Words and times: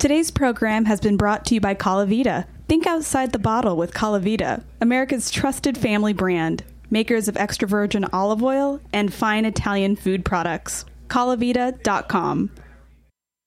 Today's 0.00 0.30
program 0.30 0.86
has 0.86 0.98
been 0.98 1.18
brought 1.18 1.44
to 1.44 1.54
you 1.54 1.60
by 1.60 1.74
Colavita. 1.74 2.46
Think 2.68 2.86
outside 2.86 3.32
the 3.32 3.38
bottle 3.38 3.76
with 3.76 3.92
Colavita, 3.92 4.64
America's 4.80 5.30
trusted 5.30 5.76
family 5.76 6.14
brand, 6.14 6.64
makers 6.90 7.28
of 7.28 7.36
extra 7.36 7.68
virgin 7.68 8.06
olive 8.10 8.42
oil 8.42 8.80
and 8.94 9.12
fine 9.12 9.44
Italian 9.44 9.96
food 9.96 10.24
products. 10.24 10.86
Colavita.com. 11.08 12.50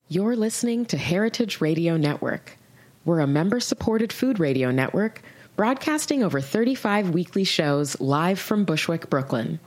You're 0.06 0.36
listening 0.36 0.86
to 0.86 0.96
Heritage 0.96 1.60
Radio 1.60 1.96
Network. 1.96 2.56
We're 3.04 3.18
a 3.18 3.26
member 3.26 3.58
supported 3.58 4.12
food 4.12 4.38
radio 4.38 4.70
network 4.70 5.22
broadcasting 5.56 6.22
over 6.22 6.40
35 6.40 7.10
weekly 7.10 7.42
shows 7.42 8.00
live 8.00 8.38
from 8.38 8.64
Bushwick, 8.64 9.10
Brooklyn. 9.10 9.58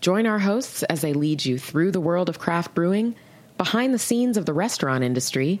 Join 0.00 0.28
our 0.28 0.38
hosts 0.38 0.84
as 0.84 1.00
they 1.00 1.12
lead 1.12 1.44
you 1.44 1.58
through 1.58 1.90
the 1.90 2.00
world 2.00 2.28
of 2.28 2.38
craft 2.38 2.72
brewing, 2.72 3.16
behind 3.58 3.92
the 3.92 3.98
scenes 3.98 4.36
of 4.36 4.46
the 4.46 4.54
restaurant 4.54 5.02
industry, 5.02 5.60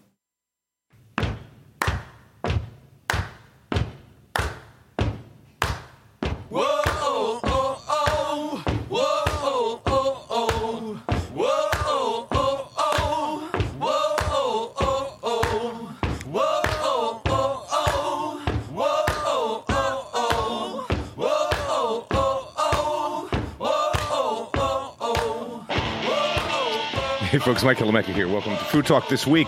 Hey, 27.31 27.39
folks, 27.39 27.63
Michael 27.63 27.89
Colameco 27.89 28.13
here. 28.13 28.27
Welcome 28.27 28.57
to 28.57 28.63
Food 28.65 28.85
Talk 28.85 29.07
this 29.07 29.25
week. 29.25 29.47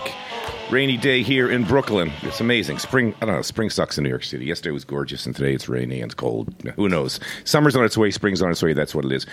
Rainy 0.70 0.96
day 0.96 1.22
here 1.22 1.50
in 1.50 1.64
Brooklyn. 1.64 2.10
It's 2.22 2.40
amazing. 2.40 2.78
Spring, 2.78 3.14
I 3.20 3.26
don't 3.26 3.34
know, 3.34 3.42
spring 3.42 3.68
sucks 3.68 3.98
in 3.98 4.04
New 4.04 4.08
York 4.08 4.24
City. 4.24 4.46
Yesterday 4.46 4.70
was 4.70 4.86
gorgeous, 4.86 5.26
and 5.26 5.36
today 5.36 5.52
it's 5.52 5.68
rainy 5.68 6.00
and 6.00 6.10
it's 6.10 6.14
cold. 6.14 6.54
Who 6.76 6.88
knows? 6.88 7.20
Summer's 7.44 7.76
on 7.76 7.84
its 7.84 7.98
way, 7.98 8.10
spring's 8.10 8.40
on 8.40 8.50
its 8.50 8.62
way. 8.62 8.72
That's 8.72 8.94
what 8.94 9.04
it 9.04 9.12
is. 9.12 9.26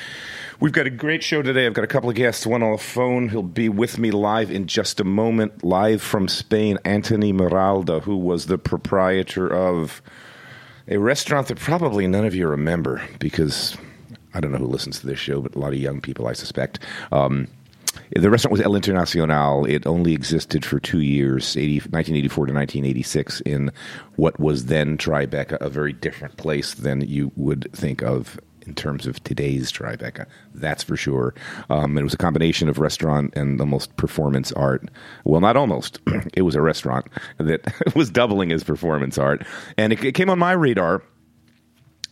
We've 0.59 0.73
got 0.73 0.85
a 0.85 0.89
great 0.89 1.23
show 1.23 1.41
today. 1.41 1.65
I've 1.65 1.73
got 1.73 1.85
a 1.85 1.87
couple 1.87 2.09
of 2.09 2.17
guests, 2.17 2.45
one 2.45 2.61
on 2.61 2.73
the 2.73 2.77
phone. 2.77 3.29
He'll 3.29 3.41
be 3.41 3.69
with 3.69 3.97
me 3.97 4.11
live 4.11 4.51
in 4.51 4.67
just 4.67 4.99
a 4.99 5.05
moment, 5.05 5.63
live 5.63 6.01
from 6.01 6.27
Spain. 6.27 6.77
Anthony 6.83 7.31
Miralda, 7.31 8.01
who 8.01 8.17
was 8.17 8.47
the 8.47 8.57
proprietor 8.57 9.47
of 9.47 10.01
a 10.89 10.97
restaurant 10.97 11.47
that 11.47 11.57
probably 11.57 12.05
none 12.05 12.25
of 12.25 12.35
you 12.35 12.49
remember 12.49 13.01
because 13.17 13.77
I 14.33 14.41
don't 14.41 14.51
know 14.51 14.57
who 14.57 14.67
listens 14.67 14.99
to 14.99 15.07
this 15.07 15.19
show, 15.19 15.39
but 15.39 15.55
a 15.55 15.59
lot 15.59 15.71
of 15.71 15.79
young 15.79 16.01
people, 16.01 16.27
I 16.27 16.33
suspect. 16.33 16.79
Um, 17.13 17.47
the 18.15 18.29
restaurant 18.29 18.51
was 18.51 18.61
El 18.61 18.71
Internacional. 18.71 19.69
It 19.69 19.85
only 19.85 20.13
existed 20.13 20.65
for 20.65 20.79
two 20.79 21.01
years, 21.01 21.55
80, 21.57 21.75
1984 21.89 22.45
to 22.47 22.53
1986, 22.53 23.41
in 23.41 23.71
what 24.15 24.39
was 24.39 24.65
then 24.65 24.97
Tribeca, 24.97 25.57
a 25.61 25.69
very 25.69 25.93
different 25.93 26.37
place 26.37 26.73
than 26.73 27.01
you 27.01 27.31
would 27.35 27.69
think 27.73 28.01
of 28.01 28.39
in 28.65 28.75
terms 28.75 29.07
of 29.07 29.23
today's 29.23 29.71
Tribeca. 29.71 30.25
That's 30.53 30.83
for 30.83 30.95
sure. 30.95 31.33
Um, 31.69 31.97
it 31.97 32.03
was 32.03 32.13
a 32.13 32.17
combination 32.17 32.69
of 32.69 32.79
restaurant 32.79 33.33
and 33.35 33.59
almost 33.59 33.95
performance 33.97 34.51
art. 34.53 34.89
Well, 35.23 35.41
not 35.41 35.57
almost. 35.57 35.99
it 36.33 36.43
was 36.43 36.55
a 36.55 36.61
restaurant 36.61 37.07
that 37.37 37.73
was 37.95 38.09
doubling 38.09 38.51
as 38.51 38.63
performance 38.63 39.17
art. 39.17 39.45
And 39.77 39.93
it, 39.93 40.03
it 40.03 40.11
came 40.13 40.29
on 40.29 40.39
my 40.39 40.51
radar 40.51 41.03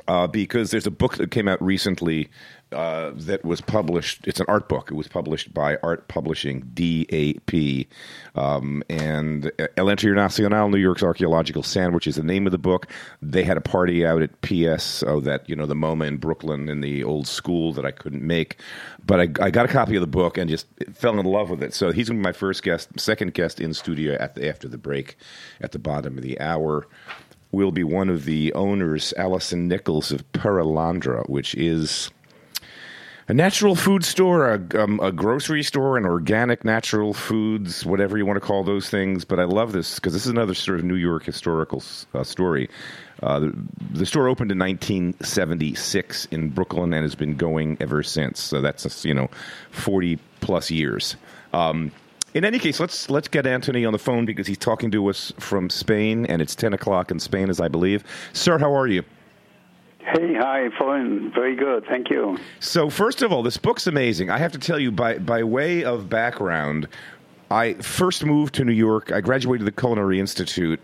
uh, 0.10 0.26
because 0.26 0.72
there's 0.72 0.88
a 0.88 0.92
book 0.92 1.18
that 1.18 1.30
came 1.30 1.48
out 1.48 1.62
recently 1.62 2.30
uh, 2.72 3.12
that 3.14 3.46
was 3.46 3.62
published. 3.62 4.28
It's 4.28 4.40
an 4.40 4.48
art 4.50 4.68
book. 4.68 4.90
It 4.90 4.96
was 4.96 5.08
published 5.08 5.54
by 5.54 5.78
Art 5.84 6.08
Publishing 6.08 6.62
DAP, 6.74 7.86
um, 8.34 8.84
and 8.90 9.52
El 9.78 9.86
Internacional, 9.86 10.72
New 10.72 10.80
York's 10.80 11.04
Archaeological 11.04 11.62
Sandwich, 11.62 12.08
is 12.08 12.16
the 12.16 12.24
name 12.24 12.48
of 12.48 12.52
the 12.52 12.58
book. 12.58 12.88
They 13.22 13.44
had 13.44 13.56
a 13.56 13.62
party 13.62 14.04
out 14.04 14.24
at 14.24 14.42
PS, 14.42 15.04
oh, 15.04 15.20
that 15.22 15.48
you 15.48 15.56
know 15.56 15.68
the 15.68 15.76
MoMA 15.76 16.08
in 16.08 16.18
Brooklyn 16.18 16.70
in 16.70 16.82
the 16.82 17.04
old 17.04 17.28
school 17.28 17.72
that 17.74 17.86
I 17.86 17.92
couldn't 17.92 18.24
make, 18.24 18.58
but 19.06 19.20
I, 19.20 19.46
I 19.46 19.52
got 19.52 19.66
a 19.66 19.72
copy 19.72 19.96
of 19.96 20.02
the 20.02 20.08
book 20.08 20.40
and 20.40 20.50
just 20.50 20.66
fell 20.92 21.20
in 21.20 21.26
love 21.28 21.52
with 21.52 21.62
it. 21.62 21.76
So 21.76 21.92
he's 21.92 22.10
going 22.10 22.18
to 22.18 22.24
be 22.24 22.28
my 22.28 22.34
first 22.34 22.64
guest, 22.64 23.00
second 23.00 23.36
guest 23.36 23.60
in 23.60 23.76
studio 23.76 24.16
at 24.20 24.34
the, 24.34 24.50
after 24.50 24.68
the 24.68 24.80
break, 24.80 25.18
at 25.62 25.72
the 25.72 25.80
bottom 25.80 26.18
of 26.18 26.24
the 26.24 26.40
hour 26.40 26.88
will 27.52 27.72
be 27.72 27.84
one 27.84 28.10
of 28.10 28.26
the 28.26 28.54
owners, 28.54 29.14
Allison 29.18 29.68
Nichols 29.68 30.12
of 30.12 30.30
Perelandra, 30.34 31.28
which 31.30 31.56
is 31.56 32.12
a 33.30 33.34
natural 33.34 33.76
food 33.76 34.04
store, 34.04 34.56
a, 34.56 34.84
um, 34.84 35.00
a, 35.02 35.12
grocery 35.12 35.62
store, 35.62 35.98
an 35.98 36.06
organic 36.06 36.66
natural 36.66 37.14
foods, 37.14 37.86
whatever 37.86 38.18
you 38.18 38.26
want 38.26 38.38
to 38.38 38.46
call 38.46 38.64
those 38.64 38.90
things. 38.90 39.24
But 39.24 39.40
I 39.40 39.44
love 39.44 39.72
this 39.72 39.96
because 39.96 40.14
this 40.14 40.26
is 40.26 40.32
another 40.32 40.56
sort 40.56 40.80
of 40.80 40.86
New 40.86 40.96
York 40.96 41.24
historical 41.24 41.84
uh, 42.16 42.24
story. 42.24 42.70
Uh, 43.22 43.40
the, 43.40 43.54
the, 43.92 44.06
store 44.08 44.28
opened 44.28 44.52
in 44.52 44.58
1976 44.58 46.26
in 46.26 46.50
Brooklyn 46.50 46.92
and 46.92 47.04
has 47.04 47.14
been 47.14 47.36
going 47.36 47.78
ever 47.80 48.02
since. 48.02 48.40
So 48.40 48.62
that's 48.62 49.06
you 49.06 49.14
know 49.14 49.30
40 49.72 50.18
plus 50.42 50.72
years. 50.72 51.16
Um, 51.54 51.92
in 52.34 52.46
any 52.46 52.60
case, 52.60 52.80
let's 52.80 53.10
let's 53.10 53.28
get 53.28 53.46
Anthony 53.46 53.86
on 53.86 53.94
the 53.94 54.00
phone 54.00 54.26
because 54.26 54.48
he's 54.48 54.58
talking 54.58 54.92
to 54.92 55.08
us 55.08 55.34
from 55.40 55.70
Spain, 55.70 56.26
and 56.26 56.42
it's 56.42 56.56
10 56.56 56.74
o'clock 56.74 57.12
in 57.12 57.20
Spain, 57.20 57.50
as 57.50 57.60
I 57.60 57.68
believe. 57.68 58.04
Sir, 58.34 58.58
how 58.58 58.76
are 58.76 58.88
you? 58.88 59.04
Hey, 60.00 60.34
hi, 60.34 60.70
fine, 60.78 61.32
very 61.34 61.56
good, 61.56 61.86
thank 61.86 62.10
you. 62.10 62.38
So, 62.60 62.90
first 62.90 63.22
of 63.22 63.32
all, 63.32 63.44
this 63.44 63.58
book's 63.58 63.86
amazing. 63.86 64.30
I 64.30 64.38
have 64.38 64.52
to 64.54 64.60
tell 64.60 64.80
you, 64.80 64.92
by 64.92 65.20
by 65.20 65.44
way 65.44 65.84
of 65.84 66.10
background, 66.10 66.88
I 67.52 67.74
first 67.76 68.26
moved 68.26 68.56
to 68.56 68.66
New 68.66 68.74
York. 68.74 69.12
I 69.12 69.22
graduated 69.22 69.68
the 69.68 69.72
Culinary 69.72 70.20
Institute 70.20 70.80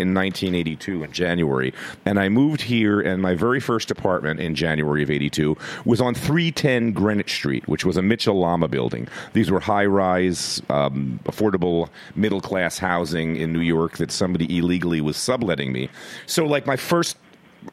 in 0.00 0.14
1982 0.14 1.04
in 1.04 1.12
January, 1.12 1.72
and 2.04 2.18
I 2.18 2.28
moved 2.28 2.62
here. 2.62 3.00
And 3.00 3.22
my 3.22 3.34
very 3.34 3.60
first 3.60 3.90
apartment 3.90 4.40
in 4.40 4.54
January 4.54 5.02
of 5.02 5.10
'82 5.10 5.56
was 5.84 6.00
on 6.00 6.14
310 6.14 6.92
Greenwich 6.92 7.32
Street, 7.32 7.68
which 7.68 7.84
was 7.84 7.96
a 7.96 8.02
Mitchell 8.02 8.38
Lama 8.38 8.68
building. 8.68 9.08
These 9.32 9.50
were 9.50 9.60
high-rise, 9.60 10.62
um, 10.68 11.20
affordable, 11.24 11.88
middle-class 12.14 12.78
housing 12.78 13.36
in 13.36 13.52
New 13.52 13.60
York 13.60 13.98
that 13.98 14.10
somebody 14.10 14.58
illegally 14.58 15.00
was 15.00 15.16
subletting 15.16 15.72
me. 15.72 15.88
So, 16.26 16.46
like 16.46 16.66
my 16.66 16.76
first 16.76 17.16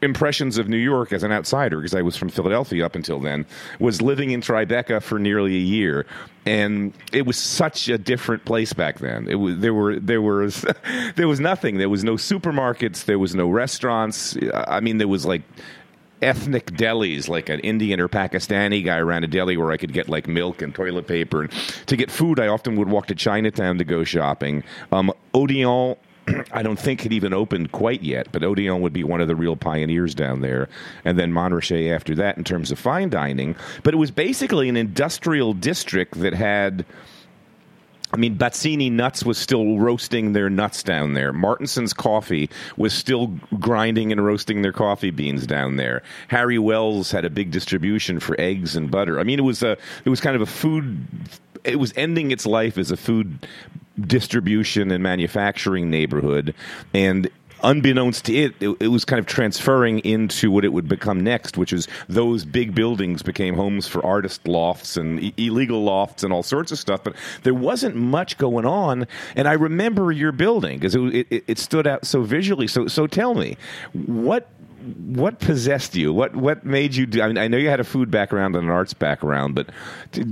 impressions 0.02 0.58
of 0.58 0.68
New 0.68 0.76
York 0.76 1.12
as 1.12 1.22
an 1.22 1.32
outsider, 1.32 1.78
because 1.78 1.94
I 1.94 2.02
was 2.02 2.16
from 2.16 2.28
Philadelphia 2.28 2.84
up 2.84 2.94
until 2.94 3.20
then, 3.20 3.46
was 3.78 4.02
living 4.02 4.30
in 4.30 4.40
Tribeca 4.40 5.02
for 5.02 5.18
nearly 5.18 5.56
a 5.56 5.60
year, 5.60 6.06
and 6.46 6.92
it 7.12 7.26
was 7.26 7.36
such 7.36 7.88
a 7.88 7.98
different 7.98 8.44
place 8.44 8.72
back 8.72 8.98
then. 8.98 9.28
It 9.28 9.36
was 9.36 9.58
there 9.58 9.74
were 9.74 9.98
there 9.98 10.22
was 10.22 10.64
there 11.16 11.28
was 11.28 11.40
nothing. 11.40 11.78
There 11.78 11.88
was 11.88 12.04
no 12.04 12.14
supermarkets. 12.14 13.04
There 13.04 13.18
was 13.18 13.34
no 13.34 13.48
restaurants. 13.48 14.36
I 14.52 14.80
mean, 14.80 14.98
there 14.98 15.08
was 15.08 15.26
like 15.26 15.42
ethnic 16.22 16.66
delis, 16.72 17.28
like 17.28 17.48
an 17.48 17.60
Indian 17.60 18.00
or 18.00 18.08
Pakistani 18.08 18.84
guy 18.84 18.98
ran 18.98 19.24
a 19.24 19.26
deli 19.26 19.56
where 19.56 19.70
I 19.70 19.76
could 19.76 19.92
get 19.92 20.08
like 20.08 20.26
milk 20.26 20.62
and 20.62 20.74
toilet 20.74 21.06
paper. 21.06 21.42
And 21.42 21.52
to 21.86 21.96
get 21.96 22.10
food, 22.10 22.40
I 22.40 22.48
often 22.48 22.76
would 22.76 22.88
walk 22.88 23.06
to 23.06 23.14
Chinatown 23.14 23.78
to 23.78 23.84
go 23.84 24.04
shopping. 24.04 24.64
Um, 24.92 25.12
Odeon 25.34 25.96
I 26.52 26.62
don't 26.62 26.78
think 26.78 27.04
it 27.06 27.12
even 27.12 27.32
opened 27.32 27.72
quite 27.72 28.02
yet, 28.02 28.28
but 28.32 28.42
Odeon 28.42 28.80
would 28.80 28.92
be 28.92 29.04
one 29.04 29.20
of 29.20 29.28
the 29.28 29.36
real 29.36 29.56
pioneers 29.56 30.14
down 30.14 30.40
there. 30.40 30.68
And 31.04 31.18
then 31.18 31.32
Montrachet 31.32 31.94
after 31.94 32.14
that 32.16 32.36
in 32.36 32.44
terms 32.44 32.70
of 32.70 32.78
fine 32.78 33.10
dining. 33.10 33.56
But 33.82 33.94
it 33.94 33.98
was 33.98 34.10
basically 34.10 34.68
an 34.68 34.76
industrial 34.76 35.54
district 35.54 36.20
that 36.20 36.34
had. 36.34 36.84
I 38.10 38.16
mean, 38.16 38.38
Bazzini 38.38 38.90
Nuts 38.90 39.22
was 39.22 39.36
still 39.36 39.76
roasting 39.76 40.32
their 40.32 40.48
nuts 40.48 40.82
down 40.82 41.12
there. 41.12 41.30
Martinson's 41.30 41.92
Coffee 41.92 42.48
was 42.78 42.94
still 42.94 43.26
grinding 43.60 44.12
and 44.12 44.24
roasting 44.24 44.62
their 44.62 44.72
coffee 44.72 45.10
beans 45.10 45.46
down 45.46 45.76
there. 45.76 46.02
Harry 46.28 46.58
Wells 46.58 47.10
had 47.10 47.26
a 47.26 47.30
big 47.30 47.50
distribution 47.50 48.18
for 48.18 48.34
eggs 48.40 48.76
and 48.76 48.90
butter. 48.90 49.20
I 49.20 49.24
mean, 49.24 49.38
it 49.38 49.42
was 49.42 49.62
a 49.62 49.76
it 50.06 50.08
was 50.08 50.22
kind 50.22 50.34
of 50.36 50.40
a 50.40 50.46
food. 50.46 51.06
It 51.64 51.78
was 51.78 51.92
ending 51.96 52.30
its 52.30 52.46
life 52.46 52.78
as 52.78 52.90
a 52.90 52.96
food 52.96 53.46
distribution 54.00 54.90
and 54.90 55.02
manufacturing 55.02 55.90
neighborhood, 55.90 56.54
and 56.94 57.30
unbeknownst 57.62 58.26
to 58.26 58.34
it, 58.34 58.54
it, 58.60 58.76
it, 58.80 58.88
was 58.88 59.04
kind 59.04 59.18
of 59.18 59.26
transferring 59.26 59.98
into 60.00 60.50
what 60.50 60.64
it 60.64 60.72
would 60.72 60.88
become 60.88 61.20
next, 61.22 61.56
which 61.56 61.72
is 61.72 61.88
those 62.08 62.44
big 62.44 62.74
buildings 62.74 63.22
became 63.22 63.54
homes 63.54 63.88
for 63.88 64.04
artist 64.04 64.46
lofts 64.46 64.96
and 64.96 65.32
illegal 65.38 65.82
lofts 65.82 66.22
and 66.22 66.32
all 66.32 66.42
sorts 66.42 66.72
of 66.72 66.78
stuff. 66.78 67.02
But 67.02 67.16
there 67.42 67.54
wasn't 67.54 67.96
much 67.96 68.38
going 68.38 68.64
on. 68.64 69.06
And 69.36 69.48
I 69.48 69.54
remember 69.54 70.12
your 70.12 70.32
building 70.32 70.78
because 70.78 70.94
it, 70.94 71.26
it, 71.30 71.44
it, 71.46 71.58
stood 71.58 71.86
out 71.86 72.06
so 72.06 72.22
visually. 72.22 72.66
So, 72.66 72.86
so 72.86 73.06
tell 73.06 73.34
me, 73.34 73.56
what 73.92 74.48
what 74.96 75.38
possessed 75.38 75.94
you? 75.94 76.12
What 76.12 76.34
what 76.36 76.64
made 76.64 76.94
you 76.94 77.06
do? 77.06 77.22
I 77.22 77.28
mean, 77.28 77.38
I 77.38 77.48
know 77.48 77.56
you 77.56 77.68
had 77.68 77.80
a 77.80 77.84
food 77.84 78.10
background 78.10 78.56
and 78.56 78.64
an 78.64 78.70
arts 78.70 78.94
background, 78.94 79.54
but 79.54 79.70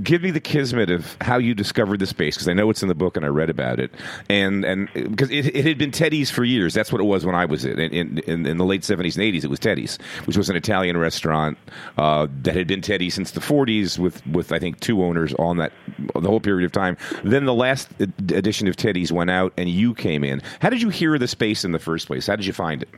give 0.03 0.21
me 0.21 0.31
the 0.31 0.39
kismet 0.39 0.89
of 0.89 1.17
how 1.21 1.37
you 1.37 1.53
discovered 1.53 1.99
the 1.99 2.07
space 2.07 2.35
because 2.35 2.47
I 2.47 2.53
know 2.53 2.69
it's 2.69 2.81
in 2.81 2.87
the 2.87 2.95
book 2.95 3.17
and 3.17 3.25
I 3.25 3.29
read 3.29 3.49
about 3.49 3.79
it, 3.79 3.91
and 4.29 4.65
and 4.65 4.89
because 4.93 5.29
it, 5.29 5.55
it 5.55 5.65
had 5.65 5.77
been 5.77 5.91
Teddy's 5.91 6.29
for 6.29 6.43
years. 6.43 6.73
That's 6.73 6.91
what 6.91 7.01
it 7.01 7.05
was 7.05 7.25
when 7.25 7.35
I 7.35 7.45
was 7.45 7.65
in 7.65 7.79
in, 7.79 8.17
in, 8.19 8.45
in 8.45 8.57
the 8.57 8.65
late 8.65 8.83
seventies 8.83 9.15
and 9.15 9.23
eighties. 9.23 9.43
It 9.43 9.49
was 9.49 9.59
Teddy's, 9.59 9.97
which 10.25 10.37
was 10.37 10.49
an 10.49 10.55
Italian 10.55 10.97
restaurant 10.97 11.57
uh, 11.97 12.27
that 12.43 12.55
had 12.55 12.67
been 12.67 12.81
Teddy 12.81 13.09
since 13.09 13.31
the 13.31 13.41
forties, 13.41 13.99
with 13.99 14.25
with 14.27 14.51
I 14.51 14.59
think 14.59 14.79
two 14.79 15.03
owners 15.03 15.33
on 15.35 15.57
that 15.57 15.71
the 16.13 16.27
whole 16.27 16.39
period 16.39 16.65
of 16.65 16.71
time. 16.71 16.97
Then 17.23 17.45
the 17.45 17.53
last 17.53 17.89
edition 17.99 18.67
of 18.67 18.75
Teddy's 18.75 19.11
went 19.11 19.29
out, 19.29 19.53
and 19.57 19.69
you 19.69 19.93
came 19.93 20.23
in. 20.23 20.41
How 20.59 20.69
did 20.69 20.81
you 20.81 20.89
hear 20.89 21.17
the 21.17 21.27
space 21.27 21.63
in 21.63 21.71
the 21.71 21.79
first 21.79 22.07
place? 22.07 22.27
How 22.27 22.35
did 22.35 22.45
you 22.45 22.53
find 22.53 22.83
it? 22.83 22.89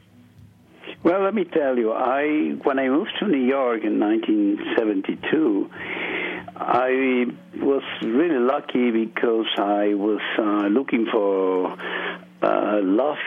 Well, 1.01 1.23
let 1.23 1.33
me 1.33 1.45
tell 1.45 1.77
you, 1.77 1.93
I 1.93 2.57
when 2.63 2.77
I 2.77 2.89
moved 2.89 3.13
to 3.19 3.27
New 3.27 3.45
York 3.45 3.83
in 3.85 3.99
1972, 3.99 5.69
I 6.57 7.25
was 7.55 7.83
really 8.01 8.37
lucky 8.37 8.91
because 8.91 9.47
I 9.57 9.93
was 9.93 10.19
uh, 10.37 10.67
looking 10.67 11.07
for 11.09 11.77
uh, 12.41 12.79
loft 12.83 13.19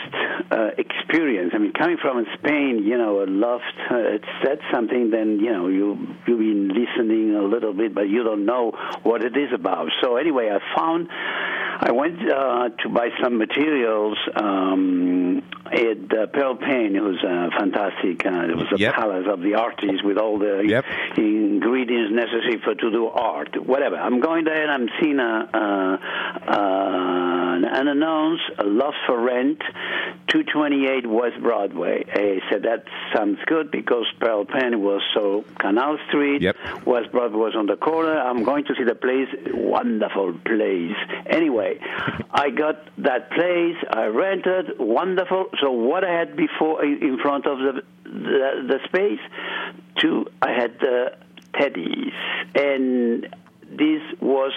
uh, 0.50 0.70
experience. 0.78 1.52
I 1.54 1.58
mean, 1.58 1.72
coming 1.72 1.96
from 2.00 2.24
Spain, 2.38 2.82
you 2.84 2.96
know, 2.96 3.22
a 3.22 3.26
loft, 3.26 3.64
uh, 3.90 3.96
it's, 4.16 4.24
that's 4.44 4.62
something 4.72 5.10
then, 5.10 5.38
you 5.40 5.52
know, 5.52 5.69
you, 5.69 6.08
you've 6.26 6.38
been 6.38 6.69
listening 6.69 7.34
a 7.34 7.42
little 7.42 7.74
bit, 7.74 7.94
but 7.94 8.08
you 8.08 8.22
don't 8.24 8.46
know 8.46 8.72
what 9.02 9.22
it 9.22 9.36
is 9.36 9.52
about. 9.54 9.88
So 10.02 10.16
anyway, 10.16 10.50
I 10.50 10.60
found, 10.78 11.08
I 11.80 11.90
went 11.92 12.19
uh, 12.30 12.69
to 12.82 12.88
buy 12.88 13.08
some 13.22 13.38
materials 13.38 14.19
um, 14.36 15.42
at 15.66 16.12
uh, 16.16 16.26
Pearl 16.26 16.56
Paint. 16.56 16.94
It 16.96 17.00
was 17.02 17.16
uh, 17.24 17.50
fantastic. 17.58 18.24
Uh, 18.26 18.50
it 18.50 18.56
was 18.56 18.66
a 18.72 18.78
Yep. 18.78 18.94
palace 18.94 19.26
of 19.28 19.40
the 19.40 19.54
artists 19.54 20.02
with 20.02 20.19
all 20.19 20.38
the 20.38 20.62
Yep. 20.66 20.84
ingredients 21.16 22.12
necessary 22.14 22.60
for 22.64 22.74
to 22.74 22.90
do 22.90 23.06
art. 23.08 23.54
Whatever. 23.66 23.96
I'm 23.96 24.20
going 24.20 24.44
there 24.44 24.62
and 24.62 24.70
I'm 24.70 24.88
seeing 25.00 25.19
a, 25.19 25.48
uh, 25.54 26.50
uh, 26.50 27.78
an 27.78 27.88
announce 27.88 28.40
a 28.58 28.64
loft 28.64 28.96
for 29.06 29.19
rent, 29.20 29.60
228 30.28 31.06
West 31.06 31.40
Broadway. 31.42 32.04
I 32.12 32.40
said 32.50 32.62
that 32.64 32.84
sounds 33.14 33.38
good 33.46 33.70
because 33.70 34.06
Pearl 34.20 34.44
Paint 34.44 34.78
was 34.78 35.00
so 35.14 35.44
Canal 35.58 35.98
Street. 36.08 36.42
Yep. 36.42 36.56
West 36.86 37.12
Broadway 37.12 37.38
was 37.38 37.54
on 37.56 37.66
the 37.66 37.76
corner. 37.76 38.19
I'm 38.19 38.42
going 38.42 38.64
to 38.64 38.74
see 38.76 38.84
the 38.84 38.94
place. 38.94 39.28
Wonderful 39.52 40.34
place. 40.44 40.96
Anyway, 41.26 41.62
I 42.31 42.50
got 42.50 42.76
that 42.99 43.31
place. 43.31 43.76
I 43.91 44.06
rented. 44.06 44.79
Wonderful. 44.79 45.47
So 45.61 45.70
what 45.73 46.05
I 46.05 46.12
had 46.12 46.37
before 46.37 46.85
in 46.85 47.19
front 47.23 47.47
of 47.47 47.59
the 47.59 47.82
the, 48.05 48.69
the 48.69 48.79
space, 48.87 49.20
two 49.99 50.26
I 50.41 50.53
had 50.53 50.79
the 50.81 51.17
Teddy's 51.59 52.12
and 52.55 53.29
this 53.70 54.03
was, 54.20 54.53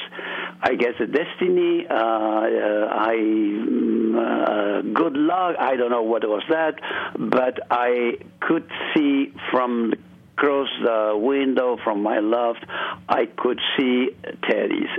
I 0.61 0.75
guess, 0.75 0.93
a 0.99 1.05
destiny. 1.05 1.85
Uh, 1.89 1.95
uh, 1.95 2.87
I 2.91 3.15
mm, 3.15 4.15
uh, 4.17 4.81
good 4.93 5.15
luck. 5.15 5.55
I 5.57 5.77
don't 5.77 5.89
know 5.89 6.01
what 6.01 6.27
was 6.27 6.43
that, 6.49 6.75
but 7.17 7.59
I 7.71 8.17
could 8.41 8.69
see 8.93 9.33
from 9.51 9.93
across 10.37 10.67
the 10.83 11.17
window 11.17 11.77
from 11.83 12.03
my 12.03 12.19
loft, 12.19 12.65
I 13.07 13.25
could 13.25 13.59
see 13.77 14.09
Teddy's. 14.49 14.89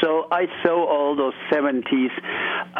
So 0.00 0.26
I 0.30 0.46
saw 0.62 0.86
all 0.86 1.16
those 1.16 1.34
70s 1.50 2.10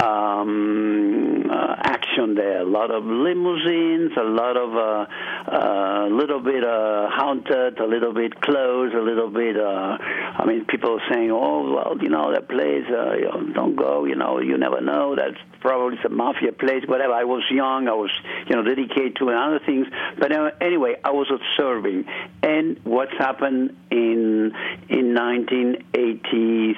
um, 0.03 1.51
uh, 1.51 1.77
action 1.79 2.35
there. 2.35 2.61
A 2.61 2.65
lot 2.65 2.91
of 2.91 3.05
limousines, 3.05 4.13
a 4.17 4.25
lot 4.25 4.57
of 4.57 4.75
a 4.75 5.09
uh, 5.51 5.65
uh, 6.05 6.09
little 6.09 6.41
bit 6.41 6.65
uh, 6.65 7.09
haunted, 7.11 7.79
a 7.79 7.87
little 7.87 8.13
bit 8.13 8.41
closed, 8.41 8.95
a 8.95 9.03
little 9.03 9.31
bit. 9.31 9.57
Uh, 9.57 9.99
I 10.01 10.45
mean, 10.47 10.65
people 10.65 11.01
saying, 11.11 11.31
"Oh, 11.31 11.75
well, 11.75 11.97
you 12.01 12.09
know, 12.09 12.33
that 12.33 12.49
place, 12.49 12.85
uh, 12.91 13.15
you 13.15 13.25
know, 13.25 13.53
don't 13.55 13.77
go. 13.77 14.05
You 14.05 14.17
know, 14.17 14.41
you 14.41 14.57
never 14.59 14.81
know. 14.81 15.15
That's 15.17 15.37
probably 15.61 15.99
some 16.03 16.17
mafia 16.17 16.53
place, 16.53 16.85
whatever." 16.87 17.13
I 17.13 17.25
was 17.25 17.45
young. 17.51 17.89
I 17.89 17.95
was, 17.95 18.11
you 18.49 18.57
know, 18.57 18.63
dedicated 18.63 19.17
to 19.17 19.31
other 19.31 19.61
things. 19.65 19.87
But 20.19 20.33
anyway, 20.61 20.97
I 21.05 21.11
was 21.11 21.31
observing, 21.31 22.07
and 22.43 22.81
what's 22.85 23.17
happened 23.19 23.77
in 23.91 24.53
in 24.89 25.15
1983. 25.15 26.77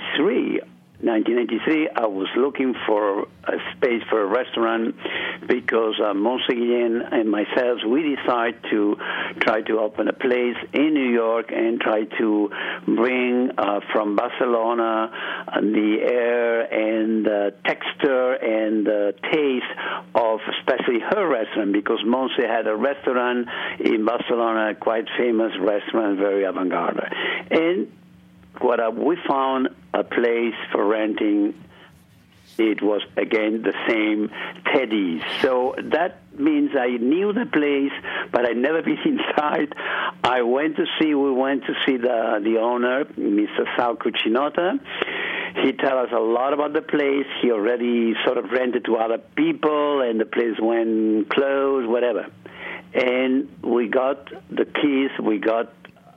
1983, 1.00 1.90
I 1.94 2.06
was 2.06 2.28
looking 2.38 2.74
for 2.86 3.28
a 3.44 3.58
space 3.76 4.02
for 4.08 4.22
a 4.22 4.26
restaurant 4.26 4.96
because 5.46 6.00
uh, 6.02 6.14
and 7.12 7.30
myself, 7.30 7.80
we 7.86 8.16
decided 8.16 8.64
to 8.70 8.96
try 9.40 9.60
to 9.60 9.78
open 9.78 10.08
a 10.08 10.14
place 10.14 10.56
in 10.72 10.94
New 10.94 11.12
York 11.12 11.52
and 11.52 11.78
try 11.78 12.04
to 12.18 12.50
bring 12.86 13.50
uh, 13.58 13.80
from 13.92 14.16
Barcelona 14.16 15.12
uh, 15.46 15.60
the 15.60 15.98
air 16.00 16.62
and 16.62 17.28
uh, 17.28 17.50
texture 17.66 18.32
and 18.32 18.88
uh, 18.88 19.12
taste 19.30 19.64
of 20.14 20.40
especially 20.58 21.00
her 21.00 21.28
restaurant 21.28 21.74
because 21.74 22.00
Montse 22.06 22.40
had 22.48 22.66
a 22.66 22.74
restaurant 22.74 23.48
in 23.80 24.06
Barcelona, 24.06 24.74
quite 24.74 25.04
famous 25.18 25.52
restaurant, 25.60 26.18
very 26.18 26.44
avant-garde. 26.44 27.12
And 27.50 27.92
what 28.61 28.81
uh, 28.81 28.91
we 28.91 29.17
found 29.29 29.69
a 29.93 30.05
place 30.05 30.55
for 30.73 30.85
renting 30.85 31.55
it 32.58 32.82
was 32.82 33.03
again 33.17 33.62
the 33.62 33.75
same 33.88 34.31
Teddy's. 34.73 35.23
So 35.43 35.75
that 35.93 36.20
means 36.38 36.70
I 36.79 36.88
knew 36.97 37.32
the 37.32 37.47
place, 37.47 37.93
but 38.32 38.49
I 38.49 38.53
never 38.53 38.82
been 38.82 38.99
inside. 39.05 39.75
I 40.25 40.43
went 40.43 40.76
to 40.76 40.87
see. 40.99 41.14
We 41.14 41.32
went 41.32 41.64
to 41.67 41.75
see 41.87 41.97
the 41.97 42.41
the 42.43 42.58
owner, 42.58 43.05
Mr. 43.05 43.64
Sal 43.76 43.97
Cucinota. 43.97 44.81
He 45.62 45.73
tell 45.73 45.99
us 45.99 46.11
a 46.12 46.20
lot 46.20 46.52
about 46.52 46.75
the 46.75 46.82
place. 46.82 47.26
He 47.41 47.50
already 47.50 48.14
sort 48.25 48.37
of 48.37 48.50
rented 48.50 48.85
to 48.87 48.97
other 48.97 49.19
people, 49.19 50.02
and 50.02 50.20
the 50.20 50.26
place 50.26 50.59
went 50.61 51.31
closed, 51.31 51.88
whatever. 51.88 52.26
And 52.94 53.49
we 53.62 53.88
got 53.88 54.31
the 54.50 54.64
keys. 54.64 55.11
We 55.23 55.38
got 55.38 55.73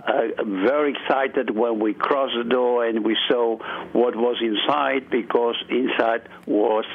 uh, 0.07 0.43
very 0.43 0.93
excited 0.93 1.49
when 1.55 1.79
we 1.79 1.93
crossed 1.93 2.33
the 2.37 2.49
door 2.49 2.85
and 2.85 3.03
we 3.03 3.17
saw 3.29 3.57
what 3.91 4.15
was 4.15 4.37
inside 4.41 5.09
because 5.09 5.55
inside 5.69 6.27
was 6.47 6.85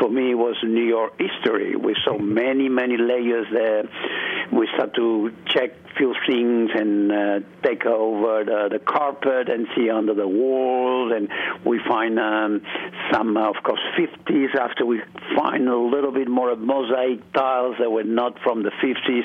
for 0.00 0.08
me 0.08 0.34
was 0.34 0.56
New 0.62 0.84
York 0.84 1.12
history. 1.18 1.76
We 1.76 1.94
saw 2.04 2.18
many 2.18 2.68
many 2.68 2.96
layers 2.96 3.46
there. 3.52 3.84
We 4.52 4.68
start 4.74 4.94
to 4.96 5.32
check 5.46 5.74
few 5.96 6.14
things 6.26 6.70
and 6.74 7.12
uh, 7.12 7.40
take 7.64 7.84
over 7.84 8.44
the, 8.44 8.68
the 8.72 8.78
carpet 8.78 9.48
and 9.48 9.66
see 9.76 9.90
under 9.90 10.14
the 10.14 10.26
walls 10.26 11.12
and 11.14 11.28
we 11.64 11.80
find 11.88 12.18
um, 12.18 12.62
some 13.12 13.36
of 13.36 13.56
course 13.62 13.80
50s 13.98 14.54
after 14.54 14.86
we 14.86 15.00
find 15.36 15.68
a 15.68 15.76
little 15.76 16.12
bit 16.12 16.28
more 16.28 16.50
of 16.50 16.58
mosaic 16.58 17.32
tiles 17.32 17.76
that 17.80 17.90
were 17.90 18.04
not 18.04 18.38
from 18.42 18.62
the 18.62 18.70
50s 18.82 19.22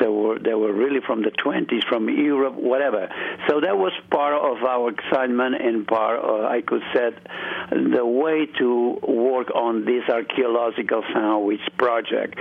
so 0.00 0.36
they 0.42 0.54
were 0.54 0.72
really 0.72 1.00
from 1.06 1.22
the 1.22 1.30
20s 1.30 1.86
from 1.88 2.08
Europe 2.08 2.54
whatever 2.68 3.08
so 3.48 3.60
that 3.60 3.76
was 3.76 3.92
part 4.10 4.34
of 4.34 4.62
our 4.64 4.90
excitement 4.90 5.54
and 5.60 5.86
part 5.86 6.22
uh, 6.22 6.46
I 6.46 6.60
could 6.62 6.82
say 6.94 7.10
the 7.70 8.04
way 8.04 8.46
to 8.58 8.98
work 9.02 9.54
on 9.54 9.84
this 9.84 10.04
archaeological 10.08 11.02
sandwich 11.12 11.60
project 11.76 12.38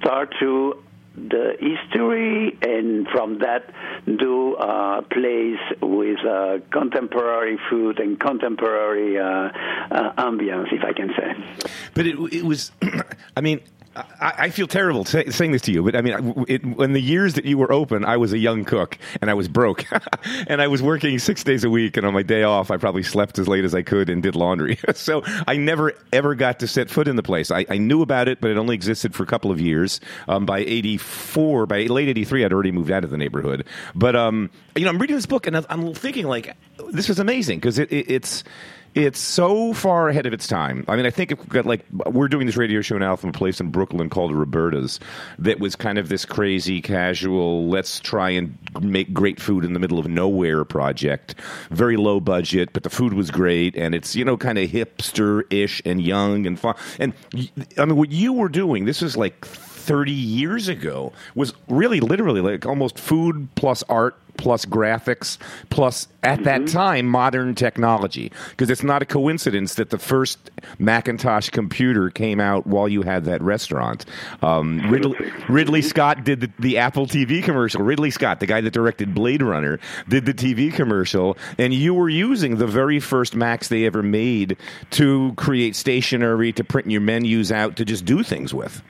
start 0.00 0.34
to 0.40 0.82
the 1.26 1.56
history 1.58 2.56
and 2.62 3.08
from 3.08 3.38
that 3.40 3.70
do 4.06 4.54
uh, 4.54 5.02
plays 5.02 5.58
with 5.82 6.18
uh, 6.24 6.58
contemporary 6.70 7.58
food 7.68 7.98
and 7.98 8.18
contemporary 8.18 9.18
uh, 9.18 9.24
uh, 9.24 10.12
ambience, 10.16 10.72
if 10.72 10.84
I 10.84 10.92
can 10.92 11.10
say. 11.16 11.70
But 11.94 12.06
it, 12.06 12.16
it 12.32 12.44
was, 12.44 12.70
I 13.36 13.40
mean, 13.40 13.60
I, 14.20 14.34
I 14.38 14.50
feel 14.50 14.66
terrible 14.66 15.04
say, 15.04 15.26
saying 15.30 15.52
this 15.52 15.62
to 15.62 15.72
you, 15.72 15.82
but 15.82 15.96
I 15.96 16.00
mean, 16.00 16.44
it, 16.48 16.62
in 16.62 16.92
the 16.92 17.00
years 17.00 17.34
that 17.34 17.44
you 17.44 17.58
were 17.58 17.70
open, 17.72 18.04
I 18.04 18.16
was 18.16 18.32
a 18.32 18.38
young 18.38 18.64
cook 18.64 18.98
and 19.20 19.30
I 19.30 19.34
was 19.34 19.48
broke, 19.48 19.84
and 20.46 20.60
I 20.60 20.68
was 20.68 20.82
working 20.82 21.18
six 21.18 21.44
days 21.44 21.64
a 21.64 21.70
week, 21.70 21.96
and 21.96 22.06
on 22.06 22.14
my 22.14 22.22
day 22.22 22.42
off, 22.42 22.70
I 22.70 22.76
probably 22.76 23.02
slept 23.02 23.38
as 23.38 23.48
late 23.48 23.64
as 23.64 23.74
I 23.74 23.82
could 23.82 24.08
and 24.10 24.22
did 24.22 24.36
laundry. 24.36 24.78
so 24.94 25.22
I 25.46 25.56
never 25.56 25.92
ever 26.12 26.34
got 26.34 26.60
to 26.60 26.68
set 26.68 26.90
foot 26.90 27.08
in 27.08 27.16
the 27.16 27.22
place. 27.22 27.50
I, 27.50 27.66
I 27.68 27.78
knew 27.78 28.02
about 28.02 28.28
it, 28.28 28.40
but 28.40 28.50
it 28.50 28.56
only 28.56 28.74
existed 28.74 29.14
for 29.14 29.22
a 29.22 29.26
couple 29.26 29.50
of 29.50 29.60
years. 29.60 30.00
Um, 30.28 30.46
by 30.46 30.60
'84, 30.60 31.66
by 31.66 31.82
late 31.84 32.08
'83, 32.08 32.44
I'd 32.44 32.52
already 32.52 32.72
moved 32.72 32.90
out 32.90 33.04
of 33.04 33.10
the 33.10 33.18
neighborhood. 33.18 33.66
But 33.94 34.16
um, 34.16 34.50
you 34.76 34.84
know, 34.84 34.90
I'm 34.90 34.98
reading 34.98 35.16
this 35.16 35.26
book 35.26 35.46
and 35.46 35.56
I'm 35.68 35.94
thinking 35.94 36.26
like, 36.26 36.56
this 36.90 37.10
is 37.10 37.18
amazing 37.18 37.58
because 37.58 37.78
it, 37.78 37.90
it, 37.92 38.10
it's 38.10 38.44
it's 38.94 39.18
so 39.18 39.72
far 39.72 40.08
ahead 40.08 40.26
of 40.26 40.32
its 40.32 40.46
time. 40.46 40.84
I 40.88 40.96
mean, 40.96 41.06
I 41.06 41.10
think 41.10 41.32
if, 41.32 41.66
like 41.66 41.84
we're 41.90 42.28
doing 42.28 42.46
this 42.46 42.56
radio 42.56 42.80
show 42.80 42.98
now 42.98 43.16
from 43.16 43.30
a 43.30 43.32
place 43.32 43.60
in 43.60 43.70
Brooklyn 43.70 44.10
called 44.10 44.34
Roberta's 44.34 44.98
that 45.38 45.60
was 45.60 45.76
kind 45.76 45.98
of 45.98 46.08
this 46.08 46.24
crazy, 46.24 46.80
casual, 46.80 47.68
let's 47.68 48.00
try 48.00 48.30
and 48.30 48.56
make 48.80 49.12
great 49.12 49.40
food 49.40 49.64
in 49.64 49.72
the 49.72 49.80
middle 49.80 49.98
of 49.98 50.08
nowhere 50.08 50.64
project. 50.64 51.34
Very 51.70 51.96
low 51.96 52.20
budget, 52.20 52.72
but 52.72 52.82
the 52.82 52.90
food 52.90 53.14
was 53.14 53.30
great, 53.30 53.76
and 53.76 53.94
it's 53.94 54.16
you 54.16 54.24
know 54.24 54.36
kind 54.36 54.58
of 54.58 54.68
hipster 54.68 55.42
ish 55.52 55.82
and 55.84 56.02
young 56.02 56.46
and 56.46 56.58
fun. 56.58 56.74
And 56.98 57.12
I 57.76 57.84
mean, 57.84 57.96
what 57.96 58.10
you 58.10 58.32
were 58.32 58.48
doing, 58.48 58.84
this 58.84 59.02
is 59.02 59.16
like 59.16 59.46
30 59.88 60.12
years 60.12 60.68
ago 60.68 61.14
was 61.34 61.54
really 61.66 61.98
literally 61.98 62.42
like 62.42 62.66
almost 62.66 62.98
food 62.98 63.48
plus 63.54 63.82
art 63.84 64.18
plus 64.36 64.64
graphics 64.64 65.36
plus 65.68 66.08
at 66.22 66.44
that 66.44 66.68
time 66.68 67.06
modern 67.06 67.54
technology 67.54 68.30
because 68.50 68.70
it's 68.70 68.82
not 68.82 69.02
a 69.02 69.06
coincidence 69.06 69.74
that 69.74 69.88
the 69.90 69.98
first 69.98 70.50
Macintosh 70.78 71.48
computer 71.48 72.10
came 72.10 72.38
out 72.38 72.66
while 72.66 72.86
you 72.86 73.02
had 73.02 73.24
that 73.24 73.42
restaurant. 73.42 74.04
Um, 74.40 74.78
Ridley, 74.90 75.18
Ridley 75.48 75.82
Scott 75.82 76.22
did 76.22 76.40
the, 76.40 76.50
the 76.58 76.78
Apple 76.78 77.06
TV 77.06 77.42
commercial. 77.42 77.82
Ridley 77.82 78.10
Scott, 78.10 78.40
the 78.40 78.46
guy 78.46 78.60
that 78.60 78.72
directed 78.72 79.14
Blade 79.14 79.42
Runner, 79.42 79.80
did 80.06 80.26
the 80.26 80.34
TV 80.34 80.72
commercial, 80.72 81.36
and 81.56 81.74
you 81.74 81.94
were 81.94 82.10
using 82.10 82.58
the 82.58 82.66
very 82.66 83.00
first 83.00 83.34
Macs 83.34 83.68
they 83.68 83.86
ever 83.86 84.02
made 84.02 84.56
to 84.90 85.32
create 85.36 85.74
stationery, 85.74 86.52
to 86.52 86.62
print 86.62 86.90
your 86.90 87.00
menus 87.00 87.50
out, 87.50 87.76
to 87.76 87.84
just 87.84 88.04
do 88.04 88.22
things 88.22 88.54
with. 88.54 88.82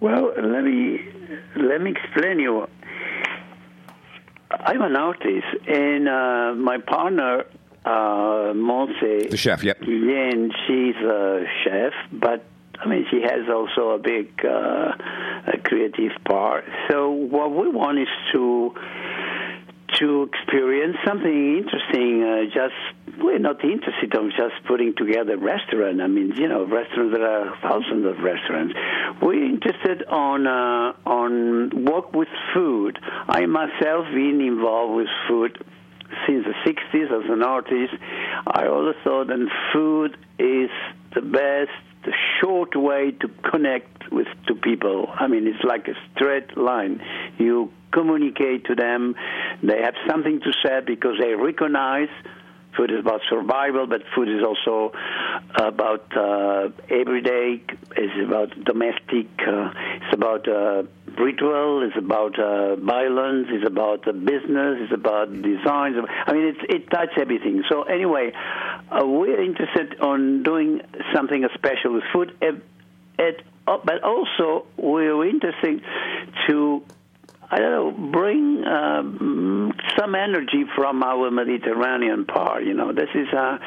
Well, 0.00 0.32
let 0.36 0.62
me 0.62 1.00
let 1.56 1.80
me 1.80 1.92
explain 1.92 2.38
you. 2.38 2.68
I'm 4.50 4.82
an 4.82 4.96
artist, 4.96 5.46
and 5.66 6.08
uh, 6.08 6.54
my 6.56 6.78
partner, 6.78 7.44
uh, 7.84 8.52
Montse, 8.54 9.30
The 9.30 9.36
chef, 9.36 9.64
yep. 9.64 9.80
Guillen, 9.80 10.52
she's 10.66 10.96
a 10.96 11.44
chef, 11.64 11.92
but 12.12 12.44
I 12.78 12.88
mean, 12.88 13.06
she 13.10 13.22
has 13.22 13.48
also 13.48 13.90
a 13.90 13.98
big 13.98 14.28
uh, 14.44 14.92
a 15.46 15.58
creative 15.64 16.12
part. 16.24 16.64
So 16.90 17.10
what 17.10 17.50
we 17.52 17.68
want 17.68 17.98
is 17.98 18.08
to 18.32 18.74
to 19.94 20.28
experience 20.32 20.96
something 21.06 21.58
interesting. 21.58 22.22
Uh, 22.22 22.44
just 22.46 22.74
we're 23.18 23.38
not 23.38 23.64
interested 23.64 24.14
in 24.14 24.30
just 24.30 24.54
putting 24.66 24.94
together 24.94 25.34
a 25.34 25.38
restaurant. 25.38 26.00
I 26.00 26.06
mean, 26.06 26.32
you 26.36 26.48
know, 26.48 26.66
restaurants 26.66 27.16
there 27.16 27.26
are 27.26 27.56
thousands 27.62 28.04
of 28.06 28.22
restaurants. 28.22 28.74
We're 29.22 29.44
interested 29.44 30.04
on 30.08 30.46
uh, 30.46 30.92
on 31.06 31.84
work 31.84 32.12
with 32.12 32.28
food. 32.54 32.98
I 33.28 33.46
myself 33.46 34.06
been 34.12 34.40
involved 34.40 34.96
with 34.96 35.08
food 35.28 35.64
since 36.26 36.44
the 36.44 36.70
60s 36.70 37.06
as 37.06 37.30
an 37.30 37.42
artist. 37.42 37.94
I 38.46 38.66
always 38.66 38.96
thought 39.02 39.28
that 39.28 39.48
food 39.72 40.16
is 40.38 40.70
the 41.14 41.22
best, 41.22 41.70
the 42.04 42.12
short 42.40 42.76
way 42.76 43.12
to 43.12 43.28
connect 43.50 43.95
with 44.10 44.28
to 44.46 44.54
people. 44.54 45.08
I 45.14 45.26
mean, 45.26 45.46
it's 45.46 45.64
like 45.64 45.88
a 45.88 45.94
straight 46.14 46.56
line. 46.56 47.02
You 47.38 47.72
communicate 47.92 48.66
to 48.66 48.74
them. 48.74 49.14
They 49.62 49.80
have 49.82 49.94
something 50.08 50.40
to 50.40 50.52
say 50.64 50.80
because 50.84 51.18
they 51.20 51.34
recognize 51.34 52.08
food 52.76 52.90
is 52.90 53.00
about 53.00 53.20
survival, 53.28 53.86
but 53.86 54.02
food 54.14 54.28
is 54.28 54.44
also 54.44 54.92
about 55.54 56.04
uh, 56.16 56.68
everyday. 56.90 57.62
It's 57.96 58.28
about 58.28 58.50
domestic. 58.64 59.28
Uh, 59.40 59.70
it's 60.02 60.12
about 60.12 60.46
uh, 60.46 60.82
ritual. 61.18 61.82
It's 61.84 61.96
about 61.96 62.38
uh, 62.38 62.76
violence. 62.76 63.48
It's 63.50 63.66
about 63.66 64.06
uh, 64.06 64.12
business. 64.12 64.78
It's 64.82 64.92
about 64.92 65.32
designs. 65.32 65.96
I 66.26 66.32
mean, 66.32 66.54
it's, 66.54 66.60
it 66.68 66.90
touches 66.90 67.16
everything. 67.18 67.64
So 67.68 67.84
anyway, 67.84 68.32
uh, 68.34 69.06
we're 69.06 69.42
interested 69.42 70.00
on 70.00 70.42
doing 70.42 70.82
something 71.14 71.46
special 71.54 71.94
with 71.94 72.04
food. 72.12 72.36
It, 72.40 72.62
but 73.66 74.02
also 74.02 74.66
we're 74.76 75.26
interested 75.26 75.82
to 76.48 76.82
I 77.48 77.58
don't 77.60 77.70
know, 77.70 78.10
bring 78.10 78.64
um, 78.66 79.72
some 79.96 80.16
energy 80.16 80.64
from 80.74 81.04
our 81.04 81.30
Mediterranean 81.30 82.24
part. 82.24 82.64
You 82.64 82.74
know, 82.74 82.92
this 82.92 83.08
is 83.14 83.28
uh, 83.32 83.58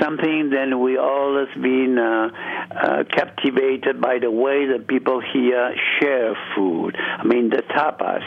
something 0.00 0.50
that 0.50 0.76
we 0.76 0.96
all 0.96 1.18
always 1.28 1.54
been 1.54 1.98
uh, 1.98 2.30
uh, 2.70 3.04
captivated 3.04 4.00
by 4.00 4.18
the 4.18 4.30
way 4.30 4.66
that 4.72 4.86
people 4.88 5.20
here 5.20 5.74
share 6.00 6.36
food. 6.56 6.96
I 6.96 7.24
mean, 7.24 7.50
the 7.50 7.62
tapas. 7.62 8.24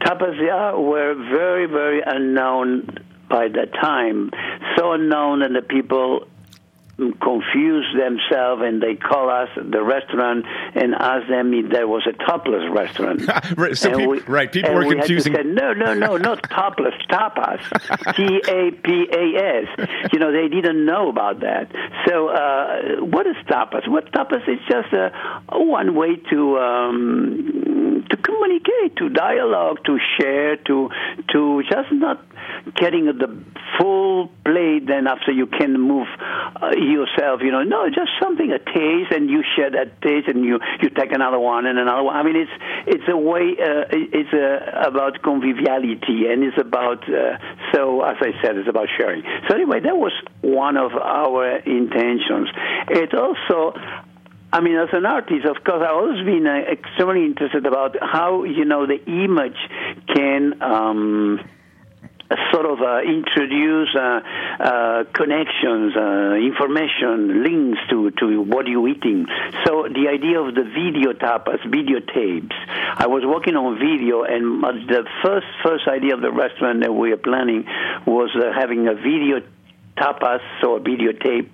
Tapas 0.00 0.38
yeah, 0.40 0.74
were 0.74 1.14
very, 1.14 1.66
very 1.66 2.02
unknown 2.04 2.86
by 3.28 3.48
the 3.48 3.66
time, 3.80 4.30
so 4.76 4.92
unknown 4.92 5.40
that 5.40 5.52
the 5.52 5.62
people 5.62 6.28
confuse 6.96 7.86
themselves 7.96 8.62
and 8.64 8.80
they 8.82 8.94
call 8.94 9.28
us 9.28 9.48
the 9.56 9.82
restaurant 9.82 10.44
and 10.74 10.94
ask 10.94 11.28
them 11.28 11.52
if 11.52 11.70
there 11.72 11.88
was 11.88 12.06
a 12.06 12.12
topless 12.24 12.62
restaurant. 12.70 13.22
right, 13.56 13.76
so 13.76 13.88
And 13.90 13.98
peop- 13.98 14.08
we- 14.08 14.20
right, 14.32 14.50
people 14.52 14.74
were 14.74 14.86
we 14.86 14.94
confusing. 14.96 15.34
say, 15.34 15.42
no, 15.42 15.72
no, 15.72 15.94
no, 15.94 16.16
not 16.16 16.42
topless, 16.50 16.94
tapas, 17.10 17.60
T 18.16 18.40
A 18.48 18.70
P 18.70 19.06
A 19.10 19.60
S. 19.64 19.88
You 20.12 20.18
know, 20.20 20.32
they 20.32 20.48
didn't 20.48 20.84
know 20.84 21.08
about 21.08 21.40
that. 21.40 21.70
So, 22.06 22.28
uh, 22.28 23.04
what 23.04 23.26
is 23.26 23.36
tapas? 23.48 23.88
What 23.88 24.12
tapas 24.12 24.48
is 24.48 24.60
just 24.70 24.92
a, 24.92 25.10
one 25.52 25.94
way 25.94 26.16
to 26.30 26.58
um, 26.58 28.04
to 28.08 28.16
communicate, 28.16 28.96
to 28.98 29.08
dialogue, 29.08 29.78
to 29.86 29.98
share, 30.18 30.56
to 30.56 30.90
to 31.32 31.62
just 31.68 31.92
not 31.92 32.24
getting 32.76 33.06
the 33.06 33.44
full 33.78 34.28
plate. 34.44 34.86
Then 34.86 35.06
after 35.06 35.32
you 35.32 35.46
can 35.46 35.78
move 35.80 36.06
uh, 36.20 36.70
yourself, 36.76 37.40
you 37.42 37.50
know, 37.50 37.62
no, 37.62 37.88
just 37.88 38.10
something 38.20 38.50
a 38.50 38.58
taste, 38.58 39.12
and 39.12 39.28
you 39.30 39.42
share 39.56 39.70
that 39.70 40.00
taste, 40.02 40.28
and 40.28 40.44
you 40.44 40.58
you 40.80 40.90
take 40.90 41.12
another 41.12 41.38
one 41.38 41.66
and 41.66 41.78
another 41.78 42.02
one. 42.02 42.16
I 42.16 42.22
mean, 42.22 42.36
it's 42.36 42.52
it's 42.86 43.08
a 43.08 43.16
way. 43.16 43.56
Uh, 43.58 43.84
it's 43.90 44.32
uh, 44.32 44.88
about 44.88 45.22
conviviality, 45.22 46.26
and 46.30 46.42
it's 46.44 46.58
about. 46.58 47.02
Uh, 47.08 47.38
so 47.72 48.02
as 48.02 48.16
I 48.20 48.32
said, 48.42 48.56
it's 48.56 48.68
about 48.68 48.88
sharing. 48.96 49.22
So 49.48 49.54
anyway, 49.54 49.80
that 49.80 49.96
was 49.96 50.12
one 50.40 50.76
of 50.76 50.92
our 50.92 51.56
intentions. 51.58 52.48
It 52.88 53.14
also. 53.14 53.74
I 54.52 54.60
mean, 54.60 54.76
as 54.76 54.88
an 54.92 55.04
artist, 55.04 55.46
of 55.46 55.64
course, 55.64 55.82
I've 55.82 55.96
always 55.96 56.24
been 56.24 56.46
uh, 56.46 56.70
extremely 56.70 57.24
interested 57.24 57.66
about 57.66 57.96
how 58.00 58.44
you 58.44 58.64
know 58.64 58.86
the 58.86 59.04
image 59.04 59.58
can. 60.14 60.62
Um, 60.62 61.40
sort 62.52 62.66
of 62.66 62.80
uh, 62.80 63.00
introduce 63.02 63.94
uh, 63.94 64.20
uh, 64.60 65.04
connections, 65.12 65.96
uh, 65.96 66.34
information, 66.34 67.42
links 67.42 67.80
to, 67.90 68.10
to 68.12 68.40
what 68.42 68.66
you're 68.66 68.88
eating. 68.88 69.26
So 69.66 69.88
the 69.88 70.08
idea 70.08 70.40
of 70.40 70.54
the 70.54 70.64
video 70.64 71.12
tapas, 71.12 71.60
videotapes. 71.66 72.54
I 72.96 73.06
was 73.06 73.24
working 73.24 73.56
on 73.56 73.78
video, 73.78 74.22
and 74.22 74.62
the 74.88 75.04
first 75.22 75.46
first 75.64 75.88
idea 75.88 76.14
of 76.14 76.20
the 76.20 76.30
restaurant 76.30 76.80
that 76.80 76.92
we 76.92 77.12
are 77.12 77.16
planning 77.16 77.64
was 78.06 78.30
having 78.54 78.86
a 78.88 78.94
video 78.94 79.40
tapas, 79.96 80.40
or 80.62 80.80
videotape 80.80 81.52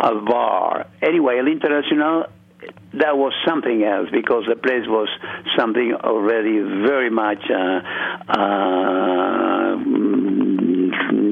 a 0.00 0.14
bar. 0.14 0.86
Anyway, 1.02 1.38
El 1.38 1.46
Internacional 1.46 2.28
that 2.94 3.16
was 3.16 3.32
something 3.46 3.84
else 3.84 4.08
because 4.10 4.44
the 4.48 4.56
place 4.56 4.86
was 4.86 5.08
something 5.56 5.94
already 5.94 6.58
very 6.60 7.10
much 7.10 7.42
uh, 7.50 7.80
uh, 8.28 9.76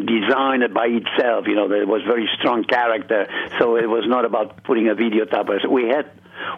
designed 0.06 0.62
by 0.74 0.86
itself. 0.86 1.46
You 1.46 1.54
know, 1.56 1.68
there 1.68 1.86
was 1.86 2.02
very 2.06 2.28
strong 2.38 2.64
character, 2.64 3.26
so 3.58 3.76
it 3.76 3.88
was 3.88 4.04
not 4.06 4.24
about 4.24 4.64
putting 4.64 4.88
a 4.88 4.94
video 4.94 5.24
tapas. 5.24 5.68
We 5.68 5.88
had 5.88 6.10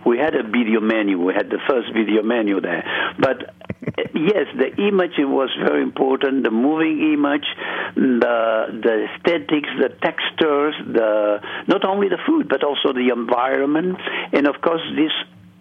we 0.05 0.19
had 0.19 0.35
a 0.35 0.43
video 0.43 0.81
menu. 0.81 1.19
We 1.23 1.35
had 1.35 1.49
the 1.49 1.61
first 1.69 1.93
video 1.95 2.23
menu 2.23 2.61
there, 2.61 2.85
but 3.19 3.55
yes, 3.97 4.47
the 4.57 4.75
image 4.79 5.19
was 5.19 5.51
very 5.63 5.83
important. 5.83 6.45
The 6.45 6.51
moving 6.51 7.13
image, 7.15 7.47
the 7.95 8.81
the 8.83 9.07
aesthetics, 9.09 9.69
the 9.81 9.91
textures, 10.03 10.75
the 10.87 11.41
not 11.67 11.85
only 11.85 12.09
the 12.09 12.19
food 12.27 12.49
but 12.49 12.63
also 12.65 12.93
the 12.93 13.11
environment, 13.13 13.99
and 14.33 14.47
of 14.47 14.61
course 14.61 14.83
this 14.97 15.13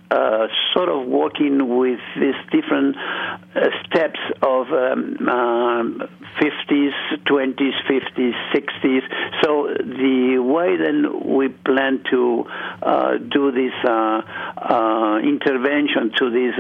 uh, 0.10 0.48
sort 0.74 0.88
of 0.88 1.06
working 1.06 1.78
with 1.78 2.00
these 2.16 2.36
different 2.50 2.96
uh, 2.98 3.68
steps 3.86 4.20
of 4.42 4.68
um, 4.72 5.28
um, 5.28 6.02
50s, 6.40 6.94
20s, 7.26 7.74
50s, 7.90 8.34
60s. 8.54 9.02
So 9.44 9.68
the 9.80 10.38
way 10.40 10.78
then 10.78 11.36
we 11.36 11.50
plan 11.50 12.04
to 12.12 12.46
uh, 12.82 13.18
do 13.18 13.52
this 13.52 13.74
uh, 13.84 14.22
uh, 14.58 15.20
intervention 15.24 16.14
to 16.18 16.30
this 16.30 16.56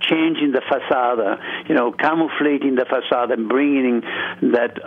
change 0.00 0.38
in 0.38 0.50
the 0.50 0.62
facade, 0.66 1.38
you 1.68 1.74
know, 1.76 1.92
camouflating 1.92 2.74
the 2.76 2.84
facade 2.84 3.30
and 3.30 3.48
bringing 3.48 4.00
that 4.52 4.78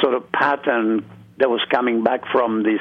sort 0.00 0.14
of 0.14 0.32
pattern 0.32 1.04
that 1.42 1.50
was 1.50 1.60
coming 1.70 2.04
back 2.04 2.22
from 2.30 2.62
this 2.62 2.80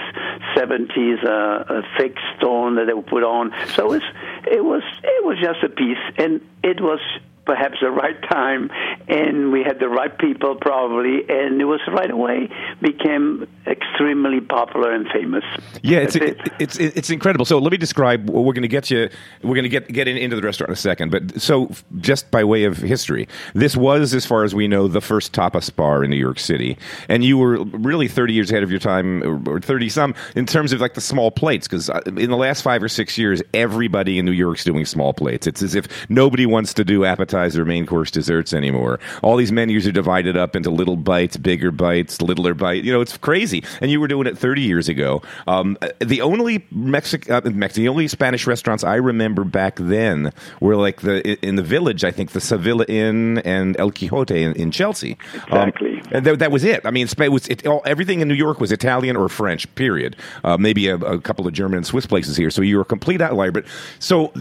70s 0.55 1.25
uh, 1.25 1.29
uh, 1.29 1.81
fake 1.97 2.17
stone 2.37 2.75
that 2.75 2.85
they 2.85 3.01
put 3.01 3.23
on. 3.23 3.51
So 3.73 3.85
it 3.85 3.99
was, 3.99 4.03
it 4.45 4.63
was 4.63 4.83
it 5.03 5.25
was 5.25 5.37
just 5.41 5.63
a 5.63 5.69
piece, 5.69 5.97
and 6.17 6.41
it 6.63 6.79
was 6.79 6.99
perhaps 7.45 7.77
the 7.81 7.89
right 7.89 8.21
time, 8.29 8.69
and 9.07 9.51
we 9.51 9.63
had 9.63 9.79
the 9.79 9.89
right 9.89 10.15
people 10.17 10.55
probably, 10.55 11.21
and 11.27 11.59
it 11.61 11.65
was 11.65 11.81
right 11.87 12.11
away 12.11 12.49
became 12.81 13.47
extremely 13.67 14.41
popular 14.41 14.91
and 14.91 15.07
famous. 15.09 15.43
Yeah, 15.81 15.99
it's 15.99 16.15
it. 16.15 16.39
it's 16.59 16.77
it's 16.77 17.09
incredible. 17.09 17.45
So 17.45 17.57
let 17.57 17.71
me 17.71 17.77
describe. 17.77 18.29
We're 18.29 18.53
going 18.53 18.61
to 18.61 18.67
get 18.67 18.91
you. 18.91 19.09
We're 19.43 19.55
going 19.55 19.63
to 19.63 19.69
get 19.69 19.87
get 19.87 20.07
in, 20.07 20.17
into 20.17 20.35
the 20.35 20.41
restaurant 20.41 20.69
in 20.69 20.73
a 20.73 20.77
second. 20.77 21.11
But 21.11 21.41
so 21.41 21.71
just 21.99 22.29
by 22.31 22.43
way 22.43 22.63
of 22.65 22.77
history, 22.77 23.27
this 23.53 23.75
was, 23.75 24.13
as 24.13 24.25
far 24.25 24.43
as 24.43 24.53
we 24.53 24.67
know, 24.67 24.87
the 24.87 25.01
first 25.01 25.33
tapas 25.33 25.75
bar 25.75 26.03
in 26.03 26.09
New 26.09 26.17
York 26.17 26.39
City, 26.39 26.77
and 27.09 27.23
you 27.23 27.37
were 27.37 27.63
really 27.63 28.07
thirty 28.07 28.33
years 28.33 28.51
ahead 28.51 28.63
of 28.63 28.71
your 28.71 28.79
time, 28.79 29.47
or 29.47 29.59
thirty 29.59 29.89
some 29.89 30.13
in 30.35 30.45
terms 30.45 30.73
of 30.73 30.81
like 30.81 30.93
the 30.93 31.01
small 31.01 31.31
plates. 31.31 31.67
Because 31.67 31.89
uh, 31.89 32.01
in 32.05 32.29
the 32.29 32.37
last 32.37 32.61
five 32.61 32.83
or 32.83 32.89
six 32.89 33.17
years, 33.17 33.41
everybody 33.53 34.19
in 34.19 34.25
New 34.25 34.31
York's 34.31 34.63
doing 34.63 34.85
small 34.85 35.13
plates. 35.13 35.47
It's 35.47 35.61
as 35.61 35.75
if 35.75 35.87
nobody 36.09 36.45
wants 36.45 36.73
to 36.75 36.83
do 36.83 37.03
appetizer, 37.31 37.65
main 37.65 37.85
course, 37.85 38.11
desserts 38.11 38.53
anymore. 38.53 38.99
All 39.23 39.37
these 39.37 39.51
menus 39.51 39.87
are 39.87 39.91
divided 39.91 40.35
up 40.35 40.55
into 40.55 40.69
little 40.69 40.97
bites, 40.97 41.37
bigger 41.37 41.71
bites, 41.71 42.21
littler 42.21 42.53
bite. 42.53 42.83
You 42.83 42.91
know, 42.91 43.01
it's 43.01 43.17
crazy. 43.17 43.63
And 43.79 43.89
you 43.89 43.99
were 43.99 44.07
doing 44.07 44.27
it 44.27 44.37
thirty 44.37 44.61
years 44.61 44.89
ago. 44.89 45.21
Um, 45.47 45.77
the 45.99 46.21
only 46.21 46.65
Mexic, 46.71 47.29
uh, 47.29 47.41
Mexic, 47.45 47.81
the 47.81 47.87
only 47.87 48.07
Spanish 48.07 48.45
restaurants 48.47 48.83
I 48.83 48.95
remember 48.95 49.43
back 49.43 49.77
then 49.77 50.33
were 50.59 50.75
like 50.75 51.01
the 51.01 51.37
in 51.45 51.55
the 51.55 51.63
village. 51.63 52.03
I 52.03 52.11
think 52.11 52.31
the 52.31 52.41
Sevilla 52.41 52.85
Inn 52.87 53.39
and 53.39 53.79
El 53.79 53.91
Quixote 53.91 54.41
in, 54.41 54.53
in 54.53 54.71
Chelsea. 54.71 55.17
Um, 55.49 55.69
exactly. 55.69 56.01
Um, 56.01 56.07
and 56.11 56.25
th- 56.25 56.39
that 56.39 56.51
was 56.51 56.63
it. 56.63 56.85
I 56.85 56.91
mean, 56.91 57.07
it 57.07 57.29
was 57.29 57.47
it, 57.47 57.65
all, 57.65 57.81
everything 57.85 58.21
in 58.21 58.27
New 58.27 58.33
York 58.33 58.59
was 58.59 58.71
Italian 58.71 59.15
or 59.15 59.29
French. 59.29 59.73
Period. 59.75 60.15
Uh, 60.43 60.57
maybe 60.57 60.87
a, 60.87 60.95
a, 60.95 61.21
couple 61.21 61.47
of 61.47 61.53
German 61.53 61.77
and 61.77 61.85
Swiss 61.85 62.05
places 62.05 62.35
here. 62.35 62.49
So 62.49 62.61
you 62.61 62.75
were 62.75 62.81
a 62.81 62.85
complete 62.85 63.21
outlier. 63.21 63.51
But 63.51 63.65
so 63.99 64.33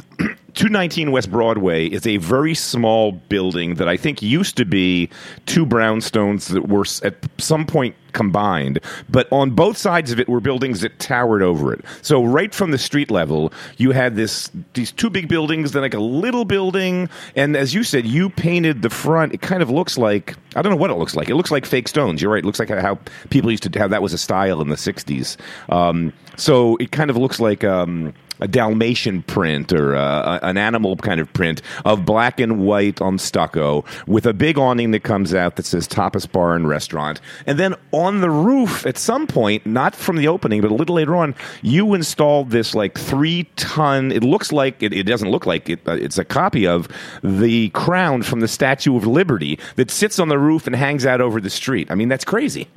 219 0.54 1.12
West 1.12 1.30
Broadway 1.30 1.86
is 1.86 2.06
a 2.06 2.16
very 2.18 2.54
small 2.54 3.12
building 3.12 3.76
that 3.76 3.88
I 3.88 3.96
think 3.96 4.22
used 4.22 4.56
to 4.56 4.64
be 4.64 5.08
two 5.46 5.64
brownstones 5.66 6.48
that 6.52 6.68
were 6.68 6.84
at 7.06 7.16
some 7.38 7.66
point 7.66 7.94
combined, 8.12 8.80
but 9.08 9.28
on 9.30 9.52
both 9.52 9.76
sides 9.76 10.10
of 10.10 10.18
it 10.18 10.28
were 10.28 10.40
buildings 10.40 10.80
that 10.80 10.98
towered 10.98 11.42
over 11.42 11.72
it. 11.72 11.84
So 12.02 12.24
right 12.24 12.54
from 12.54 12.70
the 12.70 12.78
street 12.78 13.10
level, 13.10 13.52
you 13.76 13.92
had 13.92 14.16
this 14.16 14.50
these 14.74 14.92
two 14.92 15.10
big 15.10 15.28
buildings, 15.28 15.72
then 15.72 15.82
like 15.82 15.94
a 15.94 16.00
little 16.00 16.44
building, 16.44 17.08
and 17.36 17.56
as 17.56 17.74
you 17.74 17.84
said, 17.84 18.06
you 18.06 18.30
painted 18.30 18.82
the 18.82 18.90
front. 18.90 19.32
It 19.32 19.42
kind 19.42 19.62
of 19.62 19.70
looks 19.70 19.96
like 19.96 20.36
I 20.56 20.62
don't 20.62 20.70
know 20.70 20.76
what 20.76 20.90
it 20.90 20.96
looks 20.96 21.14
like. 21.14 21.28
It 21.28 21.36
looks 21.36 21.50
like 21.50 21.64
fake 21.64 21.88
stones. 21.88 22.20
You're 22.20 22.32
right. 22.32 22.42
It 22.42 22.46
looks 22.46 22.58
like 22.58 22.70
how 22.70 22.98
people 23.30 23.50
used 23.50 23.70
to 23.70 23.78
have 23.78 23.90
that 23.90 24.02
was 24.02 24.12
a 24.12 24.18
style 24.18 24.60
in 24.60 24.68
the 24.68 24.76
'60s. 24.76 25.36
Um, 25.68 26.12
so 26.36 26.76
it 26.76 26.90
kind 26.90 27.10
of 27.10 27.16
looks 27.16 27.40
like. 27.40 27.64
Um, 27.64 28.14
a 28.40 28.48
Dalmatian 28.48 29.22
print 29.22 29.72
or 29.72 29.94
uh, 29.94 30.38
an 30.42 30.56
animal 30.56 30.96
kind 30.96 31.20
of 31.20 31.32
print 31.32 31.62
of 31.84 32.04
black 32.04 32.40
and 32.40 32.60
white 32.60 33.00
on 33.00 33.18
stucco 33.18 33.84
with 34.06 34.26
a 34.26 34.32
big 34.32 34.58
awning 34.58 34.90
that 34.92 35.02
comes 35.02 35.34
out 35.34 35.56
that 35.56 35.66
says 35.66 35.86
Tapas 35.86 36.30
Bar 36.30 36.56
and 36.56 36.68
Restaurant. 36.68 37.20
And 37.46 37.58
then 37.58 37.74
on 37.92 38.20
the 38.20 38.30
roof, 38.30 38.86
at 38.86 38.98
some 38.98 39.26
point, 39.26 39.66
not 39.66 39.94
from 39.94 40.16
the 40.16 40.28
opening, 40.28 40.60
but 40.60 40.70
a 40.70 40.74
little 40.74 40.94
later 40.94 41.16
on, 41.16 41.34
you 41.62 41.94
installed 41.94 42.50
this 42.50 42.74
like 42.74 42.98
three 42.98 43.48
ton, 43.56 44.12
it 44.12 44.24
looks 44.24 44.52
like, 44.52 44.82
it, 44.82 44.92
it 44.92 45.04
doesn't 45.04 45.30
look 45.30 45.46
like 45.46 45.68
it, 45.68 45.80
it's 45.86 46.18
a 46.18 46.24
copy 46.24 46.66
of 46.66 46.88
the 47.22 47.68
crown 47.70 48.22
from 48.22 48.40
the 48.40 48.48
Statue 48.48 48.96
of 48.96 49.06
Liberty 49.06 49.58
that 49.76 49.90
sits 49.90 50.18
on 50.18 50.28
the 50.28 50.38
roof 50.38 50.66
and 50.66 50.76
hangs 50.76 51.06
out 51.06 51.20
over 51.20 51.40
the 51.40 51.50
street. 51.50 51.90
I 51.90 51.94
mean, 51.94 52.08
that's 52.08 52.24
crazy. 52.24 52.68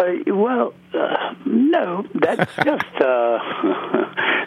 Uh, 0.00 0.14
well, 0.28 0.72
uh, 0.94 1.34
no, 1.44 2.06
that's 2.14 2.50
just 2.64 2.94
uh, 3.00 3.38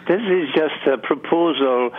this 0.08 0.20
is 0.20 0.48
just 0.52 0.86
a 0.92 0.98
proposal 0.98 1.90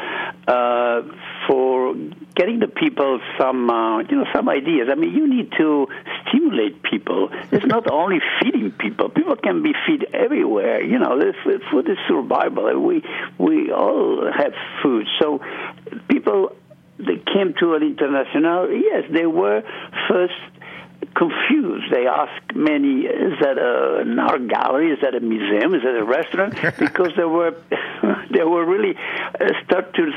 uh, 0.46 1.02
for 1.48 1.96
getting 2.36 2.60
the 2.60 2.68
people 2.68 3.22
some 3.40 3.70
uh, 3.70 4.00
you 4.00 4.18
know 4.18 4.26
some 4.34 4.50
ideas. 4.50 4.90
I 4.92 4.96
mean, 4.96 5.16
you 5.16 5.28
need 5.34 5.54
to 5.58 5.88
stimulate 6.28 6.84
people. 6.84 7.30
It's 7.52 7.66
not 7.66 7.90
only 7.92 8.20
feeding 8.42 8.72
people. 8.72 9.08
People 9.08 9.38
can 9.38 9.64
be 9.64 9.74
fed 9.88 10.14
everywhere. 10.14 10.84
You 10.84 11.00
know, 11.00 11.18
food 11.72 11.90
is 11.90 11.98
survival. 12.10 12.78
We 12.82 13.04
we 13.38 13.72
all 13.72 14.30
have 14.38 14.54
food, 14.84 15.08
so 15.22 15.40
people 16.10 16.52
they 16.98 17.18
came 17.34 17.54
to 17.60 17.76
an 17.76 17.84
international. 17.84 18.72
Yes, 18.72 19.04
they 19.12 19.26
were 19.26 19.64
first 20.10 20.34
confused. 21.16 21.92
They 21.92 22.08
ask 22.08 22.56
many, 22.56 23.02
is 23.02 23.40
that 23.42 23.58
a, 23.58 24.02
an 24.02 24.20
art 24.20 24.48
gallery? 24.48 24.92
Is 24.92 25.00
that 25.02 25.16
a 25.16 25.20
museum? 25.20 25.74
Is 25.74 25.84
that 25.84 25.98
a 25.98 26.04
restaurant? 26.04 26.56
because 26.80 27.12
they 27.16 27.24
were, 27.24 27.56
they 28.32 28.44
were 28.44 28.66
really 28.66 28.96
uh, 28.96 29.48
start 29.66 29.94
to 29.96 30.12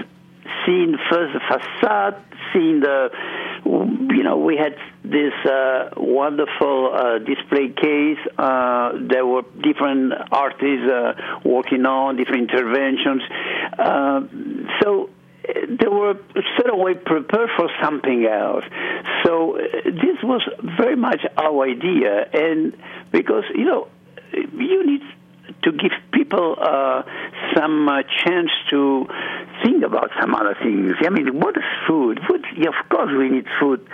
seeing 0.66 0.96
first 1.10 1.34
the 1.34 1.40
facade, 1.40 2.16
seeing 2.52 2.80
the, 2.80 3.10
you 3.64 4.22
know, 4.22 4.38
we 4.38 4.56
had 4.56 4.76
this 5.04 5.32
uh, 5.44 5.90
wonderful 5.96 6.92
uh, 6.92 7.18
display 7.18 7.68
case. 7.68 8.18
Uh, 8.36 8.92
there 9.08 9.26
were 9.26 9.42
different 9.62 10.12
artists 10.32 10.90
uh, 10.90 11.14
working 11.44 11.86
on 11.86 12.16
different 12.16 12.50
interventions. 12.50 13.22
Uh, 13.78 14.20
so 14.82 15.10
they 15.54 15.88
were 15.88 16.14
certain 16.56 16.78
way 16.78 16.94
prepared 16.94 17.50
for 17.56 17.70
something 17.82 18.26
else. 18.26 18.64
So 19.24 19.56
uh, 19.56 19.60
this 19.84 20.22
was 20.22 20.42
very 20.76 20.96
much 20.96 21.20
our 21.36 21.64
idea, 21.64 22.28
and 22.32 22.76
because 23.10 23.44
you 23.54 23.64
know 23.64 23.88
you 24.32 24.86
need 24.86 25.02
to 25.62 25.72
give 25.72 25.92
people 26.12 26.56
uh, 26.60 27.02
some 27.56 27.88
uh, 27.88 28.02
chance 28.24 28.50
to 28.70 29.06
think 29.64 29.82
about 29.82 30.10
some 30.20 30.34
other 30.34 30.56
things. 30.62 30.92
I 31.00 31.08
mean, 31.08 31.40
what 31.40 31.56
is 31.56 31.64
food? 31.86 32.20
Food, 32.28 32.44
yeah, 32.56 32.68
of 32.68 32.88
course, 32.88 33.10
we 33.16 33.28
need 33.28 33.46
food, 33.60 33.86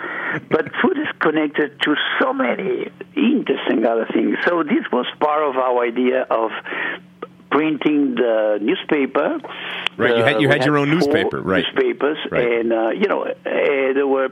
but 0.49 0.65
food 0.81 0.97
is 0.97 1.07
connected 1.19 1.81
to 1.81 1.95
so 2.19 2.33
many 2.33 2.91
interesting 3.15 3.85
other 3.85 4.07
things. 4.13 4.37
So 4.45 4.63
this 4.63 4.85
was 4.91 5.05
part 5.19 5.43
of 5.43 5.55
our 5.55 5.83
idea 5.85 6.21
of 6.23 6.51
printing 7.55 8.15
the 8.15 8.59
newspaper. 8.61 9.39
Right, 9.97 10.17
you 10.17 10.23
had 10.23 10.41
you 10.41 10.49
had 10.49 10.65
your 10.65 10.77
own 10.77 10.89
newspaper, 10.89 11.41
right? 11.41 11.63
Newspapers, 11.63 12.17
right. 12.29 12.59
and 12.59 12.73
uh, 12.73 12.89
you 12.89 13.07
know 13.07 13.23
uh, 13.23 13.33
there 13.45 14.05
were 14.05 14.29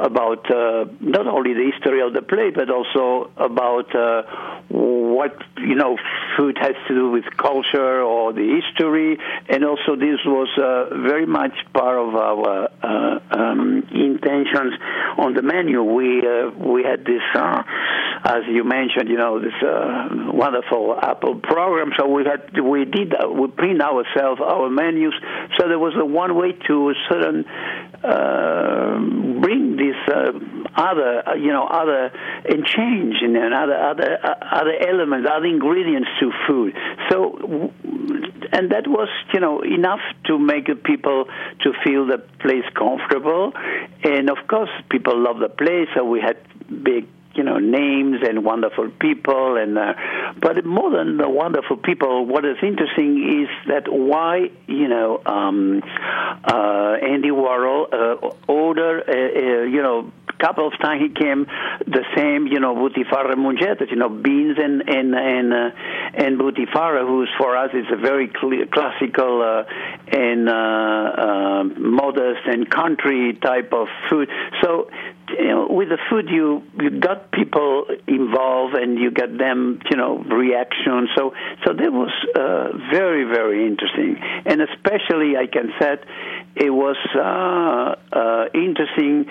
about 0.00 0.50
uh, 0.50 0.86
not 1.00 1.26
only 1.26 1.54
the 1.54 1.70
history 1.72 2.02
of 2.02 2.12
the 2.12 2.22
play, 2.22 2.50
but 2.50 2.68
also 2.68 3.30
about 3.36 3.94
uh, 3.94 4.22
what 4.68 5.40
you 5.58 5.76
know 5.76 5.96
food 6.36 6.58
has 6.58 6.74
to 6.88 6.94
do 6.94 7.10
with 7.10 7.24
culture 7.36 8.02
or 8.02 8.32
the 8.32 8.60
history, 8.60 9.18
and 9.48 9.64
also 9.64 9.94
this 9.94 10.18
was 10.26 10.48
uh, 10.58 10.94
very 11.08 11.26
much 11.26 11.54
part 11.72 11.98
of 11.98 12.14
our 12.16 12.68
uh, 12.82 13.20
um, 13.30 13.86
intentions 13.92 14.74
on 15.18 15.34
the 15.34 15.42
menu. 15.42 15.84
We 15.84 16.20
we 16.58 16.82
had 16.82 17.04
this, 17.04 17.22
as 18.24 18.42
you 18.48 18.64
mentioned, 18.64 19.08
you 19.08 19.18
know, 19.18 19.38
this 19.38 19.54
wonderful 19.62 20.98
Apple 21.00 21.36
program, 21.36 21.92
so 21.96 22.08
we 22.08 22.24
had 22.24 22.55
we 22.62 22.84
did 22.84 23.14
uh, 23.14 23.28
we 23.28 23.48
print 23.48 23.80
ourselves 23.80 24.40
our 24.40 24.68
menus. 24.70 25.14
So 25.58 25.68
there 25.68 25.78
was 25.78 25.94
a 25.98 26.04
one 26.04 26.36
way 26.36 26.52
to 26.52 26.94
certain 27.08 27.44
uh, 28.02 28.98
bring 29.40 29.76
this 29.76 29.96
uh, 30.08 30.32
other 30.74 31.28
uh, 31.28 31.34
you 31.34 31.52
know 31.52 31.66
other 31.66 32.12
and 32.48 32.64
change 32.64 33.16
and 33.22 33.36
other 33.54 33.76
other 33.76 34.18
uh, 34.22 34.34
other 34.52 34.74
elements, 34.88 35.28
other 35.30 35.46
ingredients 35.46 36.08
to 36.20 36.32
food. 36.46 36.74
So 37.10 37.72
and 38.52 38.70
that 38.70 38.86
was 38.86 39.08
you 39.32 39.40
know 39.40 39.62
enough 39.62 40.00
to 40.26 40.38
make 40.38 40.66
people 40.84 41.24
to 41.62 41.72
feel 41.84 42.06
the 42.06 42.18
place 42.40 42.64
comfortable. 42.74 43.52
And 44.04 44.30
of 44.30 44.38
course, 44.48 44.70
people 44.90 45.18
love 45.18 45.38
the 45.38 45.48
place. 45.48 45.88
So 45.94 46.04
we 46.04 46.20
had 46.20 46.36
big 46.68 47.08
you 47.36 47.44
know 47.44 47.58
names 47.58 48.18
and 48.26 48.44
wonderful 48.44 48.90
people 49.00 49.56
and 49.56 49.78
uh, 49.78 49.94
but 50.40 50.64
more 50.64 50.90
than 50.90 51.16
the 51.16 51.28
wonderful 51.28 51.76
people 51.76 52.26
what 52.26 52.44
is 52.44 52.56
interesting 52.62 53.44
is 53.44 53.68
that 53.68 53.90
why 53.90 54.50
you 54.66 54.88
know 54.88 55.20
um, 55.26 55.82
uh, 56.44 56.96
Andy 57.02 57.30
Warhol 57.30 57.92
uh, 57.92 58.52
ordered 58.52 59.04
uh, 59.08 59.12
uh, 59.12 59.62
you 59.64 59.82
know 59.82 60.12
couple 60.38 60.66
of 60.66 60.78
times 60.80 61.02
he 61.02 61.08
came 61.08 61.46
the 61.86 62.04
same, 62.16 62.46
you 62.46 62.60
know, 62.60 62.74
Butifarra 62.74 63.34
Mungetas, 63.34 63.90
you 63.90 63.96
know, 63.96 64.08
beans 64.08 64.58
and 64.58 64.82
and 64.88 65.14
and 65.14 65.52
uh, 65.52 65.70
and 66.14 66.38
Butifarra, 66.38 67.06
who's 67.06 67.30
for 67.38 67.56
us 67.56 67.70
is 67.72 67.86
a 67.92 67.96
very 67.96 68.28
classical 68.28 69.42
uh, 69.42 69.64
and 70.12 70.48
uh, 70.48 70.52
uh, 70.52 71.64
modest 71.78 72.46
and 72.46 72.70
country 72.70 73.34
type 73.34 73.72
of 73.72 73.88
food. 74.10 74.28
So 74.62 74.90
you 75.30 75.48
know, 75.48 75.66
with 75.68 75.88
the 75.88 75.98
food, 76.10 76.28
you 76.30 76.62
you 76.80 77.00
got 77.00 77.30
people 77.32 77.86
involved 78.06 78.74
and 78.74 78.98
you 78.98 79.10
got 79.10 79.36
them, 79.36 79.80
you 79.90 79.96
know, 79.96 80.18
reaction. 80.18 81.08
So 81.16 81.34
so 81.66 81.72
that 81.72 81.92
was 81.92 82.12
uh, 82.34 82.76
very 82.90 83.24
very 83.24 83.66
interesting, 83.66 84.16
and 84.46 84.62
especially 84.62 85.36
I 85.36 85.46
can 85.46 85.72
say 85.80 85.96
it 86.56 86.70
was 86.70 86.96
uh, 87.14 88.16
uh, 88.16 88.44
interesting 88.54 89.26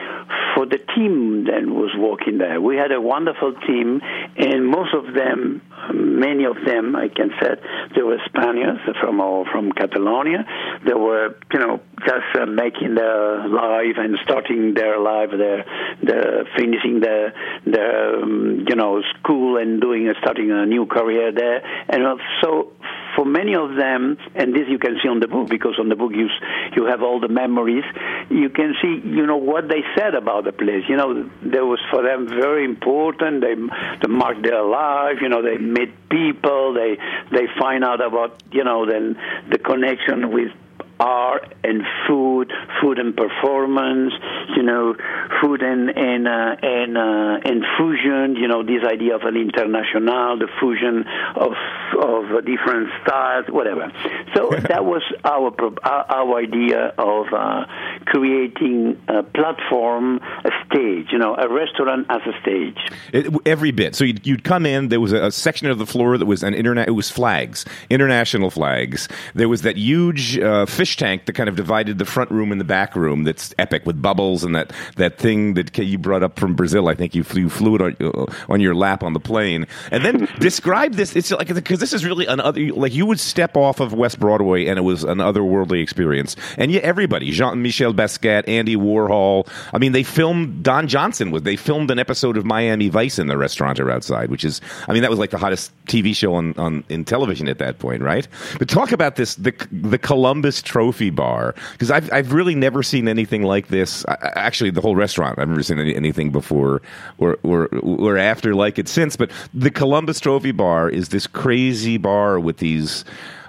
for 0.55 0.65
the 0.65 0.79
team 0.95 1.45
that 1.45 1.65
was 1.65 1.91
working 1.97 2.37
there. 2.37 2.61
We 2.61 2.77
had 2.77 2.91
a 2.91 3.01
wonderful 3.01 3.53
team, 3.67 4.01
and 4.37 4.67
most 4.67 4.93
of 4.93 5.13
them 5.13 5.61
many 5.93 6.45
of 6.45 6.55
them, 6.65 6.95
I 6.95 7.09
can 7.09 7.31
say, 7.41 7.55
they 7.95 8.01
were 8.01 8.17
Spaniards 8.25 8.79
from 8.99 9.19
all 9.19 9.45
from 9.51 9.71
Catalonia. 9.71 10.45
They 10.85 10.93
were, 10.93 11.35
you 11.53 11.59
know, 11.59 11.81
just 11.99 12.35
uh, 12.39 12.45
making 12.45 12.95
their 12.95 13.47
life 13.47 13.97
and 13.97 14.17
starting 14.23 14.73
their 14.73 14.99
life, 14.99 15.29
their, 15.31 15.65
their 16.03 16.45
finishing 16.57 16.99
their, 16.99 17.33
their, 17.65 18.23
um, 18.23 18.65
you 18.67 18.75
know, 18.75 19.01
school 19.19 19.57
and 19.57 19.81
doing, 19.81 20.11
starting 20.19 20.51
a 20.51 20.65
new 20.65 20.85
career 20.85 21.31
there. 21.31 21.61
And 21.89 22.19
so 22.41 22.71
for 23.15 23.25
many 23.25 23.55
of 23.55 23.75
them, 23.75 24.17
and 24.35 24.53
this 24.53 24.67
you 24.69 24.77
can 24.77 24.97
see 25.01 25.07
on 25.09 25.19
the 25.19 25.27
book 25.27 25.49
because 25.49 25.79
on 25.79 25.89
the 25.89 25.95
book 25.95 26.11
you 26.13 26.27
you 26.75 26.85
have 26.85 27.01
all 27.01 27.19
the 27.19 27.29
memories. 27.29 27.83
You 28.29 28.49
can 28.49 28.75
see 28.81 29.01
you 29.03 29.25
know 29.25 29.37
what 29.37 29.67
they 29.69 29.81
said 29.97 30.15
about 30.15 30.43
the 30.43 30.51
place. 30.51 30.83
You 30.87 30.97
know, 30.97 31.29
there 31.41 31.65
was 31.65 31.79
for 31.95 32.03
them 32.03 32.27
very 32.27 32.65
important. 32.65 33.39
They 33.39 33.55
they 33.55 34.13
marked 34.13 34.43
their 34.43 34.61
life. 34.63 35.19
You 35.21 35.29
know, 35.29 35.41
they 35.41 35.57
meet 35.57 36.09
people. 36.09 36.73
They 36.73 36.97
they 37.31 37.47
find 37.57 37.85
out 37.85 38.03
about 38.05 38.43
you 38.51 38.65
know 38.65 38.85
then 38.85 39.17
the 39.49 39.57
connection 39.57 40.33
with 40.33 40.51
art 40.99 41.53
and 41.63 41.81
food, 42.07 42.51
food 42.81 42.99
and 42.99 43.15
performance, 43.15 44.13
you 44.55 44.63
know, 44.63 44.95
food 45.41 45.61
and 45.61 45.89
and 45.89 46.27
uh, 46.27 46.55
and 46.61 46.97
uh, 46.97 47.49
and 47.49 47.63
fusion, 47.77 48.35
you 48.35 48.47
know, 48.47 48.63
this 48.63 48.83
idea 48.85 49.15
of 49.15 49.23
an 49.23 49.35
international, 49.35 50.37
the 50.37 50.47
fusion 50.59 51.05
of 51.35 51.53
of 51.99 52.45
different 52.45 52.89
styles, 53.03 53.45
whatever. 53.49 53.91
So 54.35 54.49
that 54.69 54.85
was 54.85 55.01
our 55.23 55.53
our 55.83 56.37
idea 56.39 56.93
of 56.97 57.27
uh, 57.33 57.65
creating 58.05 59.01
a 59.07 59.23
platform, 59.23 60.19
a 60.43 60.51
stage, 60.65 61.07
you 61.11 61.17
know, 61.17 61.35
a 61.35 61.47
restaurant 61.51 62.07
as 62.09 62.21
a 62.25 62.39
stage. 62.41 62.77
It, 63.11 63.33
every 63.45 63.71
bit. 63.71 63.95
So 63.95 64.03
you'd, 64.03 64.25
you'd, 64.25 64.43
come 64.43 64.65
in. 64.65 64.89
There 64.89 64.99
was 64.99 65.11
a, 65.11 65.25
a, 65.25 65.31
section 65.31 65.69
of 65.69 65.79
the 65.79 65.85
floor 65.87 66.17
that 66.17 66.25
was 66.25 66.43
an 66.43 66.53
internet. 66.53 66.87
It 66.87 66.91
was 66.91 67.09
flags, 67.09 67.65
international 67.89 68.51
flags. 68.51 69.07
There 69.33 69.49
was 69.49 69.63
that 69.63 69.75
huge 69.75 70.37
uh, 70.37 70.65
fish 70.65 70.84
tank 70.93 71.25
that 71.25 71.33
kind 71.33 71.47
of 71.49 71.55
divided 71.55 71.97
the 71.97 72.05
front 72.05 72.31
room 72.31 72.51
and 72.51 72.59
the 72.59 72.65
back 72.65 72.95
room. 72.95 73.23
That's 73.23 73.53
epic 73.57 73.85
with 73.85 74.01
bubbles 74.01 74.43
and 74.43 74.55
that, 74.55 74.73
that 74.97 75.17
thing 75.17 75.53
that 75.55 75.77
you 75.77 75.97
brought 75.97 76.23
up 76.23 76.39
from 76.39 76.55
Brazil. 76.55 76.87
I 76.87 76.95
think 76.95 77.15
you 77.15 77.23
flew, 77.23 77.43
you 77.43 77.49
flew 77.49 77.75
it 77.75 77.81
on, 77.81 77.95
uh, 78.01 78.25
on 78.49 78.59
your 78.59 78.75
lap 78.75 79.03
on 79.03 79.13
the 79.13 79.19
plane. 79.19 79.67
And 79.91 80.03
then 80.03 80.27
describe 80.39 80.93
this. 80.93 81.15
It's 81.15 81.31
like 81.31 81.53
because 81.53 81.79
this 81.79 81.93
is 81.93 82.05
really 82.05 82.25
another 82.25 82.61
like 82.73 82.93
you 82.93 83.05
would 83.05 83.19
step 83.19 83.55
off 83.55 83.79
of 83.79 83.93
West 83.93 84.19
Broadway 84.19 84.65
and 84.65 84.77
it 84.77 84.83
was 84.83 85.03
an 85.03 85.19
otherworldly 85.19 85.81
experience. 85.81 86.35
And 86.57 86.71
yet 86.71 86.83
everybody, 86.83 87.31
Jean 87.31 87.61
Michel 87.61 87.93
Basquiat, 87.93 88.47
Andy 88.47 88.75
Warhol. 88.75 89.47
I 89.73 89.77
mean, 89.77 89.91
they 89.91 90.03
filmed 90.03 90.63
Don 90.63 90.87
Johnson 90.87 91.31
was 91.31 91.43
they 91.43 91.55
filmed 91.55 91.91
an 91.91 91.99
episode 91.99 92.37
of 92.37 92.45
Miami 92.45 92.89
Vice 92.89 93.19
in 93.19 93.27
the 93.27 93.37
restaurant 93.37 93.79
or 93.79 93.91
outside, 93.91 94.29
which 94.29 94.43
is 94.43 94.61
I 94.87 94.93
mean 94.93 95.01
that 95.01 95.09
was 95.09 95.19
like 95.19 95.31
the 95.31 95.37
hottest 95.37 95.71
TV 95.85 96.15
show 96.15 96.35
on, 96.35 96.53
on 96.57 96.83
in 96.89 97.05
television 97.05 97.47
at 97.47 97.59
that 97.59 97.79
point, 97.79 98.01
right? 98.01 98.27
But 98.57 98.69
talk 98.69 98.91
about 98.91 99.15
this 99.15 99.35
the 99.35 99.53
the 99.71 99.97
Columbus 99.97 100.61
Trophy 100.75 101.09
bar 101.09 101.55
because 101.71 101.89
I've 101.89 102.11
I've 102.11 102.33
really 102.33 102.53
never 102.53 102.83
seen 102.83 103.07
anything 103.07 103.43
like 103.43 103.69
this. 103.69 104.03
I, 104.09 104.17
actually, 104.35 104.71
the 104.71 104.81
whole 104.81 104.93
restaurant 104.93 105.39
I've 105.39 105.47
never 105.47 105.63
seen 105.63 105.79
any, 105.79 105.95
anything 105.95 106.31
before 106.31 106.81
or, 107.17 107.37
or 107.43 107.67
or 107.81 108.17
after 108.17 108.53
like 108.53 108.77
it 108.77 108.89
since. 108.89 109.15
But 109.15 109.31
the 109.53 109.71
Columbus 109.71 110.19
Trophy 110.19 110.51
bar 110.51 110.89
is 110.89 111.07
this 111.09 111.27
crazy 111.27 111.95
bar 111.95 112.41
with 112.41 112.57
these 112.57 113.05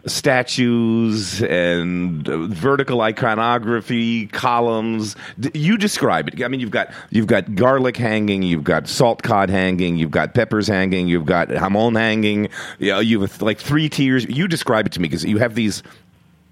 statues 0.07 1.43
and 1.43 2.29
uh, 2.29 2.47
vertical 2.47 3.01
iconography, 3.01 4.27
columns. 4.29 5.17
You 5.53 5.77
describe 5.77 6.29
it. 6.29 6.45
I 6.45 6.47
mean, 6.47 6.61
you've 6.61 6.71
got 6.71 6.93
you've 7.11 7.27
got 7.27 7.57
garlic 7.57 7.97
hanging, 7.97 8.45
you've 8.45 8.63
got 8.63 8.87
salt 8.87 9.25
cod 9.25 9.51
hanging, 9.51 9.97
you've 9.97 10.13
got 10.13 10.33
peppers 10.33 10.69
hanging, 10.69 11.09
you've 11.09 11.27
got 11.27 11.49
jamón 11.49 11.99
hanging. 11.99 12.51
You 12.79 12.93
know, 12.93 13.01
you 13.01 13.21
have 13.23 13.43
like 13.43 13.59
three 13.59 13.89
tiers. 13.89 14.25
You 14.27 14.47
describe 14.47 14.87
it 14.87 14.93
to 14.93 15.01
me 15.01 15.09
because 15.09 15.25
you 15.25 15.39
have 15.39 15.57
these 15.57 15.83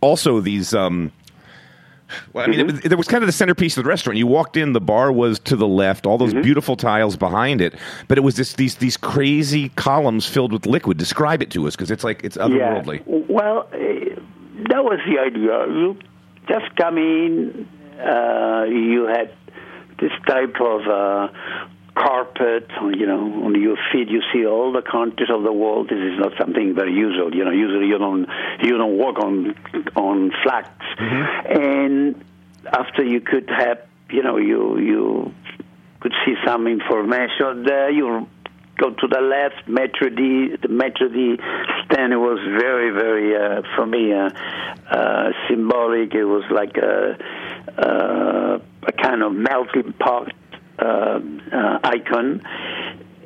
also 0.05 0.41
these. 0.41 0.75
Um, 0.75 1.11
well, 2.33 2.45
I 2.45 2.49
mean, 2.49 2.61
mm-hmm. 2.61 2.77
it, 2.79 2.89
there 2.91 2.99
was 2.99 3.09
kind 3.09 3.25
of 3.25 3.27
the 3.27 3.33
centerpiece 3.33 3.77
of 3.77 3.85
the 3.85 3.89
restaurant. 3.89 4.19
You 4.19 4.27
walked 4.27 4.57
in, 4.57 4.73
the 4.73 4.81
bar 4.81 5.11
was 5.11 5.39
to 5.41 5.57
the 5.57 5.67
left, 5.67 6.07
all 6.07 6.19
those 6.19 6.33
mm-hmm. 6.33 6.43
beautiful 6.43 6.77
tiles 6.77 7.17
behind 7.17 7.61
it, 7.61 7.75
but 8.07 8.19
it 8.19 8.21
was 8.21 8.37
this, 8.37 8.53
these 8.53 8.77
these 8.77 8.97
crazy 8.97 9.71
columns 9.71 10.27
filled 10.27 10.53
with 10.53 10.67
liquid. 10.67 10.99
Describe 10.99 11.43
it 11.43 11.51
to 11.53 11.67
us 11.67 11.75
because 11.75 11.91
it's 11.91 12.05
like 12.05 12.23
it's 12.23 12.37
otherworldly. 12.37 12.99
Yeah. 12.99 13.23
Well, 13.29 13.69
uh, 13.73 13.77
that 14.71 14.85
was 14.85 15.01
the 15.09 15.19
idea. 15.19 15.67
You 15.67 15.99
just 16.47 16.77
come 16.77 16.99
in. 16.99 17.69
Uh, 17.99 18.65
you 18.69 19.07
had 19.07 19.33
this 19.99 20.13
type 20.27 20.57
of 20.61 20.81
uh, 20.87 21.29
carpet, 21.95 22.69
you 22.97 23.07
know, 23.07 23.45
on 23.45 23.61
your 23.61 23.77
feet 23.93 24.09
you 24.09 24.23
see 24.33 24.47
all 24.47 24.73
the 24.73 24.83
countries 24.83 25.31
of 25.31 25.43
the 25.43 25.53
world. 25.53 25.89
This 25.89 25.99
is 25.99 26.19
not 26.19 26.33
something 26.39 26.75
very 26.75 26.93
usual. 26.93 27.35
You 27.35 27.45
know, 27.45 27.51
usually 27.51 27.87
you 27.87 27.99
don't 27.99 28.27
you 28.63 28.77
don't 28.77 28.99
walk 28.99 29.19
on 29.19 29.55
on 29.97 30.33
flats. 30.43 30.71
Mm-hmm. 30.99 31.63
And 31.63 32.25
after 32.67 33.05
you 33.05 33.21
could 33.21 33.49
have, 33.49 33.79
you 34.11 34.23
know, 34.23 34.37
you 34.37 34.79
you 34.79 35.35
could 36.01 36.15
see 36.25 36.35
some 36.45 36.67
information 36.67 37.65
there. 37.65 37.91
You 37.91 38.29
go 38.77 38.91
to 38.91 39.07
the 39.07 39.21
left, 39.21 39.69
maître 39.69 40.11
d', 40.11 40.61
the 40.61 40.69
maître 40.69 41.09
d' 41.09 41.41
stand. 41.85 42.13
It 42.13 42.17
was 42.17 42.41
very, 42.41 42.91
very 42.91 43.37
uh, 43.37 43.63
for 43.75 43.87
me 43.87 44.13
uh, 44.13 44.31
uh, 44.91 45.31
symbolic. 45.49 46.15
It 46.15 46.25
was 46.25 46.45
like 46.51 46.77
a, 46.77 47.17
uh, 47.79 48.59
a 48.87 48.93
kind 48.93 49.23
of 49.23 49.33
melting 49.33 49.93
pot 49.95 50.33
icon. 50.79 52.43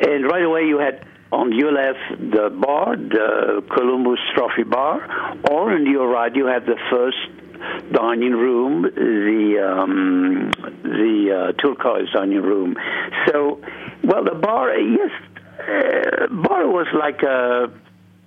And 0.00 0.24
right 0.24 0.44
away 0.44 0.62
you 0.66 0.78
had 0.78 1.04
on 1.30 1.52
your 1.52 1.72
left 1.72 2.20
the 2.20 2.50
bar, 2.50 2.96
the 2.96 3.62
Columbus 3.74 4.20
Trophy 4.34 4.62
Bar, 4.62 5.38
or 5.50 5.72
on 5.72 5.86
your 5.86 6.08
right 6.08 6.34
you 6.34 6.46
had 6.46 6.64
the 6.66 6.78
first 6.90 7.18
dining 7.92 8.32
room, 8.32 8.82
the 8.82 9.58
um, 9.68 10.50
the 10.82 11.52
uh, 11.52 11.52
turquoise 11.60 12.10
dining 12.12 12.42
room. 12.42 12.76
So, 13.26 13.60
well, 14.04 14.24
the 14.24 14.34
bar, 14.34 14.74
yes, 14.78 15.10
uh, 15.60 16.26
bar 16.28 16.66
was 16.68 16.86
like 16.94 17.22
a 17.22 17.70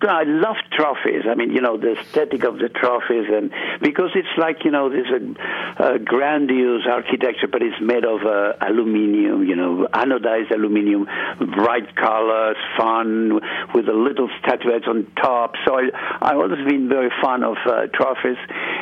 I 0.09 0.23
love 0.23 0.55
trophies. 0.71 1.23
I 1.29 1.35
mean, 1.35 1.51
you 1.51 1.61
know, 1.61 1.77
the 1.77 1.99
aesthetic 1.99 2.43
of 2.43 2.57
the 2.57 2.69
trophies, 2.69 3.25
and 3.31 3.51
because 3.81 4.11
it's 4.15 4.35
like 4.37 4.63
you 4.65 4.71
know, 4.71 4.89
there's 4.89 5.11
a, 5.11 5.93
a 5.93 5.99
grandiose 5.99 6.85
architecture, 6.89 7.47
but 7.47 7.61
it's 7.61 7.79
made 7.81 8.05
of 8.05 8.21
uh, 8.25 8.53
aluminium. 8.61 9.43
You 9.45 9.55
know, 9.55 9.87
anodized 9.93 10.51
aluminium, 10.51 11.05
bright 11.39 11.95
colors, 11.95 12.57
fun 12.77 13.39
with 13.73 13.85
the 13.85 13.93
little 13.93 14.29
statuettes 14.39 14.85
on 14.87 15.11
top. 15.15 15.55
So 15.65 15.77
I 15.77 15.89
I 16.21 16.33
always 16.33 16.65
been 16.67 16.89
very 16.89 17.11
fond 17.21 17.43
of 17.43 17.57
uh, 17.65 17.87
trophies, 17.93 18.37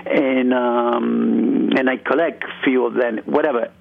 and 0.05 0.53
um, 0.53 1.69
and 1.77 1.89
I 1.89 1.97
collect 1.97 2.43
few 2.63 2.85
of 2.85 2.93
them. 2.93 3.19
Whatever. 3.25 3.71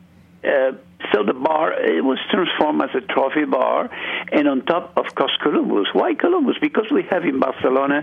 Uh, 0.45 0.73
so 1.13 1.23
the 1.25 1.33
bar 1.33 1.73
it 1.73 2.05
was 2.05 2.19
transformed 2.31 2.83
as 2.83 2.91
a 2.95 3.01
trophy 3.01 3.45
bar, 3.45 3.89
and 4.33 4.49
on 4.49 4.65
top, 4.65 4.97
of 4.97 5.15
course, 5.15 5.33
Columbus. 5.41 5.87
Why 5.93 6.15
Columbus? 6.15 6.57
Because 6.61 6.87
we 6.93 7.05
have 7.11 7.25
in 7.25 7.39
Barcelona 7.39 8.03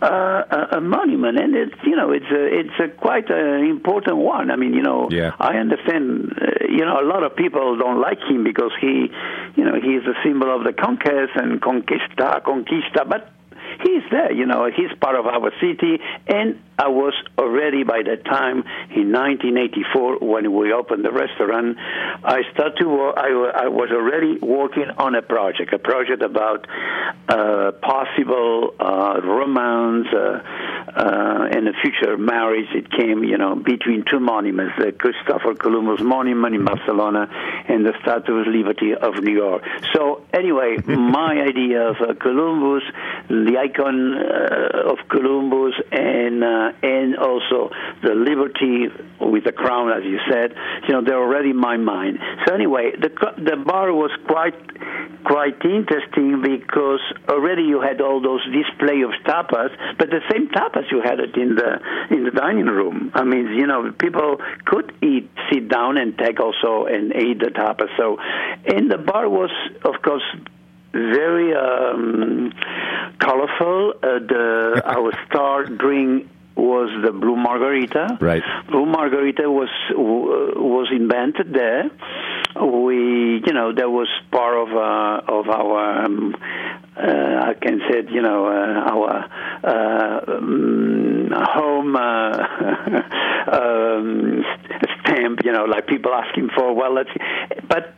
uh, 0.00 0.06
a, 0.06 0.78
a, 0.78 0.80
monument, 0.80 1.38
and 1.38 1.54
it's 1.54 1.74
you 1.84 1.96
know 1.96 2.12
it's 2.12 2.30
a 2.30 2.44
it's 2.60 2.78
a 2.78 2.88
quite 2.96 3.28
an 3.30 3.66
important 3.66 4.16
one. 4.18 4.50
I 4.50 4.56
mean, 4.56 4.72
you 4.72 4.82
know, 4.82 5.08
yeah. 5.10 5.32
I 5.38 5.56
understand. 5.56 6.32
Uh, 6.40 6.66
you 6.68 6.84
know, 6.84 7.00
a 7.00 7.06
lot 7.06 7.24
of 7.24 7.34
people 7.34 7.76
don't 7.76 8.00
like 8.00 8.20
him 8.28 8.44
because 8.44 8.72
he, 8.80 9.10
you 9.56 9.64
know, 9.64 9.74
he 9.80 9.96
is 9.96 10.04
a 10.06 10.14
symbol 10.22 10.54
of 10.54 10.64
the 10.64 10.72
conquest 10.72 11.32
and 11.34 11.60
conquista, 11.60 12.42
conquista, 12.42 13.08
but 13.08 13.32
he's 13.82 14.02
there, 14.10 14.32
you 14.32 14.46
know, 14.46 14.70
he's 14.74 14.92
part 15.00 15.16
of 15.16 15.26
our 15.26 15.50
city. 15.60 15.98
And 16.26 16.60
I 16.78 16.88
was 16.88 17.14
already 17.36 17.82
by 17.82 18.02
that 18.06 18.24
time 18.24 18.62
in 18.94 19.10
1984 19.12 20.18
when 20.18 20.54
we 20.54 20.72
opened 20.72 21.04
the 21.04 21.10
restaurant. 21.10 21.76
I 21.78 22.42
started 22.54 22.78
to 22.80 23.12
I, 23.16 23.64
I 23.64 23.68
was 23.68 23.90
already 23.90 24.38
working 24.38 24.90
on 24.96 25.14
a 25.14 25.22
project, 25.22 25.72
a 25.72 25.78
project 25.78 26.22
about 26.22 26.66
uh, 27.28 27.72
possible 27.82 28.74
uh, 28.78 29.20
romance 29.24 30.06
uh, 30.14 30.77
uh, 30.98 31.46
and 31.54 31.68
a 31.68 31.72
future 31.80 32.16
marriage. 32.16 32.66
It 32.74 32.90
came, 32.90 33.22
you 33.22 33.38
know, 33.38 33.54
between 33.54 34.04
two 34.10 34.18
monuments, 34.18 34.74
the 34.78 34.90
Christopher 34.92 35.54
Columbus 35.54 36.00
Monument 36.02 36.54
in 36.54 36.64
Barcelona 36.64 37.30
and 37.68 37.86
the 37.86 37.92
Statue 38.02 38.40
of 38.40 38.46
Liberty 38.48 38.94
of 38.94 39.22
New 39.22 39.34
York. 39.34 39.62
So 39.94 40.26
anyway, 40.32 40.76
my 40.86 41.38
idea 41.38 41.90
of 41.90 41.96
uh, 42.00 42.14
Columbus, 42.14 42.82
the 43.28 43.56
icon 43.58 44.14
uh, 44.18 44.90
of 44.92 44.98
Columbus, 45.08 45.74
and 45.92 46.42
uh, 46.42 46.72
and 46.82 47.16
also 47.16 47.70
the 48.02 48.14
liberty 48.14 48.88
with 49.20 49.44
the 49.44 49.52
crown, 49.52 49.92
as 49.92 50.02
you 50.04 50.18
said. 50.30 50.54
You 50.88 50.94
know, 50.94 51.02
they're 51.04 51.22
already 51.22 51.50
in 51.50 51.56
my 51.56 51.76
mind. 51.76 52.18
So 52.46 52.54
anyway, 52.54 52.92
the 52.98 53.10
the 53.38 53.56
bar 53.56 53.92
was 53.92 54.10
quite 54.26 54.58
quite 55.24 55.60
interesting 55.64 56.42
because 56.42 57.00
already 57.28 57.62
you 57.62 57.80
had 57.80 58.00
all 58.00 58.20
those 58.20 58.42
display 58.48 59.02
of 59.02 59.10
tapas, 59.26 59.70
but 59.98 60.08
the 60.10 60.20
same 60.30 60.48
tapas 60.48 60.87
you 60.90 61.00
had 61.00 61.20
it 61.20 61.36
in 61.36 61.54
the 61.54 61.80
in 62.10 62.24
the 62.24 62.30
dining 62.30 62.66
room. 62.66 63.10
I 63.14 63.24
mean, 63.24 63.48
you 63.54 63.66
know, 63.66 63.92
people 63.92 64.38
could 64.64 64.92
eat, 65.02 65.30
sit 65.52 65.68
down, 65.68 65.96
and 65.96 66.16
take 66.16 66.40
also 66.40 66.86
and 66.86 67.14
eat 67.14 67.38
the 67.38 67.50
tapas. 67.50 67.88
So, 67.96 68.18
and 68.66 68.90
the 68.90 68.98
bar 68.98 69.28
was, 69.28 69.50
of 69.84 70.02
course 70.02 70.24
very 70.92 71.54
um, 71.54 72.52
colorful. 73.18 73.94
Uh, 74.02 74.18
the 74.18 74.82
our 74.86 75.12
star 75.26 75.64
drink 75.64 76.28
was 76.58 76.90
the 77.04 77.12
blue 77.12 77.36
margarita. 77.36 78.18
Right. 78.20 78.42
Blue 78.68 78.84
margarita 78.84 79.48
was 79.50 79.68
was 79.94 80.88
invented 80.90 81.54
there. 81.54 81.90
We, 82.60 83.42
you 83.46 83.52
know, 83.52 83.72
that 83.72 83.90
was 83.90 84.08
part 84.30 84.56
of 84.56 84.68
uh, 84.74 85.32
of 85.32 85.48
our. 85.48 86.04
Um, 86.04 86.34
uh, 86.96 87.50
I 87.50 87.54
can 87.54 87.80
say, 87.88 88.00
it, 88.00 88.10
you 88.10 88.22
know, 88.22 88.46
uh, 88.46 88.90
our 88.90 89.30
uh, 89.62 90.36
um, 90.36 91.30
home 91.32 91.94
uh, 91.94 92.32
um, 93.52 94.44
stamp. 95.00 95.44
You 95.44 95.52
know, 95.52 95.64
like 95.64 95.86
people 95.86 96.12
asking 96.12 96.48
for. 96.56 96.74
Well, 96.74 96.92
let's. 96.94 97.10
But 97.68 97.94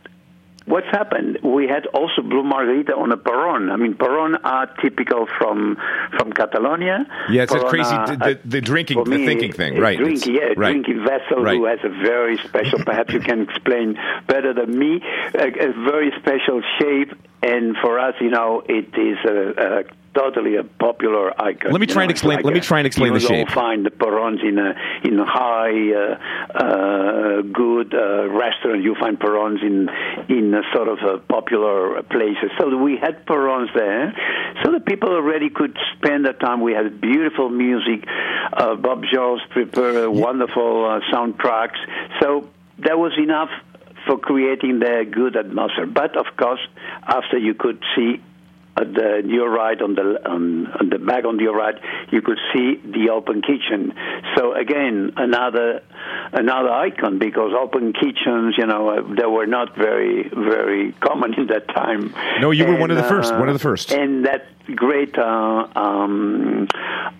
what's 0.71 0.87
happened? 0.87 1.39
We 1.43 1.67
had 1.67 1.85
also 1.87 2.21
blue 2.21 2.43
margarita 2.43 2.93
on 2.95 3.11
a 3.11 3.17
Porrón. 3.17 3.71
I 3.71 3.75
mean, 3.75 3.93
Porrón 3.95 4.39
are 4.43 4.67
typical 4.81 5.27
from 5.37 5.77
from 6.17 6.31
Catalonia. 6.31 7.05
Yeah, 7.29 7.43
it's 7.43 7.53
a 7.53 7.59
crazy 7.59 7.93
are- 7.93 8.15
the, 8.15 8.39
the, 8.45 8.61
drinking, 8.61 8.97
for 8.97 9.05
the 9.05 9.25
thinking 9.25 9.51
thing, 9.51 9.77
right? 9.79 9.97
Drink, 9.97 10.25
yeah, 10.25 10.53
right. 10.55 10.71
drinking 10.71 11.03
vessel 11.05 11.43
Right. 11.43 11.57
who 11.57 11.65
has 11.65 11.79
a 11.83 11.89
very 11.89 12.37
special. 12.37 12.79
perhaps 12.83 13.13
you 13.13 13.19
can 13.19 13.41
explain 13.49 13.97
better 14.27 14.53
than 14.53 14.77
me. 14.77 15.01
A, 15.35 15.47
a 15.47 15.73
very 15.91 16.11
special 16.19 16.61
shape, 16.79 17.11
and 17.43 17.75
for 17.83 17.99
us, 17.99 18.15
you 18.21 18.29
know, 18.29 18.63
it 18.67 18.89
is 18.97 19.17
a. 19.29 19.79
a 19.79 20.00
Totally 20.13 20.57
a 20.57 20.63
popular 20.63 21.31
icon. 21.41 21.71
Let 21.71 21.79
me 21.79 21.87
you 21.87 21.93
try 21.93 22.01
know, 22.01 22.01
and 22.03 22.11
explain- 22.11 22.35
like 22.39 22.45
let 22.45 22.53
me 22.53 22.59
try 22.59 22.79
and 22.79 22.87
explain 22.87 23.13
you 23.13 23.19
the 23.19 23.25
shape. 23.25 23.49
find 23.49 23.85
the 23.85 23.91
Porrons 23.91 24.43
in 24.43 24.59
a 24.59 24.75
in 25.07 25.17
a 25.17 25.25
high, 25.25 25.93
uh, 25.93 26.63
uh, 26.65 27.41
good 27.43 27.93
uh, 27.93 28.27
restaurant. 28.29 28.83
You 28.83 28.95
find 28.99 29.17
Porrons 29.17 29.61
in 29.63 29.89
in 30.27 30.53
a 30.53 30.63
sort 30.75 30.89
of 30.89 30.99
uh 30.99 31.17
popular 31.29 32.03
places. 32.03 32.51
So 32.59 32.75
we 32.75 32.97
had 32.97 33.25
Porrons 33.25 33.73
there, 33.73 34.13
so 34.63 34.71
the 34.71 34.81
people 34.81 35.09
already 35.09 35.49
could 35.49 35.77
spend 35.95 36.25
the 36.25 36.33
time. 36.33 36.59
We 36.59 36.73
had 36.73 36.99
beautiful 36.99 37.49
music. 37.49 38.05
Uh, 38.51 38.75
Bob 38.75 39.03
George 39.11 39.39
prepared 39.49 40.09
wonderful 40.09 40.85
uh, 40.85 40.99
soundtracks. 41.13 41.79
So 42.21 42.49
that 42.79 42.97
was 42.99 43.13
enough 43.17 43.49
for 44.05 44.17
creating 44.17 44.79
the 44.79 45.05
good 45.09 45.37
atmosphere. 45.37 45.85
But 45.85 46.17
of 46.17 46.25
course, 46.35 46.59
after 47.03 47.37
you 47.37 47.53
could 47.53 47.81
see 47.95 48.19
at 48.81 48.93
the 48.93 49.23
your 49.25 49.49
right 49.49 49.79
on 49.81 49.95
the 49.95 50.19
on, 50.29 50.67
on 50.67 50.89
the 50.89 50.99
back 50.99 51.25
on 51.25 51.39
your 51.39 51.55
right, 51.55 51.75
you 52.11 52.21
could 52.21 52.39
see 52.53 52.81
the 52.83 53.09
open 53.11 53.41
kitchen. 53.41 53.93
So 54.35 54.53
again, 54.53 55.13
another 55.17 55.81
another 56.33 56.69
icon 56.69 57.19
because 57.19 57.53
open 57.57 57.93
kitchens, 57.93 58.55
you 58.57 58.65
know, 58.65 58.89
uh, 58.89 59.15
they 59.15 59.25
were 59.25 59.47
not 59.47 59.75
very 59.75 60.29
very 60.29 60.93
common 60.93 61.33
in 61.37 61.47
that 61.47 61.67
time. 61.69 62.13
No, 62.39 62.51
you 62.51 62.65
were 62.65 62.77
one 62.77 62.91
of 62.91 62.97
the 62.97 63.03
first, 63.03 63.33
uh, 63.33 63.37
one 63.37 63.49
of 63.49 63.53
the 63.53 63.59
first. 63.59 63.91
And 63.91 64.25
that 64.25 64.47
great 64.75 65.17
uh, 65.17 65.67
um, 65.75 66.67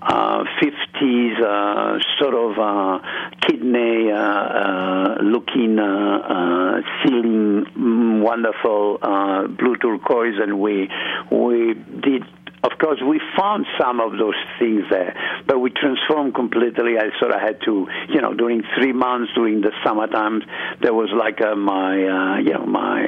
uh, 0.01 0.43
50s 0.61 1.41
uh, 1.41 1.99
sort 2.19 2.33
of 2.33 2.57
uh, 2.57 2.99
kidney 3.41 4.11
uh, 4.11 4.17
uh, 4.17 5.17
looking 5.21 5.79
uh, 5.79 5.83
uh, 5.83 6.81
ceiling, 7.03 7.65
mm, 7.77 8.21
wonderful 8.21 8.97
blue 9.57 9.77
turquoise, 9.77 10.39
and 10.41 10.59
we 10.59 10.89
we 11.31 11.73
did. 12.01 12.23
Of 12.63 12.77
course, 12.79 13.01
we 13.01 13.19
found 13.37 13.65
some 13.79 13.99
of 13.99 14.11
those 14.17 14.35
things 14.59 14.83
there, 14.89 15.15
but 15.47 15.59
we 15.59 15.71
transformed 15.71 16.35
completely. 16.35 16.97
I 16.97 17.09
sort 17.19 17.31
of 17.33 17.41
had 17.41 17.59
to, 17.65 17.87
you 18.09 18.21
know, 18.21 18.33
during 18.33 18.61
three 18.77 18.93
months 18.93 19.31
during 19.33 19.61
the 19.61 19.71
summertime, 19.83 20.43
there 20.79 20.93
was 20.93 21.09
like 21.11 21.41
uh, 21.41 21.55
my, 21.55 21.93
uh, 21.93 22.37
you 22.37 22.53
know, 22.53 22.65
my 22.65 23.05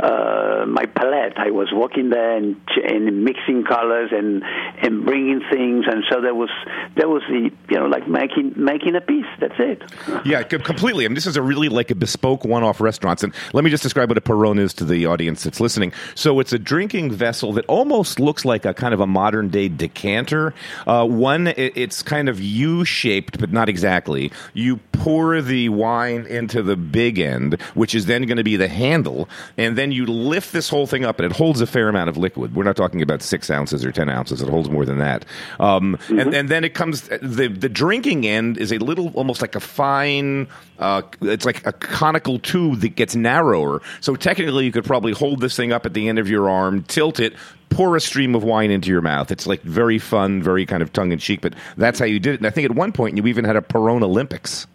uh, 0.00 0.66
my 0.66 0.86
palette. 0.86 1.38
I 1.38 1.50
was 1.50 1.72
working 1.74 2.10
there 2.10 2.36
and, 2.36 2.56
and 2.84 3.24
mixing 3.24 3.64
colors 3.64 4.10
and 4.12 4.44
and 4.82 5.04
bringing 5.04 5.40
things, 5.50 5.86
and 5.88 6.04
so 6.10 6.20
there 6.20 6.34
was 6.34 6.50
there 6.96 7.08
was 7.08 7.22
the, 7.28 7.50
you 7.70 7.78
know, 7.78 7.86
like 7.86 8.06
making 8.08 8.54
making 8.56 8.94
a 8.94 9.00
piece. 9.00 9.26
That's 9.40 9.58
it. 9.58 9.82
Yeah, 10.24 10.42
completely. 10.44 11.04
I 11.04 11.08
mean, 11.08 11.14
this 11.14 11.26
is 11.26 11.36
a 11.36 11.42
really 11.42 11.68
like 11.68 11.90
a 11.90 11.94
bespoke 11.94 12.44
one-off 12.44 12.80
restaurant. 12.80 13.22
And 13.22 13.34
let 13.52 13.64
me 13.64 13.70
just 13.70 13.82
describe 13.82 14.08
what 14.08 14.18
a 14.18 14.20
Porrón 14.20 14.58
is 14.58 14.74
to 14.74 14.84
the 14.84 15.06
audience 15.06 15.44
that's 15.44 15.60
listening. 15.60 15.92
So 16.14 16.38
it's 16.40 16.52
a 16.52 16.58
drinking 16.58 17.10
vessel 17.10 17.52
that 17.54 17.66
almost 17.66 18.20
looks 18.20 18.44
like 18.44 18.64
a 18.64 18.67
kind 18.74 18.94
of 18.94 19.00
a 19.00 19.06
modern-day 19.06 19.68
decanter. 19.68 20.54
Uh, 20.86 21.06
one, 21.06 21.48
it, 21.48 21.72
it's 21.76 22.02
kind 22.02 22.28
of 22.28 22.40
U-shaped, 22.40 23.38
but 23.38 23.52
not 23.52 23.68
exactly. 23.68 24.30
You 24.54 24.78
pour 24.92 25.40
the 25.40 25.68
wine 25.68 26.26
into 26.26 26.62
the 26.62 26.76
big 26.76 27.18
end, 27.18 27.60
which 27.74 27.94
is 27.94 28.06
then 28.06 28.22
going 28.26 28.36
to 28.36 28.44
be 28.44 28.56
the 28.56 28.68
handle, 28.68 29.28
and 29.56 29.78
then 29.78 29.92
you 29.92 30.06
lift 30.06 30.52
this 30.52 30.68
whole 30.68 30.86
thing 30.86 31.04
up, 31.04 31.20
and 31.20 31.30
it 31.30 31.36
holds 31.36 31.60
a 31.60 31.66
fair 31.66 31.88
amount 31.88 32.08
of 32.08 32.16
liquid. 32.16 32.54
We're 32.54 32.64
not 32.64 32.76
talking 32.76 33.00
about 33.00 33.22
six 33.22 33.50
ounces 33.50 33.84
or 33.84 33.92
ten 33.92 34.08
ounces; 34.08 34.42
it 34.42 34.48
holds 34.48 34.68
more 34.68 34.84
than 34.84 34.98
that. 34.98 35.24
Um, 35.60 35.98
and, 36.08 36.34
and 36.34 36.48
then 36.48 36.64
it 36.64 36.74
comes 36.74 37.02
the 37.22 37.48
the 37.48 37.68
drinking 37.68 38.26
end 38.26 38.58
is 38.58 38.72
a 38.72 38.78
little 38.78 39.08
almost 39.14 39.40
like 39.40 39.54
a 39.54 39.60
fine. 39.60 40.48
Uh, 40.78 41.02
it's 41.22 41.44
like 41.44 41.66
a 41.66 41.72
conical 41.72 42.38
tube 42.38 42.80
that 42.80 42.94
gets 42.96 43.16
narrower. 43.16 43.80
So 44.00 44.14
technically, 44.14 44.64
you 44.64 44.72
could 44.72 44.84
probably 44.84 45.12
hold 45.12 45.40
this 45.40 45.56
thing 45.56 45.72
up 45.72 45.86
at 45.86 45.94
the 45.94 46.08
end 46.08 46.18
of 46.18 46.28
your 46.28 46.48
arm, 46.48 46.82
tilt 46.84 47.20
it. 47.20 47.34
Pour 47.70 47.96
a 47.96 48.00
stream 48.00 48.34
of 48.34 48.42
wine 48.42 48.70
into 48.70 48.90
your 48.90 49.00
mouth. 49.00 49.30
It's 49.30 49.46
like 49.46 49.62
very 49.62 49.98
fun, 49.98 50.42
very 50.42 50.66
kind 50.66 50.82
of 50.82 50.92
tongue 50.92 51.12
in 51.12 51.18
cheek, 51.18 51.40
but 51.40 51.54
that's 51.76 51.98
how 51.98 52.04
you 52.06 52.18
did 52.18 52.34
it. 52.34 52.40
And 52.40 52.46
I 52.46 52.50
think 52.50 52.64
at 52.64 52.74
one 52.74 52.92
point 52.92 53.16
you 53.16 53.26
even 53.26 53.44
had 53.44 53.56
a 53.56 53.60
Porrón 53.60 54.02
Olympics. 54.02 54.66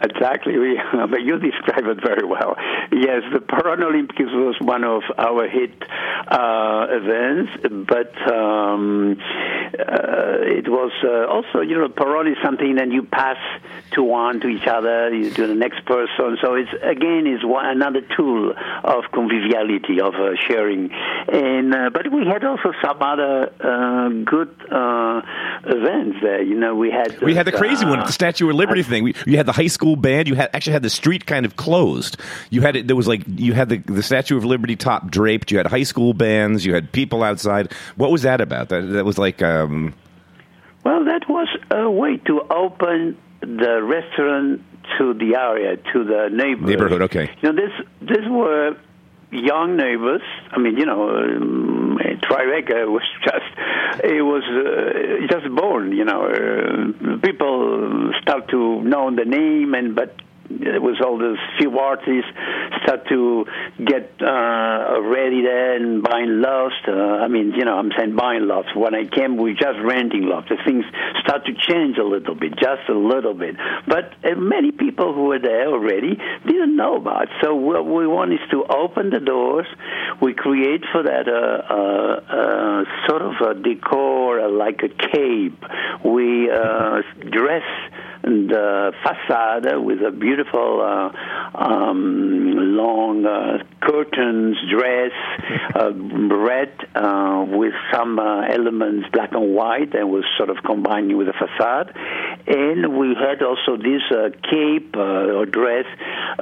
Exactly, 0.00 0.54
but 0.92 1.22
you 1.22 1.38
describe 1.40 1.86
it 1.86 2.00
very 2.00 2.24
well. 2.24 2.56
Yes, 2.92 3.22
the 3.32 3.40
Paralympics 3.40 4.32
was 4.32 4.54
one 4.60 4.84
of 4.84 5.02
our 5.18 5.48
hit 5.48 5.74
uh, 6.28 6.86
events, 6.90 7.86
but 7.88 8.14
um, 8.32 9.18
uh, 9.18 10.38
it 10.42 10.68
was 10.68 10.92
uh, 11.02 11.26
also, 11.26 11.62
you 11.62 11.76
know, 11.76 11.88
Porrón 11.88 12.30
is 12.30 12.38
something 12.44 12.76
that 12.76 12.92
you 12.92 13.02
pass 13.02 13.38
to 13.92 14.02
one, 14.04 14.40
to 14.40 14.48
each 14.48 14.66
other, 14.66 15.12
you, 15.12 15.30
to 15.30 15.46
the 15.48 15.54
next 15.54 15.84
person. 15.84 16.38
So 16.40 16.54
it's 16.54 16.70
again 16.82 17.26
is 17.26 17.44
one 17.44 17.66
another 17.66 18.02
tool 18.16 18.54
of 18.84 19.04
conviviality, 19.12 20.00
of 20.00 20.14
uh, 20.14 20.36
sharing. 20.46 20.90
And 20.92 21.74
uh, 21.74 21.90
but 21.90 22.12
we 22.12 22.24
had 22.26 22.44
also 22.44 22.72
some 22.82 23.02
other 23.02 23.52
uh, 23.60 24.08
good 24.24 24.54
uh, 24.70 25.22
events 25.64 26.18
there. 26.22 26.42
You 26.42 26.58
know, 26.58 26.76
we 26.76 26.90
had 26.90 27.20
We 27.20 27.34
had 27.34 27.46
the 27.46 27.52
crazy 27.52 27.84
one, 27.84 27.98
the 28.00 28.12
Statue 28.12 28.48
of 28.48 28.54
Liberty 28.54 28.82
thing. 28.82 29.02
We, 29.02 29.14
you 29.26 29.36
had 29.36 29.46
the 29.46 29.52
high 29.52 29.66
school 29.66 29.87
band. 29.96 30.28
You 30.28 30.34
had 30.34 30.50
actually 30.52 30.74
had 30.74 30.82
the 30.82 30.90
street 30.90 31.26
kind 31.26 31.46
of 31.46 31.56
closed. 31.56 32.16
You 32.50 32.60
had 32.62 32.76
it. 32.76 32.86
There 32.86 32.96
was 32.96 33.08
like 33.08 33.22
you 33.26 33.52
had 33.52 33.68
the 33.68 33.78
the 33.78 34.02
Statue 34.02 34.36
of 34.36 34.44
Liberty 34.44 34.76
top 34.76 35.10
draped. 35.10 35.50
You 35.50 35.58
had 35.58 35.66
high 35.66 35.82
school 35.84 36.14
bands. 36.14 36.64
You 36.64 36.74
had 36.74 36.92
people 36.92 37.22
outside. 37.22 37.72
What 37.96 38.10
was 38.10 38.22
that 38.22 38.40
about? 38.40 38.68
That 38.68 38.82
that 38.92 39.04
was 39.04 39.18
like. 39.18 39.42
Um, 39.42 39.94
Well, 40.84 41.04
that 41.04 41.28
was 41.28 41.48
a 41.70 41.90
way 41.90 42.16
to 42.26 42.40
open 42.50 43.16
the 43.40 43.82
restaurant 43.82 44.62
to 44.96 45.12
the 45.14 45.36
area, 45.36 45.76
to 45.76 46.04
the 46.04 46.28
neighborhood. 46.32 46.68
Neighborhood, 46.68 47.02
okay. 47.02 47.30
You 47.42 47.52
know, 47.52 47.56
this 47.62 47.72
this 48.00 48.26
were 48.28 48.76
young 49.30 49.76
neighbors. 49.76 50.22
I 50.50 50.58
mean, 50.58 50.76
you 50.76 50.86
know, 50.86 51.08
um, 51.10 51.98
Tribeca 52.22 52.88
was 52.88 53.02
just 53.24 54.04
it 54.04 54.22
was 54.22 54.42
uh, 54.44 55.26
just 55.26 55.54
born. 55.54 55.92
You 55.92 56.04
know, 56.04 56.26
uh, 56.26 57.18
people 57.18 58.12
start 58.22 58.48
to 58.50 58.82
know 58.82 59.14
the 59.14 59.24
name, 59.24 59.74
and 59.74 59.94
but 59.94 60.14
it 60.50 60.80
was 60.80 61.00
all 61.04 61.18
those 61.18 61.38
few 61.58 61.78
artists 61.78 62.30
start 62.82 63.06
to 63.08 63.44
get 63.84 64.10
uh, 64.20 65.00
ready 65.02 65.42
there 65.42 65.76
and 65.76 66.02
buying 66.02 66.40
loft. 66.40 66.88
Uh, 66.88 66.92
I 66.92 67.28
mean, 67.28 67.52
you 67.52 67.64
know, 67.64 67.76
I'm 67.76 67.90
saying 67.96 68.16
buying 68.16 68.46
loft. 68.46 68.74
When 68.74 68.94
I 68.94 69.04
came, 69.04 69.36
we 69.36 69.52
just 69.52 69.78
renting 69.84 70.24
loft. 70.24 70.48
The 70.48 70.56
things 70.64 70.84
start 71.20 71.44
to 71.46 71.52
change 71.52 71.98
a 71.98 72.04
little 72.04 72.34
bit, 72.34 72.52
just 72.56 72.88
a 72.88 72.96
little 72.96 73.34
bit. 73.34 73.56
But 73.86 74.14
uh, 74.24 74.36
many 74.36 74.72
people 74.72 75.12
who 75.12 75.24
were 75.24 75.38
there 75.38 75.68
already 75.68 76.18
didn't 76.46 76.76
know 76.76 76.96
about. 76.96 77.28
So 77.42 77.54
what 77.54 77.84
we 77.84 78.06
want 78.06 78.32
is 78.32 78.40
to 78.50 78.64
open 78.64 79.10
the 79.10 79.20
doors. 79.20 79.66
We 80.22 80.34
create 80.34 80.82
for 80.92 81.02
that 81.02 81.28
a, 81.28 81.44
uh, 81.68 82.18
uh, 82.28 83.06
sort 83.08 83.22
of 83.22 83.34
a 83.40 83.54
decor 83.60 84.40
uh, 84.40 84.48
like 84.48 84.82
a 84.82 84.88
cape. 84.88 85.62
We 86.04 86.50
uh, 86.50 87.02
dress 87.30 87.64
the 88.28 88.92
facade 89.02 89.66
with 89.82 90.00
a 90.02 90.10
beautiful 90.10 90.80
uh, 90.80 91.10
um, 91.54 92.76
long 92.76 93.24
uh, 93.24 93.64
curtains, 93.80 94.56
dress, 94.70 95.12
uh, 95.74 95.92
red 95.92 96.72
uh, 96.94 97.46
with 97.48 97.72
some 97.92 98.18
uh, 98.18 98.42
elements 98.42 99.08
black 99.12 99.32
and 99.32 99.54
white, 99.54 99.94
and 99.94 100.10
was 100.10 100.24
sort 100.36 100.50
of 100.50 100.58
combining 100.64 101.16
with 101.16 101.26
the 101.26 101.32
facade. 101.32 101.94
And 102.46 102.98
we 102.98 103.14
had 103.14 103.42
also 103.42 103.76
this 103.76 104.02
uh, 104.10 104.30
cape 104.50 104.96
uh, 104.96 105.36
or 105.38 105.46
dress 105.46 105.86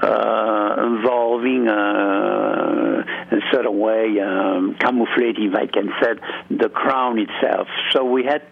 uh, 0.03 0.75
involving 0.79 1.69
uh, 1.69 3.05
in 3.31 3.39
a 3.39 3.53
certain 3.53 3.79
way 3.79 4.19
um, 4.21 4.77
if 4.79 5.55
I 5.55 5.67
can 5.67 5.93
say, 6.03 6.15
the 6.51 6.69
crown 6.69 7.19
itself. 7.19 7.69
So 7.93 8.05
we 8.05 8.25
had 8.25 8.43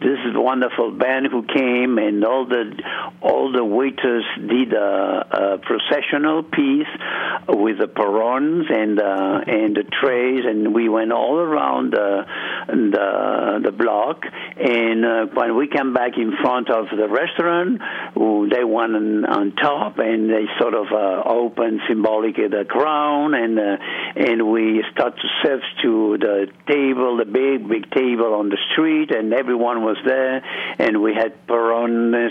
this 0.00 0.18
wonderful 0.34 0.92
band 0.92 1.28
who 1.30 1.42
came, 1.42 1.98
and 1.98 2.24
all 2.24 2.46
the 2.46 2.72
all 3.20 3.52
the 3.52 3.64
waiters 3.64 4.24
did 4.36 4.72
a, 4.72 4.78
a 4.78 5.58
processional 5.58 6.42
piece 6.42 6.88
with 7.48 7.78
the 7.78 7.86
porrons 7.86 8.70
and 8.70 9.00
uh, 9.00 9.40
and 9.46 9.76
the 9.76 9.84
trays, 9.84 10.44
and 10.46 10.74
we 10.74 10.88
went 10.88 11.12
all 11.12 11.36
around 11.38 11.92
the 11.92 12.26
the 12.68 13.60
the 13.62 13.72
block. 13.72 14.24
And 14.56 15.04
uh, 15.04 15.26
when 15.34 15.56
we 15.56 15.68
came 15.68 15.92
back 15.94 16.16
in 16.16 16.32
front 16.42 16.70
of 16.70 16.86
the 16.90 17.08
restaurant, 17.08 17.80
they 18.50 18.64
went 18.64 18.94
on, 18.94 19.24
on 19.24 19.52
top 19.56 19.98
and 19.98 20.30
they 20.30 20.46
sort 20.60 20.74
of 20.74 20.86
uh, 20.92 21.22
opened 21.28 21.80
symbolically 21.88 22.48
the 22.48 22.64
crown, 22.68 23.34
and 23.34 23.58
uh, 23.58 23.76
and 24.16 24.50
we 24.50 24.84
start 24.92 25.16
to 25.16 25.28
serve 25.42 25.60
to 25.82 26.18
the 26.18 26.46
table, 26.66 27.16
the 27.18 27.24
big 27.24 27.68
big 27.68 27.90
table 27.90 28.34
on 28.34 28.48
the 28.48 28.58
street, 28.72 29.10
and 29.10 29.32
everyone 29.32 29.82
was 29.82 29.96
there, 30.04 30.44
and 30.78 31.02
we 31.02 31.14
had 31.14 31.46
Porrones 31.46 32.30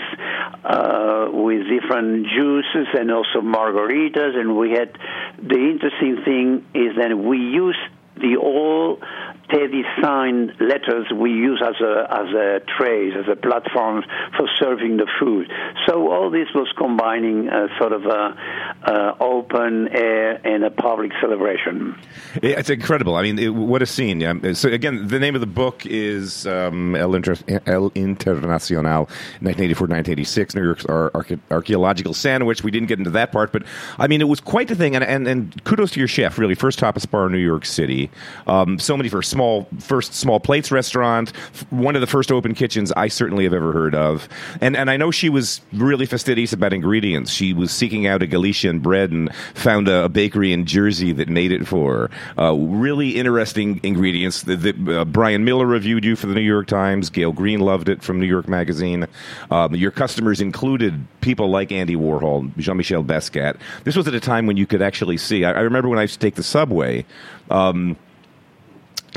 uh, 0.64 1.28
with 1.30 1.62
different 1.68 2.26
juices 2.26 2.88
and 2.94 3.10
also 3.10 3.40
margaritas, 3.40 4.36
and 4.36 4.56
we 4.56 4.70
had 4.70 4.92
the 5.38 5.58
interesting 5.58 6.22
thing 6.24 6.64
is 6.74 6.96
that 6.96 7.16
we 7.16 7.38
used 7.38 7.78
the 8.16 8.36
old 8.40 9.02
Teddy 9.50 9.82
signed 10.02 10.52
letters 10.58 11.06
we 11.14 11.30
use 11.30 11.62
as 11.62 11.80
a 11.80 12.06
as 12.10 12.34
a 12.34 12.60
trays 12.78 13.12
as 13.16 13.28
a 13.30 13.36
platform 13.36 14.02
for 14.36 14.48
serving 14.58 14.96
the 14.96 15.06
food. 15.20 15.50
So 15.86 16.10
all 16.10 16.30
this 16.30 16.48
was 16.54 16.72
combining 16.76 17.48
a 17.48 17.68
sort 17.78 17.92
of 17.92 18.06
a, 18.06 18.36
a 18.84 19.16
open 19.20 19.88
air 19.88 20.40
and 20.46 20.64
a 20.64 20.70
public 20.70 21.12
celebration. 21.20 21.94
It's 22.42 22.70
incredible. 22.70 23.16
I 23.16 23.22
mean, 23.22 23.38
it, 23.38 23.48
what 23.48 23.82
a 23.82 23.86
scene! 23.86 24.20
Yeah. 24.20 24.54
So 24.54 24.70
again, 24.70 25.08
the 25.08 25.18
name 25.18 25.34
of 25.34 25.42
the 25.42 25.46
book 25.46 25.84
is 25.84 26.46
um, 26.46 26.96
El, 26.96 27.14
Inter- 27.14 27.36
El 27.66 27.90
Internacional, 27.90 29.08
1984-1986, 29.42 30.54
New 30.54 30.64
York's 30.64 30.84
Arche- 30.84 31.40
archaeological 31.50 32.14
sandwich. 32.14 32.64
We 32.64 32.70
didn't 32.70 32.88
get 32.88 32.98
into 32.98 33.10
that 33.10 33.30
part, 33.30 33.52
but 33.52 33.64
I 33.98 34.06
mean, 34.06 34.22
it 34.22 34.28
was 34.28 34.40
quite 34.40 34.68
the 34.68 34.74
thing. 34.74 34.94
And 34.94 35.04
and, 35.04 35.28
and 35.28 35.64
kudos 35.64 35.90
to 35.92 36.00
your 36.00 36.08
chef, 36.08 36.38
really, 36.38 36.54
first 36.54 36.80
tapas 36.80 37.08
bar 37.10 37.26
in 37.26 37.32
New 37.32 37.38
York 37.38 37.66
City. 37.66 38.10
Um, 38.46 38.78
so 38.78 38.96
many 38.96 39.10
first 39.10 39.30
small 39.30 39.43
first 39.78 40.14
small 40.14 40.40
plates 40.40 40.70
restaurant, 40.70 41.32
one 41.70 41.94
of 41.94 42.00
the 42.00 42.06
first 42.06 42.30
open 42.30 42.54
kitchens 42.54 42.92
I 42.92 43.08
certainly 43.08 43.44
have 43.44 43.54
ever 43.54 43.72
heard 43.72 43.94
of. 43.94 44.28
And 44.60 44.76
and 44.76 44.90
I 44.90 44.96
know 44.96 45.10
she 45.10 45.28
was 45.28 45.60
really 45.72 46.06
fastidious 46.06 46.52
about 46.52 46.72
ingredients. 46.72 47.30
She 47.30 47.52
was 47.52 47.70
seeking 47.70 48.06
out 48.06 48.22
a 48.22 48.26
Galician 48.26 48.80
bread 48.80 49.10
and 49.10 49.34
found 49.54 49.88
a, 49.88 50.04
a 50.04 50.08
bakery 50.08 50.52
in 50.52 50.66
Jersey 50.66 51.12
that 51.12 51.28
made 51.28 51.52
it 51.52 51.66
for 51.66 51.94
her. 51.94 52.10
Uh, 52.38 52.54
really 52.54 53.16
interesting 53.16 53.80
ingredients. 53.82 54.42
The, 54.42 54.56
the, 54.56 55.00
uh, 55.00 55.04
Bryan 55.04 55.44
Miller 55.44 55.66
reviewed 55.66 56.04
you 56.04 56.16
for 56.16 56.26
the 56.26 56.34
New 56.34 56.40
York 56.40 56.66
Times. 56.66 57.10
Gael 57.10 57.32
Greene 57.32 57.60
loved 57.60 57.88
it 57.88 58.02
from 58.02 58.20
New 58.20 58.26
York 58.26 58.48
Magazine. 58.48 59.06
Um, 59.50 59.74
your 59.74 59.90
customers 59.90 60.40
included 60.40 61.06
people 61.20 61.50
like 61.50 61.72
Andy 61.72 61.96
Warhol, 61.96 62.56
Jean 62.58 62.76
Michel 62.76 63.02
Basquiat. 63.04 63.58
This 63.84 63.96
was 63.96 64.06
at 64.08 64.14
a 64.14 64.20
time 64.20 64.46
when 64.46 64.56
you 64.56 64.66
could 64.66 64.82
actually 64.82 65.16
see. 65.16 65.44
I, 65.44 65.52
I 65.52 65.60
remember 65.60 65.88
when 65.88 65.98
I 65.98 66.02
used 66.02 66.14
to 66.14 66.20
take 66.20 66.34
the 66.34 66.42
subway. 66.42 67.04
Um, 67.50 67.96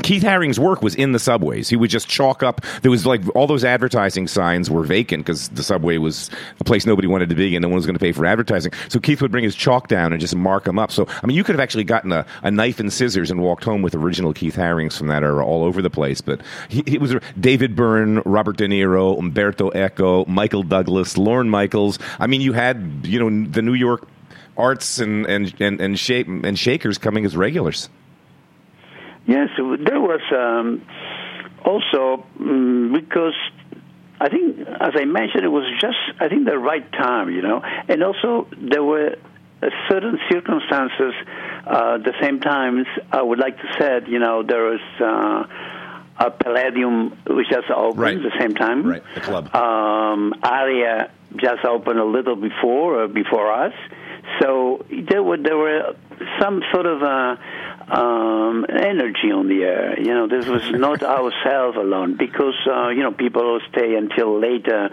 Keith 0.02 0.22
Haring's 0.22 0.60
work 0.60 0.82
was 0.82 0.94
in 0.94 1.12
the 1.12 1.18
subways. 1.18 1.68
He 1.68 1.76
would 1.76 1.90
just 1.90 2.08
chalk 2.08 2.42
up. 2.42 2.60
There 2.82 2.90
was 2.90 3.04
like 3.04 3.20
all 3.34 3.46
those 3.46 3.64
advertising 3.64 4.28
signs 4.28 4.70
were 4.70 4.84
vacant 4.84 5.24
because 5.24 5.48
the 5.48 5.62
subway 5.62 5.98
was 5.98 6.30
a 6.60 6.64
place 6.64 6.86
nobody 6.86 7.08
wanted 7.08 7.28
to 7.30 7.34
be, 7.34 7.56
and 7.56 7.62
no 7.62 7.68
one 7.68 7.76
was 7.76 7.86
going 7.86 7.96
to 7.96 8.00
pay 8.00 8.12
for 8.12 8.24
advertising. 8.24 8.72
So 8.88 9.00
Keith 9.00 9.20
would 9.22 9.32
bring 9.32 9.44
his 9.44 9.56
chalk 9.56 9.88
down 9.88 10.12
and 10.12 10.20
just 10.20 10.34
mark 10.36 10.64
them 10.64 10.78
up. 10.78 10.92
So 10.92 11.06
I 11.22 11.26
mean, 11.26 11.36
you 11.36 11.44
could 11.44 11.54
have 11.54 11.60
actually 11.60 11.84
gotten 11.84 12.12
a, 12.12 12.24
a 12.42 12.50
knife 12.50 12.80
and 12.80 12.92
scissors 12.92 13.30
and 13.30 13.42
walked 13.42 13.64
home 13.64 13.82
with 13.82 13.94
original 13.94 14.32
Keith 14.32 14.54
Harings 14.54 14.96
from 14.96 15.08
that 15.08 15.22
era 15.22 15.44
all 15.44 15.64
over 15.64 15.82
the 15.82 15.90
place. 15.90 16.20
But 16.20 16.40
he, 16.68 16.82
he 16.86 16.98
was 16.98 17.14
David 17.38 17.74
Byrne, 17.74 18.22
Robert 18.24 18.56
De 18.56 18.68
Niro, 18.68 19.18
Umberto 19.18 19.70
Eco, 19.70 20.24
Michael 20.26 20.62
Douglas, 20.62 21.18
Lorne 21.18 21.50
Michaels. 21.50 21.98
I 22.18 22.26
mean, 22.26 22.40
you 22.40 22.52
had 22.52 23.00
you 23.04 23.18
know 23.18 23.50
the 23.50 23.62
New 23.62 23.74
York 23.74 24.06
arts 24.56 24.98
and 24.98 25.26
and 25.26 25.54
and, 25.60 25.80
and, 25.80 25.98
shape, 25.98 26.28
and 26.28 26.58
shakers 26.58 26.98
coming 26.98 27.24
as 27.24 27.36
regulars. 27.36 27.88
Yes, 29.28 29.50
there 29.58 30.00
was 30.00 30.22
um, 30.32 30.82
also 31.62 32.26
um, 32.40 32.92
because 32.94 33.34
I 34.18 34.30
think, 34.30 34.58
as 34.66 34.94
I 34.94 35.04
mentioned, 35.04 35.44
it 35.44 35.48
was 35.48 35.70
just 35.78 35.98
I 36.18 36.28
think 36.28 36.46
the 36.46 36.58
right 36.58 36.90
time, 36.92 37.30
you 37.30 37.42
know, 37.42 37.60
and 37.62 38.02
also 38.02 38.48
there 38.56 38.82
were 38.82 39.16
certain 39.88 40.18
circumstances. 40.30 41.12
Uh, 41.66 41.98
the 41.98 42.14
same 42.22 42.40
times, 42.40 42.86
I 43.12 43.20
would 43.20 43.38
like 43.38 43.58
to 43.58 43.68
say, 43.78 44.00
you 44.10 44.18
know, 44.18 44.42
there 44.42 44.64
was. 44.64 44.80
Uh, 44.98 45.74
a 46.20 46.32
Palladium 46.32 47.16
which 47.28 47.48
just 47.48 47.70
opened 47.70 48.00
right. 48.00 48.16
at 48.16 48.22
the 48.24 48.32
same 48.40 48.52
time. 48.52 48.84
Right, 48.84 49.04
the 49.14 49.20
club. 49.20 49.54
Um, 49.54 50.34
Area 50.44 51.12
just 51.36 51.64
opened 51.64 52.00
a 52.00 52.04
little 52.04 52.34
before 52.34 53.04
uh, 53.04 53.06
before 53.06 53.52
us. 53.52 53.72
So 54.40 54.84
there 54.90 55.22
were 55.22 55.36
there 55.36 55.56
were 55.56 55.94
some 56.40 56.62
sort 56.72 56.86
of 56.86 57.02
uh, 57.02 57.36
um, 57.90 58.66
energy 58.68 59.30
on 59.32 59.48
the 59.48 59.62
air. 59.64 59.98
You 59.98 60.12
know, 60.14 60.28
this 60.28 60.46
was 60.46 60.62
not 60.72 61.02
ourselves 61.02 61.76
alone 61.76 62.16
because 62.16 62.54
uh, 62.70 62.88
you 62.88 63.02
know 63.02 63.12
people 63.12 63.60
stay 63.70 63.94
until 63.96 64.38
later 64.40 64.90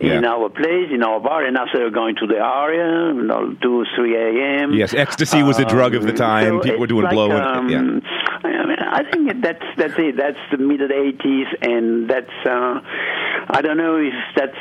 in 0.00 0.22
Yeah. 0.22 0.30
our 0.32 0.48
place, 0.48 0.88
in 0.90 1.02
our 1.02 1.20
bar, 1.20 1.44
and 1.44 1.56
after 1.56 1.88
going 1.90 2.16
to 2.16 2.26
the 2.26 2.36
area, 2.38 3.14
you 3.14 3.22
know, 3.24 3.54
two, 3.62 3.84
three 3.96 4.16
a.m. 4.16 4.72
Yes, 4.72 4.94
ecstasy 4.94 5.42
was 5.42 5.58
a 5.58 5.64
drug 5.64 5.94
of 5.94 6.02
the 6.04 6.12
time. 6.12 6.54
Um, 6.56 6.58
so 6.58 6.64
People 6.64 6.80
were 6.80 6.86
doing 6.86 7.04
like, 7.04 7.12
blow. 7.12 7.30
Um, 7.30 7.68
yeah. 7.68 7.78
I 7.78 8.66
mean, 8.66 8.78
I 8.80 9.02
think 9.10 9.42
that's 9.42 9.64
that's 9.76 9.94
it. 9.98 10.16
That's 10.16 10.38
the 10.50 10.58
mid 10.58 10.80
'80s, 10.80 11.46
and 11.62 12.08
that's 12.08 12.36
uh, 12.46 12.80
I 13.50 13.60
don't 13.62 13.76
know 13.76 13.96
if 13.96 14.14
that's 14.36 14.56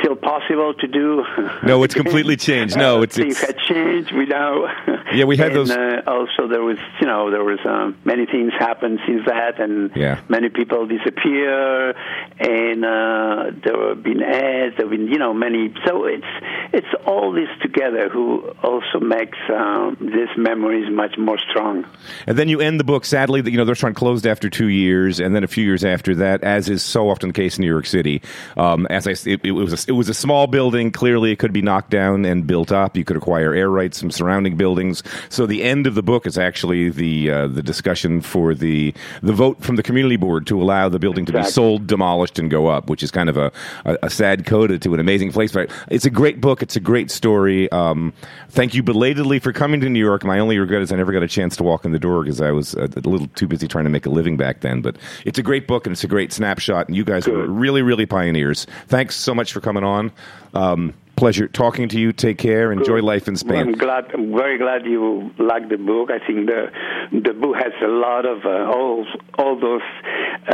still 0.00 0.16
possible 0.16 0.74
to 0.74 0.86
do. 0.86 1.24
No, 1.62 1.82
it's 1.82 1.94
completely 1.94 2.36
changed. 2.36 2.76
No, 2.76 2.98
Uh, 2.98 3.02
it's- 3.02 3.16
things 3.16 3.42
it's- 3.42 3.46
had 3.46 3.58
changed. 3.74 4.12
We 4.12 4.26
know. 4.26 4.68
Yeah, 5.12 5.24
we 5.24 5.36
had 5.36 5.48
and, 5.48 5.56
those- 5.56 5.70
Uh, 5.70 6.02
also, 6.06 6.46
there 6.48 6.62
was 6.62 6.78
you 7.00 7.06
know 7.06 7.30
there 7.30 7.44
was 7.44 7.58
um, 7.64 7.96
many 8.04 8.26
things 8.26 8.52
happened 8.58 9.00
since 9.06 9.24
that, 9.26 9.58
and 9.58 9.90
Yeah. 9.96 10.18
many 10.28 10.48
people 10.50 10.86
disappear, 10.86 11.94
and 12.38 12.84
uh, 12.84 13.50
there 13.64 13.88
have 13.90 14.02
been 14.02 14.22
ads. 14.22 14.76
There 14.76 14.86
have 14.86 14.90
been 14.90 15.08
you 15.08 15.18
know 15.18 15.32
many. 15.34 15.72
So 15.86 16.04
it's 16.04 16.26
it's 16.72 16.86
all 17.06 17.32
this 17.32 17.48
together 17.62 18.08
who 18.08 18.42
also 18.62 19.00
makes 19.00 19.38
um, 19.50 19.96
these 20.00 20.28
memories 20.36 20.90
much 20.90 21.16
more 21.18 21.38
strong. 21.50 21.84
And 22.26 22.36
then 22.38 22.48
you 22.48 22.60
end 22.60 22.78
the 22.80 22.84
book. 22.84 23.04
Sadly, 23.04 23.40
that 23.40 23.50
you 23.50 23.56
know 23.56 23.64
the 23.64 23.72
restaurant 23.72 23.96
closed 23.96 24.26
after 24.26 24.48
two 24.50 24.68
years, 24.68 25.20
and 25.20 25.34
then 25.34 25.44
a 25.44 25.48
few 25.48 25.64
years 25.64 25.84
after 25.84 26.14
that, 26.16 26.42
as 26.44 26.68
is 26.68 26.82
so 26.82 27.08
often 27.10 27.30
the 27.30 27.32
case 27.34 27.58
in 27.58 27.62
New 27.62 27.70
York 27.70 27.86
City. 27.86 28.20
Um, 28.56 28.86
as 28.90 29.06
I, 29.06 29.12
it, 29.30 29.40
it 29.44 29.52
was 29.52 29.87
a, 29.87 29.87
it 29.88 29.92
was 29.92 30.10
a 30.10 30.14
small 30.14 30.46
building. 30.46 30.92
Clearly, 30.92 31.32
it 31.32 31.38
could 31.38 31.52
be 31.52 31.62
knocked 31.62 31.90
down 31.90 32.26
and 32.26 32.46
built 32.46 32.70
up. 32.70 32.96
You 32.96 33.04
could 33.04 33.16
acquire 33.16 33.54
air 33.54 33.70
rights 33.70 33.98
from 33.98 34.10
surrounding 34.10 34.56
buildings. 34.56 35.02
So 35.30 35.46
the 35.46 35.64
end 35.64 35.86
of 35.86 35.94
the 35.94 36.02
book 36.02 36.26
is 36.26 36.36
actually 36.36 36.90
the 36.90 37.30
uh, 37.30 37.46
the 37.48 37.62
discussion 37.62 38.20
for 38.20 38.54
the 38.54 38.92
the 39.22 39.32
vote 39.32 39.62
from 39.62 39.76
the 39.76 39.82
community 39.82 40.16
board 40.16 40.46
to 40.48 40.62
allow 40.62 40.90
the 40.90 40.98
building 40.98 41.24
to 41.24 41.32
be 41.32 41.42
sold, 41.44 41.86
demolished, 41.86 42.38
and 42.38 42.50
go 42.50 42.66
up, 42.66 42.90
which 42.90 43.02
is 43.02 43.10
kind 43.10 43.30
of 43.30 43.38
a, 43.38 43.50
a, 43.86 43.98
a 44.04 44.10
sad 44.10 44.44
coda 44.44 44.78
to 44.78 44.92
an 44.92 45.00
amazing 45.00 45.32
place. 45.32 45.52
But 45.52 45.70
it's 45.90 46.04
a 46.04 46.10
great 46.10 46.40
book. 46.40 46.62
It's 46.62 46.76
a 46.76 46.80
great 46.80 47.10
story. 47.10 47.72
Um, 47.72 48.12
thank 48.50 48.74
you 48.74 48.82
belatedly 48.82 49.38
for 49.38 49.54
coming 49.54 49.80
to 49.80 49.88
New 49.88 50.04
York. 50.04 50.22
My 50.22 50.38
only 50.38 50.58
regret 50.58 50.82
is 50.82 50.92
I 50.92 50.96
never 50.96 51.12
got 51.12 51.22
a 51.22 51.28
chance 51.28 51.56
to 51.56 51.62
walk 51.62 51.86
in 51.86 51.92
the 51.92 51.98
door 51.98 52.24
because 52.24 52.42
I 52.42 52.50
was 52.50 52.74
a, 52.74 52.84
a 52.84 53.08
little 53.08 53.28
too 53.28 53.48
busy 53.48 53.66
trying 53.66 53.84
to 53.84 53.90
make 53.90 54.04
a 54.04 54.10
living 54.10 54.36
back 54.36 54.60
then. 54.60 54.82
But 54.82 54.96
it's 55.24 55.38
a 55.38 55.42
great 55.42 55.66
book 55.66 55.86
and 55.86 55.94
it's 55.94 56.04
a 56.04 56.08
great 56.08 56.30
snapshot. 56.30 56.88
And 56.88 56.96
you 56.96 57.04
guys 57.04 57.26
were 57.26 57.46
really, 57.46 57.80
really 57.80 58.04
pioneers. 58.04 58.66
Thanks 58.88 59.16
so 59.16 59.34
much 59.34 59.54
for 59.54 59.62
coming 59.62 59.77
on. 59.84 60.12
Um, 60.54 60.94
pleasure 61.18 61.48
talking 61.48 61.88
to 61.90 61.98
you. 61.98 62.12
Take 62.12 62.38
care. 62.38 62.72
Enjoy 62.72 63.00
life 63.02 63.28
in 63.28 63.36
Spain. 63.36 63.58
I'm 63.58 63.72
glad. 63.72 64.04
I'm 64.14 64.32
very 64.32 64.56
glad 64.58 64.86
you 64.86 65.30
like 65.38 65.68
the 65.68 65.76
book. 65.76 66.10
I 66.10 66.20
think 66.24 66.46
the 66.46 66.70
the 67.12 67.34
book 67.34 67.56
has 67.56 67.72
a 67.82 67.88
lot 67.88 68.24
of 68.24 68.38
uh, 68.44 68.72
all 68.74 69.06
all 69.38 69.54
those 69.58 69.82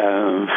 um, 0.03 0.49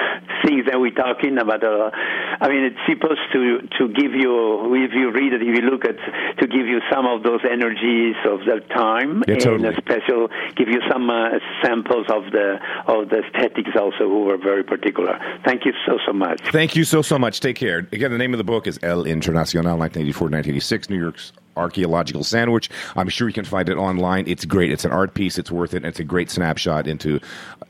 things 0.45 0.65
that 0.69 0.79
we're 0.79 0.91
talking 0.91 1.37
about. 1.37 1.63
Uh, 1.63 1.91
I 2.39 2.47
mean, 2.49 2.63
it's 2.69 2.83
supposed 2.87 3.25
to 3.33 3.41
to 3.77 3.83
give 3.93 4.13
you, 4.13 4.73
if 4.75 4.93
you 4.93 5.11
read 5.11 5.33
it, 5.33 5.41
if 5.41 5.53
you 5.57 5.65
look 5.69 5.83
at, 5.85 5.97
to 6.39 6.47
give 6.47 6.65
you 6.67 6.79
some 6.91 7.05
of 7.05 7.23
those 7.23 7.41
energies 7.43 8.15
of 8.25 8.39
that 8.47 8.69
time, 8.69 9.23
Yeah, 9.27 9.33
and 9.33 9.41
totally. 9.41 9.69
a 9.69 9.75
special 9.77 10.29
give 10.55 10.69
you 10.69 10.81
some 10.91 11.09
uh, 11.09 11.39
samples 11.63 12.05
of 12.09 12.31
the 12.31 12.57
of 12.87 13.09
the 13.09 13.23
aesthetics 13.25 13.71
also, 13.79 14.07
who 14.07 14.23
were 14.25 14.37
very 14.37 14.63
particular. 14.63 15.19
Thank 15.45 15.65
you 15.65 15.73
so 15.85 15.97
so 16.05 16.13
much. 16.13 16.39
Thank 16.51 16.75
you 16.75 16.83
so, 16.83 17.01
so 17.01 17.17
much. 17.19 17.39
Take 17.39 17.57
care. 17.57 17.79
Again, 17.91 18.11
the 18.11 18.17
name 18.17 18.33
of 18.33 18.37
the 18.37 18.43
book 18.43 18.67
is 18.67 18.79
El 18.83 19.03
Internacional, 19.03 19.77
1984-1986, 20.03 20.89
New 20.89 20.99
York's 20.99 21.33
archaeological 21.57 22.23
sandwich. 22.23 22.69
I'm 22.95 23.09
sure 23.09 23.27
you 23.27 23.33
can 23.33 23.45
find 23.45 23.69
it 23.69 23.77
online. 23.77 24.25
It's 24.27 24.45
great. 24.45 24.71
It's 24.71 24.85
an 24.85 24.91
art 24.91 25.13
piece. 25.13 25.37
It's 25.37 25.51
worth 25.51 25.73
it. 25.73 25.83
It's 25.83 25.99
a 25.99 26.03
great 26.03 26.29
snapshot 26.29 26.87
into 26.87 27.19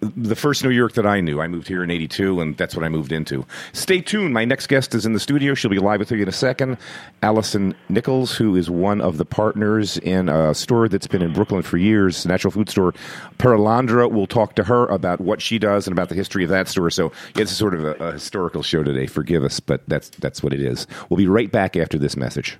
uh, 0.02 0.10
the 0.16 0.36
first 0.36 0.64
New 0.64 0.70
York 0.70 0.94
that 0.94 1.06
I 1.06 1.22
knew. 1.22 1.42
I 1.42 1.48
moved 1.48 1.68
here 1.68 1.84
in 1.84 1.92
82, 1.92 2.40
and 2.42 2.58
that's 2.58 2.76
what 2.76 2.84
I 2.84 2.90
moved 2.90 3.12
into. 3.12 3.46
Stay 3.74 4.02
tuned. 4.02 4.34
My 4.34 4.46
next 4.46 4.68
guest 4.68 4.94
is 4.94 5.06
in 5.06 5.14
the 5.14 5.20
studio. 5.20 5.54
She'll 5.54 5.72
be 5.72 5.80
live 5.80 6.00
with 6.00 6.12
you 6.12 6.22
in 6.22 6.28
a 6.28 6.32
second. 6.32 6.78
Allison 7.24 7.76
Nichols, 7.90 8.36
who 8.36 8.56
is 8.56 8.70
one 8.70 9.02
of 9.02 9.18
the 9.18 9.26
partners 9.26 9.98
in 10.00 10.30
a 10.30 10.54
store 10.54 10.88
that's 10.88 11.08
been 11.08 11.22
in 11.22 11.34
Brooklyn 11.34 11.62
for 11.62 11.78
years, 11.78 12.26
natural 12.26 12.52
food 12.52 12.70
store, 12.70 12.94
Perelandra. 13.38 14.12
We'll 14.12 14.28
talk 14.28 14.56
to 14.56 14.64
her 14.64 14.86
about 14.88 15.22
what 15.22 15.42
she 15.42 15.60
does 15.60 15.88
and 15.88 15.94
about 15.94 16.10
the 16.10 16.16
history 16.16 16.44
of 16.44 16.50
that 16.50 16.68
store. 16.68 16.90
So 16.90 17.12
it's 17.36 17.52
sort 17.52 17.74
of 17.74 17.86
a, 17.86 17.94
a 17.94 18.12
historical 18.14 18.64
show 18.64 18.84
today. 18.84 19.08
Forgive 19.08 19.44
us, 19.44 19.60
but 19.60 19.82
that's 19.88 20.10
that's 20.10 20.44
what 20.44 20.54
it 20.54 20.62
is. 20.62 20.88
We'll 21.10 21.18
be 21.18 21.28
right 21.28 21.52
back 21.52 21.76
after 21.76 21.98
this 21.98 22.16
message. 22.16 22.58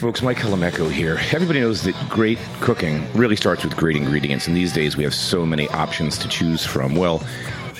Folks, 0.00 0.22
Mike 0.22 0.38
Colameco 0.38 0.90
here. 0.90 1.18
Everybody 1.30 1.60
knows 1.60 1.82
that 1.82 1.94
great 2.08 2.38
cooking 2.60 3.06
really 3.12 3.36
starts 3.36 3.64
with 3.64 3.76
great 3.76 3.96
ingredients, 3.96 4.46
and 4.46 4.56
these 4.56 4.72
days 4.72 4.96
we 4.96 5.04
have 5.04 5.12
so 5.12 5.44
many 5.44 5.68
options 5.68 6.16
to 6.16 6.26
choose 6.26 6.64
from. 6.64 6.94
Well, 6.94 7.22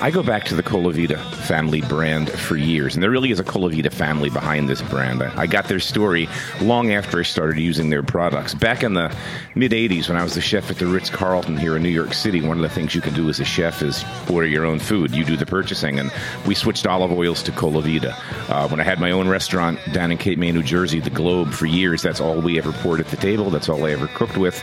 I 0.02 0.10
go 0.10 0.22
back 0.22 0.44
to 0.44 0.54
the 0.54 0.62
Colavita 0.62 1.22
family 1.44 1.82
brand 1.82 2.30
for 2.30 2.56
years, 2.56 2.94
and 2.94 3.02
there 3.02 3.10
really 3.10 3.32
is 3.32 3.38
a 3.38 3.44
Colavita 3.44 3.92
family 3.92 4.30
behind 4.30 4.66
this 4.66 4.80
brand. 4.80 5.22
I 5.22 5.46
got 5.46 5.68
their 5.68 5.78
story 5.78 6.26
long 6.62 6.90
after 6.90 7.20
I 7.20 7.22
started 7.22 7.58
using 7.58 7.90
their 7.90 8.02
products. 8.02 8.54
Back 8.54 8.82
in 8.82 8.94
the 8.94 9.14
mid 9.54 9.72
80s, 9.72 10.08
when 10.08 10.16
I 10.16 10.22
was 10.22 10.34
the 10.34 10.40
chef 10.40 10.70
at 10.70 10.78
the 10.78 10.86
Ritz 10.86 11.10
Carlton 11.10 11.58
here 11.58 11.76
in 11.76 11.82
New 11.82 11.90
York 11.90 12.14
City, 12.14 12.40
one 12.40 12.56
of 12.56 12.62
the 12.62 12.70
things 12.70 12.94
you 12.94 13.02
can 13.02 13.12
do 13.12 13.28
as 13.28 13.40
a 13.40 13.44
chef 13.44 13.82
is 13.82 14.02
order 14.30 14.46
your 14.46 14.64
own 14.64 14.78
food. 14.78 15.14
You 15.14 15.22
do 15.22 15.36
the 15.36 15.44
purchasing, 15.44 15.98
and 15.98 16.10
we 16.46 16.54
switched 16.54 16.86
olive 16.86 17.12
oils 17.12 17.42
to 17.42 17.52
Colavita. 17.52 18.14
Uh, 18.48 18.68
when 18.68 18.80
I 18.80 18.84
had 18.84 19.00
my 19.00 19.10
own 19.10 19.28
restaurant 19.28 19.78
down 19.92 20.10
in 20.10 20.16
Cape 20.16 20.38
May, 20.38 20.50
New 20.50 20.62
Jersey, 20.62 21.00
the 21.00 21.10
Globe, 21.10 21.52
for 21.52 21.66
years, 21.66 22.00
that's 22.00 22.22
all 22.22 22.40
we 22.40 22.56
ever 22.56 22.72
poured 22.72 23.00
at 23.00 23.08
the 23.08 23.18
table, 23.18 23.50
that's 23.50 23.68
all 23.68 23.84
I 23.84 23.90
ever 23.90 24.06
cooked 24.06 24.38
with. 24.38 24.62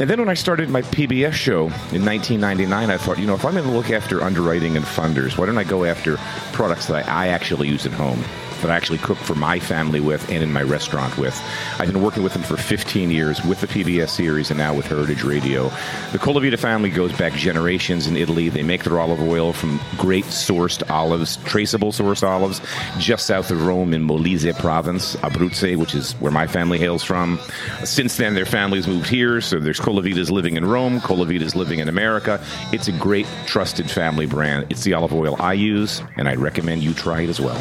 And 0.00 0.08
then 0.08 0.20
when 0.20 0.28
I 0.28 0.34
started 0.34 0.70
my 0.70 0.82
PBS 0.82 1.32
show 1.32 1.62
in 1.92 2.04
1999, 2.04 2.90
I 2.90 2.96
thought, 2.98 3.18
you 3.18 3.26
know, 3.26 3.34
if 3.34 3.44
I'm 3.44 3.54
going 3.54 3.64
to 3.64 3.70
look 3.70 3.90
after 3.90 4.22
underwriting 4.22 4.76
and 4.76 4.86
funders, 4.86 5.36
why 5.36 5.46
don't 5.46 5.58
I 5.58 5.64
go 5.64 5.84
after 5.84 6.18
products 6.52 6.86
that 6.86 7.08
I, 7.08 7.24
I 7.24 7.28
actually 7.28 7.66
use 7.66 7.84
at 7.84 7.92
home? 7.92 8.22
That 8.62 8.70
I 8.70 8.76
actually 8.76 8.98
cook 8.98 9.18
for 9.18 9.34
my 9.34 9.58
family 9.58 10.00
with 10.00 10.28
and 10.30 10.42
in 10.42 10.52
my 10.52 10.62
restaurant 10.62 11.16
with. 11.18 11.38
I've 11.78 11.92
been 11.92 12.02
working 12.02 12.22
with 12.22 12.32
them 12.32 12.42
for 12.42 12.56
15 12.56 13.10
years 13.10 13.42
with 13.44 13.60
the 13.60 13.66
PBS 13.66 14.10
series 14.10 14.50
and 14.50 14.58
now 14.58 14.74
with 14.74 14.86
Heritage 14.86 15.22
Radio. 15.22 15.64
The 16.12 16.18
Colavita 16.18 16.58
family 16.58 16.90
goes 16.90 17.12
back 17.16 17.32
generations 17.34 18.06
in 18.06 18.16
Italy. 18.16 18.48
They 18.48 18.62
make 18.62 18.84
their 18.84 18.98
olive 18.98 19.20
oil 19.20 19.52
from 19.52 19.80
great 19.96 20.24
sourced 20.24 20.88
olives, 20.90 21.36
traceable 21.44 21.92
sourced 21.92 22.26
olives, 22.26 22.60
just 22.98 23.26
south 23.26 23.50
of 23.50 23.66
Rome 23.66 23.94
in 23.94 24.06
Molise 24.06 24.56
province, 24.58 25.16
Abruzzo, 25.16 25.76
which 25.76 25.94
is 25.94 26.12
where 26.14 26.32
my 26.32 26.46
family 26.46 26.78
hails 26.78 27.04
from. 27.04 27.38
Since 27.84 28.16
then, 28.16 28.34
their 28.34 28.46
families 28.46 28.86
moved 28.86 29.08
here, 29.08 29.40
so 29.40 29.58
there's 29.58 29.80
Colavitas 29.80 30.30
living 30.30 30.56
in 30.56 30.64
Rome, 30.64 31.00
Colavitas 31.00 31.54
living 31.54 31.78
in 31.78 31.88
America. 31.88 32.42
It's 32.72 32.88
a 32.88 32.92
great, 32.92 33.26
trusted 33.46 33.90
family 33.90 34.26
brand. 34.26 34.66
It's 34.70 34.84
the 34.84 34.94
olive 34.94 35.12
oil 35.12 35.36
I 35.38 35.54
use, 35.54 36.02
and 36.16 36.28
I'd 36.28 36.38
recommend 36.38 36.82
you 36.82 36.94
try 36.94 37.22
it 37.22 37.28
as 37.28 37.40
well. 37.40 37.58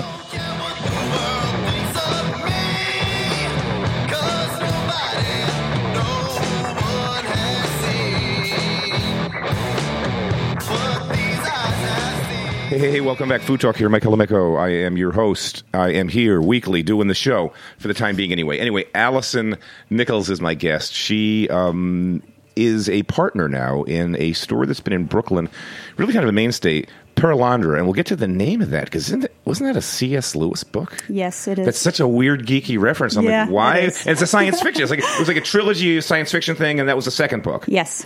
Hey, 12.78 12.84
hey, 12.86 12.92
hey, 12.92 13.02
welcome 13.02 13.28
back. 13.28 13.42
Food 13.42 13.60
Talk 13.60 13.76
here. 13.76 13.90
Michael 13.90 14.16
Colameco. 14.16 14.56
I 14.60 14.70
am 14.70 14.98
your 14.98 15.12
host. 15.12 15.64
I 15.74 15.90
am 15.94 16.08
here 16.08 16.40
weekly 16.40 16.84
doing 16.84 17.08
the 17.08 17.16
show 17.16 17.52
for 17.80 17.88
the 17.88 17.94
time 17.96 18.16
being 18.16 18.32
anyway. 18.32 18.60
Anyway, 18.60 18.86
Allison 18.94 19.58
Nichols 19.90 20.30
is 20.30 20.42
my 20.42 20.54
guest. 20.54 20.94
She 20.94 21.50
um, 21.50 22.22
is 22.56 22.88
a 22.88 23.02
partner 23.02 23.50
now 23.50 23.82
in 23.86 24.16
a 24.22 24.34
store 24.34 24.68
that's 24.68 24.80
been 24.80 24.94
in 24.94 25.06
Brooklyn, 25.06 25.50
really 25.98 26.14
kind 26.14 26.22
of 26.22 26.30
a 26.30 26.34
mainstay, 26.34 26.86
Perelandra. 27.16 27.78
And 27.78 27.86
we'll 27.88 27.94
get 27.96 28.06
to 28.06 28.16
the 28.16 28.28
name 28.28 28.62
of 28.62 28.70
that 28.70 28.86
because 28.86 29.12
wasn't 29.46 29.74
that 29.74 29.76
a 29.76 29.82
C.S. 29.82 30.36
Lewis 30.36 30.64
book? 30.64 31.04
Yes, 31.10 31.48
it 31.48 31.58
is. 31.58 31.66
That's 31.66 31.80
such 31.80 32.00
a 32.00 32.08
weird, 32.08 32.46
geeky 32.46 32.80
reference. 32.80 33.16
I'm 33.16 33.24
Yeah, 33.24 33.46
like, 33.46 33.52
why? 33.52 33.78
it 33.78 34.06
it's 34.06 34.22
a 34.22 34.28
science 34.28 34.62
fiction. 34.62 34.84
It's 34.84 34.92
like, 34.92 35.00
it 35.00 35.18
was 35.20 35.28
like 35.28 35.38
a 35.38 35.42
trilogy 35.42 36.00
science 36.02 36.32
fiction 36.32 36.56
thing, 36.56 36.80
and 36.80 36.88
that 36.88 36.96
was 36.96 37.06
the 37.06 37.12
second 37.12 37.42
book. 37.42 37.66
Yes. 37.68 38.06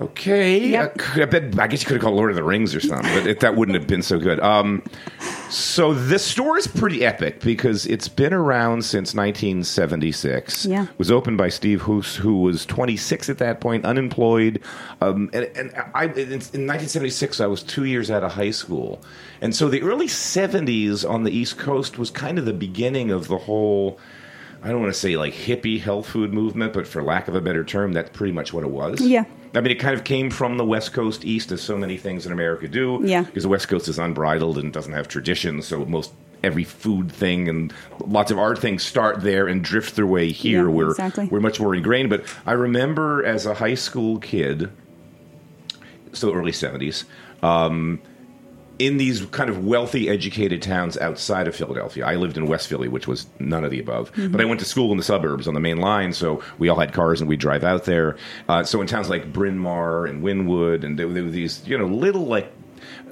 Okay, 0.00 0.58
Yep. 0.70 1.00
I, 1.14 1.22
I 1.22 1.24
bet. 1.26 1.58
I 1.60 1.68
guess 1.68 1.82
you 1.82 1.86
could 1.86 1.94
have 1.94 2.02
called 2.02 2.16
Lord 2.16 2.30
of 2.30 2.36
the 2.36 2.42
Rings 2.42 2.74
or 2.74 2.80
something, 2.80 3.14
but 3.14 3.28
it, 3.28 3.38
that 3.40 3.54
wouldn't 3.54 3.78
have 3.78 3.86
been 3.86 4.02
so 4.02 4.18
good. 4.18 4.40
Um, 4.40 4.82
so 5.50 5.94
this 5.94 6.24
store 6.24 6.58
is 6.58 6.66
pretty 6.66 7.06
epic 7.06 7.38
because 7.40 7.86
it's 7.86 8.08
been 8.08 8.32
around 8.34 8.84
since 8.84 9.14
1976. 9.14 10.66
Yeah. 10.66 10.84
It 10.84 10.98
was 10.98 11.12
opened 11.12 11.38
by 11.38 11.48
Steve 11.48 11.82
Hoos, 11.82 12.16
who 12.16 12.40
was 12.40 12.66
26 12.66 13.28
at 13.28 13.38
that 13.38 13.60
point, 13.60 13.84
unemployed. 13.84 14.60
Um, 15.00 15.30
and, 15.32 15.44
and 15.56 15.72
I, 15.94 16.06
in, 16.06 16.18
in 16.18 16.66
1976, 16.66 17.40
I 17.40 17.46
was 17.46 17.62
two 17.62 17.84
years 17.84 18.10
out 18.10 18.24
of 18.24 18.32
high 18.32 18.50
school, 18.50 19.00
and 19.40 19.54
so 19.54 19.68
the 19.68 19.82
early 19.82 20.08
70s 20.08 21.08
on 21.08 21.22
the 21.22 21.30
East 21.30 21.56
Coast 21.56 21.98
was 21.98 22.10
kind 22.10 22.38
of 22.38 22.46
the 22.46 22.52
beginning 22.52 23.12
of 23.12 23.28
the 23.28 23.38
whole. 23.38 24.00
I 24.62 24.68
don't 24.70 24.80
want 24.80 24.92
to 24.94 24.98
say 24.98 25.16
like 25.16 25.34
hippie 25.34 25.78
health 25.80 26.06
food 26.08 26.32
movement, 26.32 26.72
but 26.72 26.88
for 26.88 27.02
lack 27.02 27.28
of 27.28 27.34
a 27.34 27.40
better 27.40 27.62
term, 27.64 27.92
that's 27.92 28.10
pretty 28.10 28.32
much 28.32 28.52
what 28.52 28.64
it 28.64 28.70
was. 28.70 29.00
Yeah. 29.00 29.24
I 29.54 29.60
mean, 29.60 29.70
it 29.70 29.78
kind 29.78 29.94
of 29.94 30.04
came 30.04 30.30
from 30.30 30.56
the 30.56 30.64
West 30.64 30.92
Coast 30.92 31.24
east, 31.24 31.52
as 31.52 31.62
so 31.62 31.76
many 31.76 31.96
things 31.96 32.26
in 32.26 32.32
America 32.32 32.66
do. 32.66 33.00
Yeah. 33.04 33.22
Because 33.22 33.44
the 33.44 33.48
West 33.48 33.68
Coast 33.68 33.88
is 33.88 33.98
unbridled 33.98 34.58
and 34.58 34.72
doesn't 34.72 34.92
have 34.92 35.06
traditions, 35.06 35.66
so 35.66 35.84
most 35.84 36.12
every 36.42 36.64
food 36.64 37.10
thing 37.10 37.48
and 37.48 37.72
lots 38.06 38.30
of 38.30 38.38
art 38.38 38.58
things 38.58 38.82
start 38.82 39.22
there 39.22 39.46
and 39.46 39.64
drift 39.64 39.96
their 39.96 40.06
way 40.06 40.30
here. 40.30 40.68
Yeah, 40.68 40.74
where 40.74 40.90
exactly. 40.90 41.26
we're 41.28 41.40
much 41.40 41.60
more 41.60 41.74
ingrained. 41.74 42.10
But 42.10 42.24
I 42.44 42.52
remember 42.52 43.24
as 43.24 43.46
a 43.46 43.54
high 43.54 43.76
school 43.76 44.18
kid, 44.18 44.70
so 46.12 46.34
early 46.34 46.52
seventies. 46.52 47.04
Um, 47.42 48.00
in 48.78 48.96
these 48.96 49.24
kind 49.26 49.48
of 49.48 49.64
wealthy, 49.64 50.08
educated 50.08 50.62
towns 50.62 50.96
outside 50.98 51.46
of 51.46 51.54
Philadelphia. 51.54 52.04
I 52.04 52.16
lived 52.16 52.36
in 52.36 52.46
West 52.46 52.66
Philly, 52.68 52.88
which 52.88 53.06
was 53.06 53.26
none 53.38 53.64
of 53.64 53.70
the 53.70 53.78
above. 53.78 54.10
But 54.16 54.40
I 54.40 54.44
went 54.44 54.60
to 54.60 54.66
school 54.66 54.90
in 54.90 54.96
the 54.96 55.04
suburbs 55.04 55.46
on 55.46 55.54
the 55.54 55.60
main 55.60 55.78
line, 55.78 56.12
so 56.12 56.42
we 56.58 56.68
all 56.68 56.78
had 56.78 56.92
cars 56.92 57.20
and 57.20 57.28
we'd 57.28 57.40
drive 57.40 57.62
out 57.62 57.84
there. 57.84 58.16
Uh, 58.48 58.64
so 58.64 58.80
in 58.80 58.86
towns 58.86 59.08
like 59.08 59.32
Bryn 59.32 59.58
Mawr 59.58 60.06
and 60.06 60.22
Wynnewood, 60.22 60.84
and 60.84 60.98
there, 60.98 61.08
there 61.08 61.24
were 61.24 61.30
these, 61.30 61.66
you 61.66 61.78
know, 61.78 61.86
little 61.86 62.26
like 62.26 62.53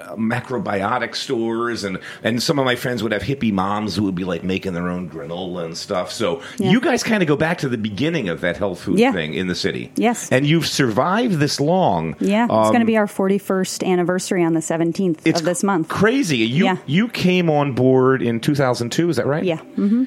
uh, 0.00 0.14
macrobiotic 0.16 1.14
stores, 1.14 1.84
and 1.84 1.98
and 2.22 2.42
some 2.42 2.58
of 2.58 2.64
my 2.64 2.74
friends 2.76 3.02
would 3.02 3.12
have 3.12 3.22
hippie 3.22 3.52
moms 3.52 3.96
who 3.96 4.02
would 4.04 4.14
be 4.14 4.24
like 4.24 4.42
making 4.42 4.72
their 4.74 4.88
own 4.88 5.08
granola 5.08 5.64
and 5.64 5.76
stuff. 5.76 6.10
So 6.12 6.42
Yeah. 6.58 6.70
you 6.70 6.80
guys 6.80 7.02
kind 7.02 7.22
of 7.22 7.28
go 7.28 7.36
back 7.36 7.58
to 7.58 7.68
the 7.68 7.78
beginning 7.78 8.28
of 8.28 8.40
that 8.42 8.56
health 8.56 8.80
food 8.80 8.98
Yeah. 8.98 9.12
thing 9.12 9.34
in 9.34 9.46
the 9.48 9.54
city. 9.54 9.90
Yes. 9.96 10.30
and 10.30 10.46
you've 10.46 10.66
survived 10.66 11.34
this 11.38 11.60
long. 11.60 12.16
Yeah, 12.20 12.44
it's 12.44 12.52
Um, 12.52 12.68
going 12.68 12.80
to 12.80 12.86
be 12.86 12.96
our 12.96 13.06
41st 13.06 13.84
anniversary 13.84 14.42
on 14.44 14.54
the 14.54 14.60
17th 14.60 15.26
of 15.26 15.44
this 15.44 15.62
month. 15.62 15.88
Crazy. 15.88 16.38
You 16.38 16.64
Yeah. 16.64 16.76
you 16.86 17.08
came 17.08 17.50
on 17.50 17.72
board 17.72 18.22
in 18.22 18.40
2002, 18.40 19.08
is 19.10 19.16
that 19.16 19.26
right? 19.26 19.44
Yeah. 19.44 19.58
hmm 19.76 20.04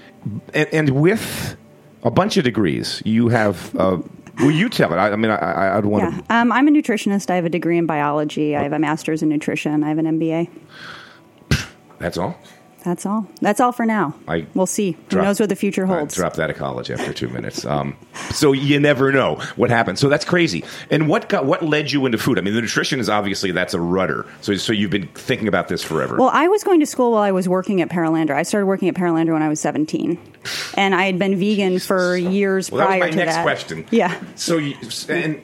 And, 0.53 0.67
and 0.71 0.89
with 0.89 1.55
a 2.03 2.11
bunch 2.11 2.37
of 2.37 2.43
degrees, 2.43 3.01
you 3.05 3.29
have. 3.29 3.75
Uh, 3.77 3.97
well, 4.39 4.51
you 4.51 4.69
tell 4.69 4.91
it. 4.93 4.97
I, 4.97 5.11
I 5.11 5.15
mean, 5.15 5.31
I, 5.31 5.35
I, 5.35 5.77
I'd 5.77 5.85
want 5.85 6.03
Yeah. 6.13 6.21
to. 6.21 6.35
Um, 6.35 6.51
I'm 6.51 6.67
a 6.67 6.71
nutritionist. 6.71 7.29
I 7.29 7.35
have 7.35 7.45
a 7.45 7.49
degree 7.49 7.77
in 7.77 7.85
biology. 7.85 8.55
I 8.55 8.63
have 8.63 8.73
a 8.73 8.79
master's 8.79 9.21
in 9.23 9.29
nutrition. 9.29 9.83
I 9.83 9.89
have 9.89 9.97
an 9.97 10.05
MBA. 10.19 10.49
That's 11.99 12.17
all. 12.17 12.37
That's 12.85 13.05
all. 13.05 13.27
That's 13.41 13.59
all 13.59 13.71
for 13.71 13.85
now. 13.85 14.13
I 14.27 14.45
we'll 14.53 14.67
see. 14.67 14.95
Who 15.11 15.17
knows 15.21 15.39
what 15.39 15.49
the 15.49 15.55
future 15.55 15.83
I 15.85 15.87
holds? 15.87 16.15
dropped 16.15 16.35
that 16.37 16.49
of 16.51 16.55
college 16.55 16.89
after 16.91 17.11
two 17.11 17.27
minutes. 17.27 17.65
Um, 17.65 17.97
so 18.31 18.53
you 18.53 18.79
never 18.79 19.11
know 19.11 19.35
what 19.55 19.71
happens. 19.71 19.99
So 19.99 20.07
that's 20.07 20.23
crazy. 20.23 20.63
And 20.91 21.09
what 21.09 21.27
got 21.27 21.45
what 21.45 21.63
led 21.63 21.91
you 21.91 22.05
into 22.05 22.17
food? 22.19 22.37
I 22.37 22.41
mean, 22.41 22.53
the 22.53 22.61
nutrition 22.61 22.99
is 22.99 23.09
obviously 23.09 23.51
that's 23.51 23.73
a 23.73 23.79
rudder. 23.81 24.25
So 24.41 24.55
so 24.55 24.71
you've 24.71 24.91
been 24.91 25.07
thinking 25.09 25.47
about 25.47 25.67
this 25.67 25.83
forever. 25.83 26.15
Well, 26.17 26.29
I 26.31 26.47
was 26.47 26.63
going 26.63 26.79
to 26.79 26.85
school 26.85 27.11
while 27.13 27.23
I 27.23 27.31
was 27.31 27.49
working 27.49 27.81
at 27.81 27.89
Perelandra. 27.89 28.35
I 28.35 28.43
started 28.43 28.67
working 28.67 28.87
at 28.87 28.95
Perelandra 28.95 29.33
when 29.33 29.41
I 29.41 29.49
was 29.49 29.59
17. 29.59 30.19
And 30.77 30.93
I 30.93 31.05
had 31.05 31.17
been 31.17 31.39
vegan 31.39 31.79
for 31.79 32.15
years 32.15 32.71
Well, 32.71 32.79
that 32.79 32.85
was 32.89 32.97
prior 32.99 32.99
my 32.99 33.09
to 33.09 33.15
next 33.17 33.35
that. 33.35 33.43
question. 33.43 33.85
Yeah. 33.89 34.21
So 34.35 34.57
you 34.57 34.75
and 35.09 35.41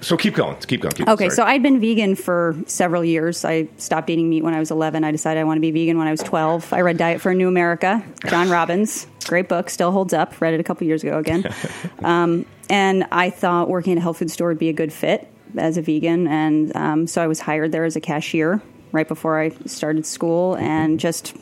so 0.00 0.16
keep 0.16 0.34
going. 0.34 0.56
Keep 0.56 0.82
going. 0.82 0.92
Keep 0.94 1.08
Okay, 1.08 1.24
sorry. 1.28 1.36
so 1.36 1.42
I'd 1.44 1.62
been 1.62 1.80
vegan 1.80 2.14
for 2.14 2.56
several 2.66 3.04
years. 3.04 3.44
I 3.44 3.68
stopped 3.76 4.08
eating 4.10 4.28
meat 4.28 4.42
when 4.42 4.54
I 4.54 4.58
was 4.58 4.70
11. 4.70 5.04
I 5.04 5.10
decided 5.10 5.40
I 5.40 5.44
want 5.44 5.56
to 5.58 5.60
be 5.60 5.70
vegan 5.70 5.98
when 5.98 6.06
I 6.06 6.10
was 6.10 6.20
12. 6.20 6.72
I 6.72 6.80
read 6.80 6.96
Diet 6.96 7.20
for 7.20 7.30
a 7.30 7.34
New 7.34 7.48
America, 7.48 8.02
John 8.28 8.48
Robbins. 8.50 9.06
Great 9.24 9.48
book, 9.48 9.70
still 9.70 9.92
holds 9.92 10.12
up. 10.12 10.40
Read 10.40 10.54
it 10.54 10.60
a 10.60 10.64
couple 10.64 10.86
years 10.86 11.02
ago 11.02 11.18
again. 11.18 11.52
um, 12.04 12.46
and 12.70 13.04
I 13.12 13.30
thought 13.30 13.68
working 13.68 13.92
at 13.92 13.98
a 13.98 14.00
health 14.00 14.18
food 14.18 14.30
store 14.30 14.48
would 14.48 14.58
be 14.58 14.68
a 14.68 14.72
good 14.72 14.92
fit 14.92 15.28
as 15.56 15.76
a 15.76 15.82
vegan. 15.82 16.26
And 16.28 16.74
um, 16.76 17.06
so 17.06 17.22
I 17.22 17.26
was 17.26 17.40
hired 17.40 17.72
there 17.72 17.84
as 17.84 17.96
a 17.96 18.00
cashier 18.00 18.60
right 18.92 19.06
before 19.08 19.40
I 19.40 19.50
started 19.66 20.06
school 20.06 20.56
and 20.56 20.98
just 21.00 21.36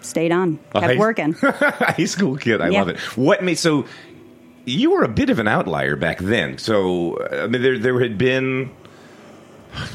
stayed 0.00 0.30
on, 0.32 0.58
kept 0.72 0.84
high- 0.84 0.96
working. 0.96 1.32
high 1.40 2.04
school 2.04 2.36
kid. 2.36 2.60
I 2.60 2.68
Yeah. 2.68 2.80
love 2.80 2.88
it. 2.90 2.98
What 3.16 3.42
made 3.42 3.58
so? 3.58 3.86
You 4.66 4.90
were 4.90 5.02
a 5.02 5.08
bit 5.08 5.30
of 5.30 5.38
an 5.38 5.48
outlier 5.48 5.96
back 5.96 6.18
then. 6.18 6.58
So 6.58 7.14
uh, 7.16 7.44
I 7.44 7.46
mean, 7.46 7.62
there 7.62 7.78
there 7.78 7.98
had 8.00 8.18
been. 8.18 8.70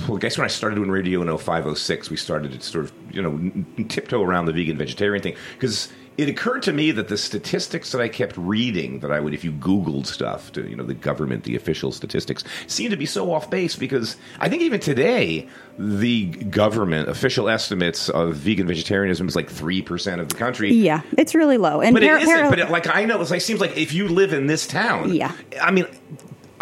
Well, 0.08 0.18
I 0.18 0.20
guess 0.20 0.38
when 0.38 0.46
I 0.46 0.48
started 0.48 0.76
doing 0.76 0.92
radio 0.92 1.22
in 1.22 1.38
0506, 1.38 2.12
we 2.12 2.18
started 2.18 2.52
to 2.52 2.62
sort 2.62 2.86
of 2.86 2.94
you 3.12 3.22
know 3.22 3.86
tiptoe 3.86 4.24
around 4.24 4.46
the 4.46 4.54
vegan 4.54 4.78
vegetarian 4.78 5.22
thing 5.22 5.36
because 5.54 5.92
it 6.18 6.28
occurred 6.30 6.62
to 6.64 6.74
me 6.74 6.92
that 6.92 7.08
the 7.08 7.18
statistics 7.18 7.92
that 7.94 8.02
I 8.02 8.08
kept 8.10 8.36
reading 8.38 9.00
that 9.00 9.12
I 9.12 9.20
would 9.20 9.34
if 9.34 9.44
you 9.44 9.52
Googled 9.52 10.06
stuff 10.06 10.52
to 10.54 10.70
you 10.70 10.76
know 10.76 10.84
the 10.84 10.94
government 10.94 11.46
the 11.46 11.56
official 11.56 11.92
statistics 11.92 12.44
seemed 12.68 12.92
to 12.92 12.98
be 12.98 13.06
so 13.06 13.32
off 13.34 13.50
base 13.50 13.76
because 13.76 14.18
I 14.40 14.50
think 14.50 14.62
even 14.62 14.80
today 14.80 15.48
the 15.80 16.26
government 16.28 17.08
official 17.10 17.50
estimates 17.50 18.10
of 18.10 18.36
vegan 18.36 18.68
vegetarianism 18.68 19.28
is 19.28 19.36
like 19.36 19.50
three 19.50 19.82
percent 19.82 20.22
of 20.22 20.30
the 20.30 20.36
country. 20.36 20.72
yeah, 20.74 21.02
it's 21.18 21.34
really 21.34 21.58
low. 21.58 21.82
And 21.82 21.94
But 21.94 22.04
para- 22.04 22.18
it 22.18 22.24
isn't. 22.24 22.36
para- 22.36 22.50
But 22.50 22.60
it, 22.60 22.70
like 22.70 22.88
I 22.94 23.06
know, 23.06 23.20
it's 23.22 23.32
like 23.32 23.42
seems 23.42 23.62
like 23.62 23.78
if 23.78 23.94
you 23.94 24.08
live 24.08 24.34
in 24.34 24.48
this 24.48 24.68
town, 24.68 25.14
Yeah. 25.14 25.32
I 25.62 25.72
mean, 25.72 25.88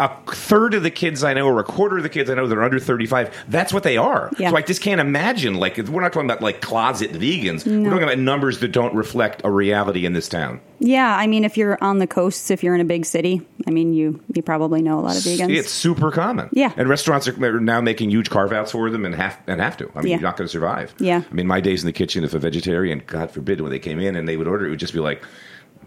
a 0.00 0.08
third 0.32 0.74
of 0.74 0.82
the 0.82 0.90
kids 0.90 1.22
I 1.22 1.34
know, 1.34 1.46
or 1.46 1.60
a 1.60 1.64
quarter 1.64 1.98
of 1.98 2.02
the 2.02 2.08
kids 2.08 2.28
I 2.30 2.34
know 2.34 2.48
that 2.48 2.56
are 2.58 2.62
under 2.62 2.80
35, 2.80 3.44
that's 3.48 3.72
what 3.72 3.82
they 3.84 3.96
are. 3.96 4.30
Yeah. 4.38 4.50
So 4.50 4.56
I 4.56 4.62
just 4.62 4.80
can't 4.80 5.00
imagine, 5.00 5.54
like, 5.54 5.76
we're 5.76 6.00
not 6.00 6.12
talking 6.12 6.28
about 6.28 6.40
like 6.42 6.60
closet 6.60 7.12
vegans. 7.12 7.66
We're 7.66 7.90
talking 7.90 8.02
about 8.02 8.18
numbers 8.18 8.60
that 8.60 8.68
don't 8.68 8.94
reflect 8.94 9.42
a 9.44 9.50
reality 9.50 10.06
in 10.06 10.12
this 10.14 10.28
town. 10.28 10.60
Yeah, 10.78 11.14
I 11.14 11.26
mean, 11.26 11.44
if 11.44 11.58
you're 11.58 11.76
on 11.84 11.98
the 11.98 12.06
coasts, 12.06 12.50
if 12.50 12.64
you're 12.64 12.74
in 12.74 12.80
a 12.80 12.86
big 12.86 13.04
city, 13.04 13.46
I 13.66 13.70
mean, 13.70 13.92
you 13.92 14.18
you 14.34 14.42
probably 14.42 14.80
know 14.80 14.98
a 14.98 15.02
lot 15.02 15.16
of 15.16 15.22
vegans. 15.22 15.54
It's 15.54 15.70
super 15.70 16.10
common. 16.10 16.48
Yeah. 16.52 16.72
And 16.76 16.88
restaurants 16.88 17.28
are 17.28 17.60
now 17.60 17.82
making 17.82 18.10
huge 18.10 18.30
carve 18.30 18.52
outs 18.52 18.72
for 18.72 18.88
them 18.90 19.04
and 19.04 19.14
have, 19.14 19.38
and 19.46 19.60
have 19.60 19.76
to. 19.76 19.90
I 19.94 19.98
mean, 20.00 20.08
Yeah. 20.08 20.16
you're 20.16 20.22
not 20.22 20.38
going 20.38 20.48
to 20.48 20.52
survive. 20.52 20.94
Yeah. 20.98 21.22
I 21.30 21.34
mean, 21.34 21.46
my 21.46 21.60
days 21.60 21.82
in 21.82 21.86
the 21.86 21.92
kitchen, 21.92 22.24
if 22.24 22.32
a 22.32 22.38
vegetarian, 22.38 23.02
God 23.06 23.30
forbid, 23.30 23.60
when 23.60 23.70
they 23.70 23.78
came 23.78 24.00
in 24.00 24.16
and 24.16 24.26
they 24.26 24.38
would 24.38 24.48
order, 24.48 24.66
it 24.66 24.70
would 24.70 24.78
just 24.80 24.94
be 24.94 25.00
like, 25.00 25.22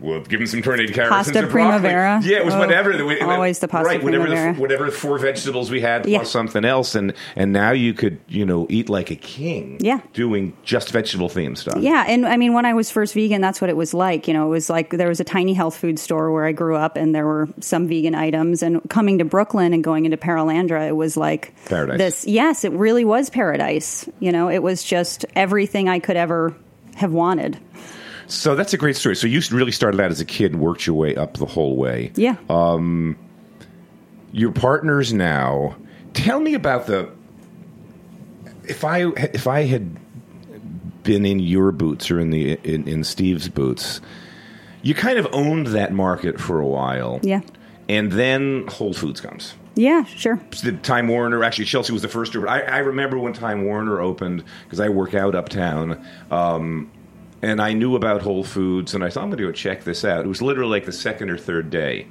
well, 0.04 0.20
give 0.22 0.40
them 0.40 0.46
some 0.48 0.62
tornado 0.62 0.94
carrots 0.94 1.10
Pasta 1.10 1.30
and 1.40 1.46
some 1.46 1.52
broccoli. 1.52 1.80
primavera. 1.80 2.22
Yeah, 2.24 2.38
it 2.38 2.46
was 2.46 2.54
Oh, 2.54 2.60
whatever. 2.60 2.96
The 2.96 3.06
way- 3.06 3.20
always 3.22 3.60
the 3.60 3.68
pasta 3.68 3.88
right, 3.88 4.04
whatever 4.04 4.26
primavera. 4.26 4.54
The, 4.54 4.62
whatever 4.62 4.92
four 4.92 5.18
vegetables 5.18 5.72
we 5.72 5.82
had 5.82 6.04
plus 6.04 6.30
something 6.30 6.66
else, 6.66 6.94
and 6.94 7.14
and 7.36 7.52
now 7.54 7.72
you 7.72 7.94
could 7.94 8.20
you 8.28 8.46
know 8.46 8.68
eat 8.70 8.90
like 8.90 9.10
a 9.10 9.16
king. 9.16 9.78
Yeah. 9.80 10.02
doing 10.14 10.56
just 10.64 10.92
vegetable 10.92 11.30
themed 11.30 11.58
stuff. 11.58 11.78
Yeah, 11.80 12.04
and 12.08 12.26
I 12.28 12.38
mean, 12.38 12.54
when 12.54 12.66
I 12.66 12.74
was 12.74 12.92
first 12.92 13.14
vegan, 13.14 13.42
that's 13.42 13.62
what 13.62 13.70
it 13.70 13.78
was 13.78 13.94
like. 13.94 14.28
You 14.28 14.34
know, 14.34 14.46
it 14.48 14.50
was 14.50 14.70
like 14.70 14.90
there 14.92 15.08
was 15.08 15.20
a 15.20 15.24
tiny 15.24 15.54
health 15.54 15.76
food 15.78 15.98
store 15.98 16.32
where 16.32 16.46
I 16.46 16.52
grew 16.52 16.76
up, 16.76 16.98
and 16.98 17.16
there 17.16 17.26
were 17.26 17.48
some 17.62 17.88
vegan 17.88 18.14
items. 18.14 18.62
And 18.62 18.82
coming 18.90 19.20
to 19.20 19.26
Brooklyn 19.26 19.74
and 19.74 19.84
going 19.84 20.06
into 20.06 20.18
Perelandra, 20.18 20.88
it 20.88 20.96
was 20.96 21.16
like 21.16 21.54
Paradise. 21.66 21.98
This, 21.98 22.26
yes, 22.28 22.66
it 22.66 22.74
really 22.74 23.06
was 23.06 23.30
paradise. 23.30 24.08
You 24.20 24.32
know, 24.32 24.50
it 24.50 24.62
was 24.62 24.84
just 24.84 25.26
everything 25.36 25.88
I 25.88 26.00
could 26.00 26.18
ever 26.18 26.54
have 26.96 27.12
wanted. 27.14 27.58
So 28.34 28.56
that's 28.56 28.74
a 28.74 28.78
great 28.78 28.96
story. 28.96 29.16
So 29.16 29.28
you 29.28 29.42
really 29.52 29.72
started 29.72 30.02
out 30.02 30.12
as 30.12 30.20
a 30.20 30.26
kid 30.26 30.52
and 30.54 30.62
worked 30.62 30.88
your 30.88 30.96
way 30.96 31.16
up 31.16 31.36
the 31.38 31.46
whole 31.46 31.76
way. 31.76 32.12
Yeah. 32.16 32.36
your 34.32 34.52
partners 34.52 35.14
now. 35.14 35.76
Tell 36.14 36.40
me 36.40 36.54
about 36.54 36.88
the. 36.88 37.10
If 38.66 38.84
I 38.84 39.06
if 39.08 39.48
I 39.48 39.64
had 39.64 39.98
been 41.04 41.26
in 41.26 41.40
your 41.40 41.72
boots 41.72 42.10
or 42.10 42.20
in 42.20 42.30
the 42.30 42.54
in, 42.64 42.88
in 42.88 43.04
Steve's 43.04 43.50
boots, 43.50 44.02
you 44.82 44.94
kind 44.96 45.18
of 45.20 45.28
owned 45.32 45.68
that 45.68 45.94
market 45.94 46.40
for 46.40 46.60
a 46.60 46.68
while. 46.68 47.20
yeah. 47.24 47.42
And 47.90 48.14
then 48.14 48.66
Whole 48.68 48.94
Foods 48.94 49.20
comes. 49.20 49.56
Yeah, 49.76 50.06
sure. 50.06 50.40
The 50.64 50.72
Time 50.72 51.08
Warner, 51.10 51.44
actually, 51.44 51.66
Chelsea 51.66 51.92
was 51.92 52.02
the 52.02 52.08
first. 52.08 52.36
I, 52.36 52.62
I 52.62 52.78
remember 52.80 53.20
when 53.20 53.34
Time 53.34 53.66
Warner 53.66 54.00
opened 54.00 54.44
because 54.64 54.80
I 54.80 54.90
work 54.90 55.14
out 55.14 55.36
uptown, 55.36 56.06
um, 56.32 56.92
and 57.44 57.62
I 57.62 57.74
knew 57.74 57.98
about 57.98 58.22
Whole 58.22 58.46
Foods, 58.46 58.94
and 58.94 59.04
I 59.04 59.10
thought 59.10 59.24
I'm 59.24 59.30
going 59.30 59.38
to 59.38 59.44
go 59.44 59.52
check 59.52 59.84
this 59.84 60.06
out. 60.06 60.24
It 60.24 60.30
was 60.30 60.42
literally 60.42 60.72
like 60.72 60.86
the 60.86 60.94
second 60.94 61.30
or 61.30 61.38
third 61.38 61.70
day. 61.70 62.08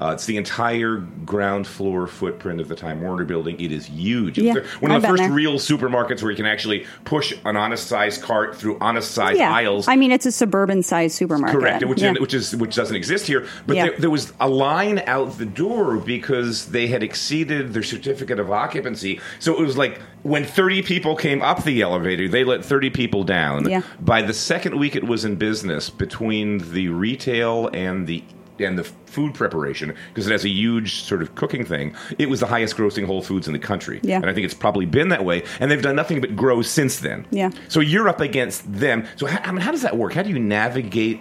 Uh, 0.00 0.10
it's 0.12 0.26
the 0.26 0.36
entire 0.36 0.96
ground 1.24 1.66
floor 1.66 2.06
footprint 2.06 2.60
of 2.60 2.68
the 2.68 2.74
Time 2.76 3.00
Warner 3.00 3.24
building. 3.24 3.58
It 3.60 3.72
is 3.72 3.86
huge. 3.86 4.38
Yeah, 4.38 4.54
the- 4.54 4.60
one 4.80 4.90
of 4.90 4.96
I've 4.96 5.02
the 5.02 5.08
first 5.08 5.22
there. 5.22 5.32
real 5.32 5.54
supermarkets 5.54 6.22
where 6.22 6.30
you 6.30 6.36
can 6.36 6.46
actually 6.46 6.86
push 7.04 7.32
an 7.44 7.56
honest 7.56 7.86
size 7.86 8.18
cart 8.18 8.56
through 8.56 8.78
honest 8.80 9.12
size 9.12 9.38
Yeah. 9.38 9.52
aisles. 9.52 9.86
I 9.88 9.96
mean, 9.96 10.10
it's 10.12 10.26
a 10.26 10.32
suburban 10.32 10.82
sized 10.82 11.14
supermarket. 11.16 11.58
Correct, 11.60 11.84
which, 11.86 12.02
yeah. 12.02 12.12
which 12.18 12.34
is 12.34 12.54
which 12.56 12.74
doesn't 12.74 12.96
exist 12.96 13.26
here. 13.26 13.46
But 13.66 13.76
Yeah. 13.76 13.86
there, 13.90 13.98
there 14.00 14.10
was 14.10 14.32
a 14.40 14.48
line 14.48 15.02
out 15.06 15.38
the 15.38 15.46
door 15.46 15.96
because 15.96 16.66
they 16.66 16.86
had 16.88 17.02
exceeded 17.02 17.72
their 17.74 17.82
certificate 17.82 18.38
of 18.40 18.50
occupancy. 18.50 19.20
So 19.38 19.52
it 19.58 19.60
was 19.60 19.76
like 19.76 20.00
when 20.22 20.44
thirty 20.44 20.82
people 20.82 21.16
came 21.16 21.42
up 21.42 21.64
the 21.64 21.82
elevator, 21.82 22.28
they 22.28 22.44
let 22.44 22.64
thirty 22.64 22.90
people 22.90 23.24
down. 23.24 23.68
Yeah. 23.68 23.82
By 24.00 24.22
the 24.22 24.32
second 24.34 24.78
week 24.78 24.96
it 24.96 25.04
was 25.04 25.24
in 25.24 25.36
business, 25.36 25.90
between 25.90 26.72
the 26.72 26.88
retail 26.88 27.68
and 27.72 28.06
the 28.06 28.22
and 28.58 28.78
the 28.78 28.84
food 28.84 29.34
preparation 29.34 29.94
because 30.08 30.26
it 30.26 30.32
has 30.32 30.44
a 30.44 30.48
huge 30.48 31.02
sort 31.02 31.22
of 31.22 31.34
cooking 31.34 31.64
thing. 31.64 31.94
It 32.18 32.28
was 32.30 32.40
the 32.40 32.46
highest 32.46 32.76
grossing 32.76 33.04
Whole 33.06 33.22
Foods 33.22 33.46
in 33.46 33.52
the 33.52 33.58
country, 33.58 34.00
Yeah. 34.02 34.16
and 34.16 34.26
I 34.26 34.32
think 34.32 34.44
it's 34.44 34.54
probably 34.54 34.86
been 34.86 35.08
that 35.08 35.24
way. 35.24 35.42
And 35.60 35.70
they've 35.70 35.82
done 35.82 35.96
nothing 35.96 36.20
but 36.20 36.36
grow 36.36 36.62
since 36.62 36.98
then. 37.00 37.26
Yeah. 37.30 37.50
So 37.68 37.80
you're 37.80 38.08
up 38.08 38.20
against 38.20 38.72
them. 38.72 39.06
So 39.16 39.26
how, 39.26 39.40
I 39.48 39.50
mean, 39.52 39.60
how 39.60 39.70
does 39.72 39.82
that 39.82 39.96
work? 39.96 40.12
How 40.14 40.22
do 40.22 40.30
you 40.30 40.38
navigate? 40.38 41.20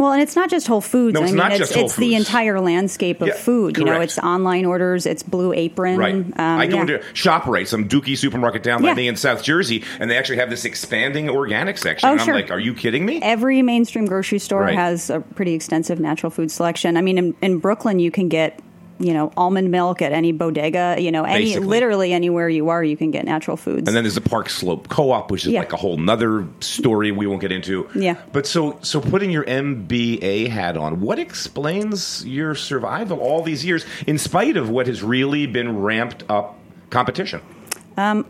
Well, 0.00 0.12
and 0.12 0.22
it's 0.22 0.34
not 0.34 0.48
just 0.48 0.66
Whole 0.66 0.80
Foods. 0.80 1.12
No, 1.12 1.20
it's 1.20 1.28
I 1.28 1.32
mean, 1.32 1.36
not 1.36 1.50
it's, 1.52 1.58
just 1.58 1.74
Whole 1.74 1.84
it's 1.84 1.96
the 1.96 2.14
entire 2.14 2.58
landscape 2.58 3.20
of 3.20 3.28
Yeah, 3.28 3.34
food. 3.34 3.76
You 3.76 3.84
know, 3.84 3.92
correct. 3.92 4.12
it's 4.12 4.18
online 4.18 4.64
orders, 4.64 5.04
it's 5.04 5.22
Blue 5.22 5.52
Apron. 5.52 5.98
Right. 5.98 6.14
Um, 6.14 6.32
I 6.38 6.66
go 6.68 6.76
yeah. 6.76 6.80
into 6.80 6.98
ShopRite, 7.12 7.66
some 7.66 7.86
dookie 7.86 8.16
supermarket 8.16 8.62
down 8.62 8.80
by 8.80 8.88
Yeah. 8.88 8.94
me 8.94 9.08
in 9.08 9.16
South 9.16 9.42
Jersey, 9.42 9.84
and 9.98 10.10
they 10.10 10.16
actually 10.16 10.38
have 10.38 10.48
this 10.48 10.64
expanding 10.64 11.28
organic 11.28 11.76
section. 11.76 12.08
Oh, 12.08 12.12
and 12.12 12.20
I'm 12.22 12.24
sure. 12.24 12.34
like, 12.34 12.50
are 12.50 12.58
you 12.58 12.72
kidding 12.72 13.04
me? 13.04 13.20
Every 13.22 13.60
mainstream 13.60 14.06
grocery 14.06 14.38
store 14.38 14.62
Right. 14.62 14.74
has 14.74 15.10
a 15.10 15.20
pretty 15.20 15.52
extensive 15.52 16.00
natural 16.00 16.30
food 16.30 16.50
selection. 16.50 16.96
I 16.96 17.02
mean, 17.02 17.18
in, 17.18 17.34
in 17.42 17.58
Brooklyn, 17.58 17.98
you 17.98 18.10
can 18.10 18.30
get 18.30 18.58
you 19.00 19.12
know 19.14 19.32
almond 19.36 19.70
milk 19.70 20.02
at 20.02 20.12
any 20.12 20.30
bodega. 20.30 20.96
You 20.98 21.10
know, 21.10 21.24
any 21.24 21.46
Basically. 21.46 21.66
literally 21.66 22.12
anywhere 22.12 22.48
you 22.48 22.68
are, 22.68 22.84
you 22.84 22.96
can 22.96 23.10
get 23.10 23.24
natural 23.24 23.56
foods. 23.56 23.88
And 23.88 23.96
then 23.96 24.04
there's 24.04 24.14
the 24.14 24.20
Park 24.20 24.48
Slope 24.50 24.88
Co-op, 24.88 25.30
which 25.30 25.44
is 25.46 25.52
Yeah. 25.52 25.60
like 25.60 25.72
a 25.72 25.76
whole 25.76 25.96
nother 25.96 26.46
story 26.60 27.10
we 27.10 27.26
won't 27.26 27.40
get 27.40 27.50
into. 27.50 27.88
Yeah. 27.94 28.16
But 28.32 28.46
so 28.46 28.78
so 28.82 29.00
putting 29.00 29.30
your 29.30 29.44
MBA 29.44 30.48
hat 30.48 30.76
on, 30.76 31.00
what 31.00 31.18
explains 31.18 32.24
your 32.26 32.54
survival 32.54 33.18
all 33.18 33.42
these 33.42 33.64
years, 33.64 33.84
in 34.06 34.18
spite 34.18 34.56
of 34.56 34.70
what 34.70 34.86
has 34.86 35.02
really 35.02 35.46
been 35.46 35.80
ramped 35.80 36.22
up 36.28 36.58
competition? 36.90 37.40
Um, 37.96 38.26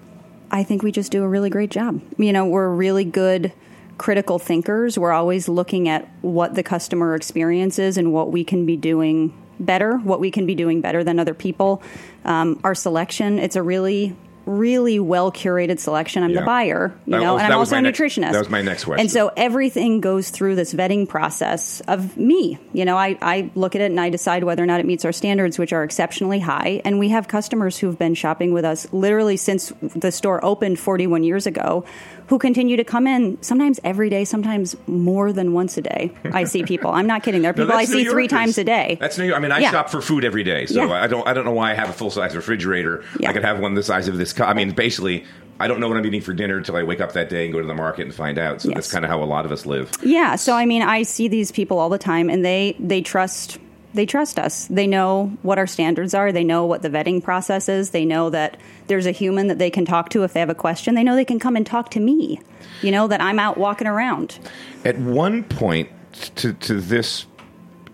I 0.51 0.63
think 0.65 0.83
we 0.83 0.91
just 0.93 1.13
do 1.13 1.23
a 1.23 1.29
really 1.29 1.51
great 1.51 1.71
job. 1.71 2.01
You 2.17 2.33
know, 2.33 2.45
we're 2.47 2.69
really 2.69 3.05
good 3.05 3.53
critical 3.99 4.39
thinkers. 4.39 4.99
We're 4.99 5.13
always 5.13 5.49
looking 5.49 5.89
at 5.89 6.09
what 6.23 6.55
the 6.55 6.63
customer 6.63 7.15
experience 7.15 7.79
is 7.79 7.99
and 7.99 8.13
what 8.13 8.33
we 8.33 8.45
can 8.45 8.65
be 8.67 8.77
doing 8.77 9.33
better, 9.61 9.99
what 9.99 10.19
we 10.21 10.31
can 10.31 10.47
be 10.47 10.55
doing 10.55 10.81
better 10.81 11.05
than 11.05 11.19
other 11.21 11.35
people. 11.35 11.83
Um, 12.25 12.59
our 12.65 12.75
selection, 12.75 13.39
it's 13.39 13.57
a 13.57 13.63
really 13.63 14.17
really 14.47 14.99
well 14.99 15.31
curated 15.31 15.79
selection. 15.79 16.25
I'm 16.25 16.31
Yeah. 16.31 16.41
the 16.41 16.47
buyer, 16.47 16.93
you 17.07 17.13
That 17.13 17.21
know, 17.23 17.35
was- 17.35 17.43
and 17.43 17.53
I'm 17.53 17.59
also 17.59 17.77
a 17.77 17.79
my 17.79 17.83
next- 17.83 18.01
nutritionist. 18.01 18.33
that 18.33 18.39
was 18.39 18.51
my 18.51 18.63
next 18.63 18.85
question. 18.85 19.01
And 19.03 19.11
so 19.11 19.31
everything 19.37 20.01
goes 20.01 20.31
through 20.31 20.57
this 20.57 20.75
vetting 20.75 21.07
process 21.09 21.81
of 21.87 22.17
me. 22.17 22.59
You 22.73 22.85
know, 22.85 22.97
I, 22.97 23.17
I 23.23 23.51
look 23.55 23.77
at 23.77 23.83
it 23.83 23.91
and 23.93 24.01
I 24.01 24.09
decide 24.09 24.43
whether 24.43 24.61
or 24.63 24.67
not 24.67 24.81
it 24.81 24.87
meets 24.87 25.05
our 25.05 25.13
standards, 25.13 25.57
which 25.59 25.73
are 25.73 25.85
exceptionally 25.85 26.41
high. 26.41 26.81
And 26.85 26.99
we 26.99 27.11
have 27.11 27.29
customers 27.29 27.77
who've 27.79 27.99
been 27.99 28.15
shopping 28.15 28.53
with 28.53 28.65
us 28.65 28.89
literally 28.93 29.37
since 29.37 29.73
the 29.83 30.11
store 30.11 30.45
opened 30.45 30.81
41 30.81 31.23
years 31.23 31.47
ago, 31.47 31.85
who 32.31 32.39
continue 32.39 32.77
to 32.77 32.85
come 32.85 33.07
in 33.07 33.37
sometimes 33.43 33.79
every 33.85 34.09
day, 34.09 34.25
sometimes 34.25 34.75
more 34.87 35.33
than 35.33 35.53
once 35.53 35.77
a 35.77 35.83
day. 35.83 36.13
I 36.33 36.45
see 36.45 36.63
people. 36.63 36.91
I'm 36.93 37.07
not 37.07 37.23
kidding. 37.25 37.43
There 37.43 37.51
are 37.51 37.55
No, 37.57 37.65
people 37.65 37.77
I 37.77 37.85
see 37.85 38.05
three 38.05 38.29
times 38.29 38.57
a 38.57 38.65
day. 38.65 38.97
That's 39.01 39.19
New 39.19 39.25
York. 39.25 39.37
I 39.37 39.41
mean, 39.41 39.51
I 39.53 39.59
Yeah. 39.59 39.73
shop 39.73 39.91
for 39.91 40.01
food 40.01 40.25
every 40.25 40.45
day, 40.45 40.65
so 40.67 40.85
Yeah. 40.87 40.93
I 40.93 41.09
don't. 41.09 41.27
I 41.27 41.35
don't 41.35 41.45
know 41.45 41.51
why 41.53 41.73
I 41.73 41.75
have 41.75 41.91
a 41.91 41.93
full 41.93 42.11
size 42.11 42.35
refrigerator. 42.37 43.05
Yeah. 43.19 43.31
I 43.31 43.33
could 43.33 43.45
have 43.45 43.59
one 43.61 43.75
the 43.75 43.83
size 43.83 44.07
of 44.09 44.17
this. 44.17 44.33
Co- 44.33 44.45
I 44.45 44.55
mean, 44.55 44.71
basically, 44.71 45.25
I 45.59 45.67
don't 45.67 45.81
know 45.81 45.89
what 45.89 45.97
I'm 45.99 46.07
eating 46.07 46.21
for 46.23 46.33
dinner 46.33 46.57
until 46.57 46.77
I 46.77 46.85
wake 46.85 47.01
up 47.01 47.13
that 47.15 47.29
day 47.29 47.45
and 47.45 47.53
go 47.53 47.61
to 47.61 47.67
the 47.67 47.75
market 47.75 48.03
and 48.07 48.15
find 48.15 48.39
out. 48.39 48.63
So 48.63 48.69
Yes. 48.69 48.77
that's 48.77 48.93
kind 48.93 49.05
of 49.05 49.11
how 49.11 49.23
a 49.23 49.27
lot 49.27 49.45
of 49.45 49.51
us 49.53 49.67
live. 49.67 49.91
Yeah, 50.03 50.37
so 50.37 50.55
I 50.55 50.65
mean, 50.67 50.83
I 50.83 51.03
see 51.03 51.27
these 51.29 51.51
people 51.51 51.79
all 51.81 51.89
the 51.91 51.99
time, 51.99 52.31
and 52.31 52.45
they 52.45 52.77
they 52.79 53.03
trust 53.03 53.59
they 53.95 54.07
trust 54.07 54.39
us. 54.39 54.67
They 54.69 54.87
know 54.87 55.37
what 55.43 55.59
our 55.59 55.67
standards 55.67 56.15
are. 56.15 56.33
They 56.33 56.45
know 56.45 56.65
what 56.67 56.83
the 56.83 56.91
vetting 56.91 57.23
process 57.23 57.69
is. 57.69 57.91
They 57.91 58.05
know 58.05 58.31
that 58.31 58.57
there's 58.87 59.07
a 59.07 59.11
human 59.11 59.49
that 59.49 59.59
they 59.59 59.71
can 59.71 59.85
talk 59.85 60.11
to 60.11 60.23
if 60.23 60.33
they 60.33 60.41
have 60.41 60.51
a 60.51 60.55
question. 60.55 60.95
They 60.95 61.05
know 61.05 61.17
they 61.17 61.25
can 61.25 61.39
come 61.39 61.57
and 61.57 61.67
talk 61.67 61.91
to 61.91 62.01
me. 62.01 62.41
You 62.83 62.93
know 62.93 63.09
that 63.09 63.21
I'm 63.21 63.39
out 63.39 63.57
walking 63.57 63.87
around. 63.87 64.39
At 64.85 64.99
one 64.99 65.45
point, 65.45 65.91
to 66.37 66.53
to 66.53 66.81
this 66.81 67.27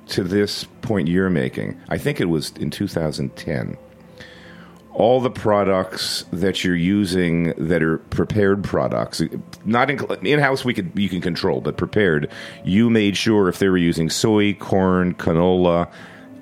to 0.09 0.23
this 0.23 0.65
point 0.83 1.09
you're 1.09 1.31
making, 1.31 1.81
I 1.89 1.99
think 1.99 2.21
it 2.21 2.27
was 2.27 2.53
in 2.53 2.71
2010. 2.71 3.77
All 4.99 5.21
the 5.21 5.31
products 5.31 6.25
that 6.33 6.65
you're 6.65 6.75
using 6.75 7.53
that 7.69 7.83
are 7.83 7.99
prepared 7.99 8.65
products, 8.65 9.21
not 9.67 9.91
in, 9.91 9.99
in-house, 10.27 10.65
we 10.65 10.73
could 10.73 10.91
you 10.95 11.11
can 11.11 11.21
control, 11.21 11.61
but 11.61 11.77
prepared, 11.77 12.31
you 12.65 12.89
made 12.89 13.15
sure 13.17 13.49
if 13.51 13.59
they 13.59 13.69
were 13.69 13.77
using 13.77 14.09
soy, 14.09 14.55
corn, 14.55 15.13
canola, 15.15 15.91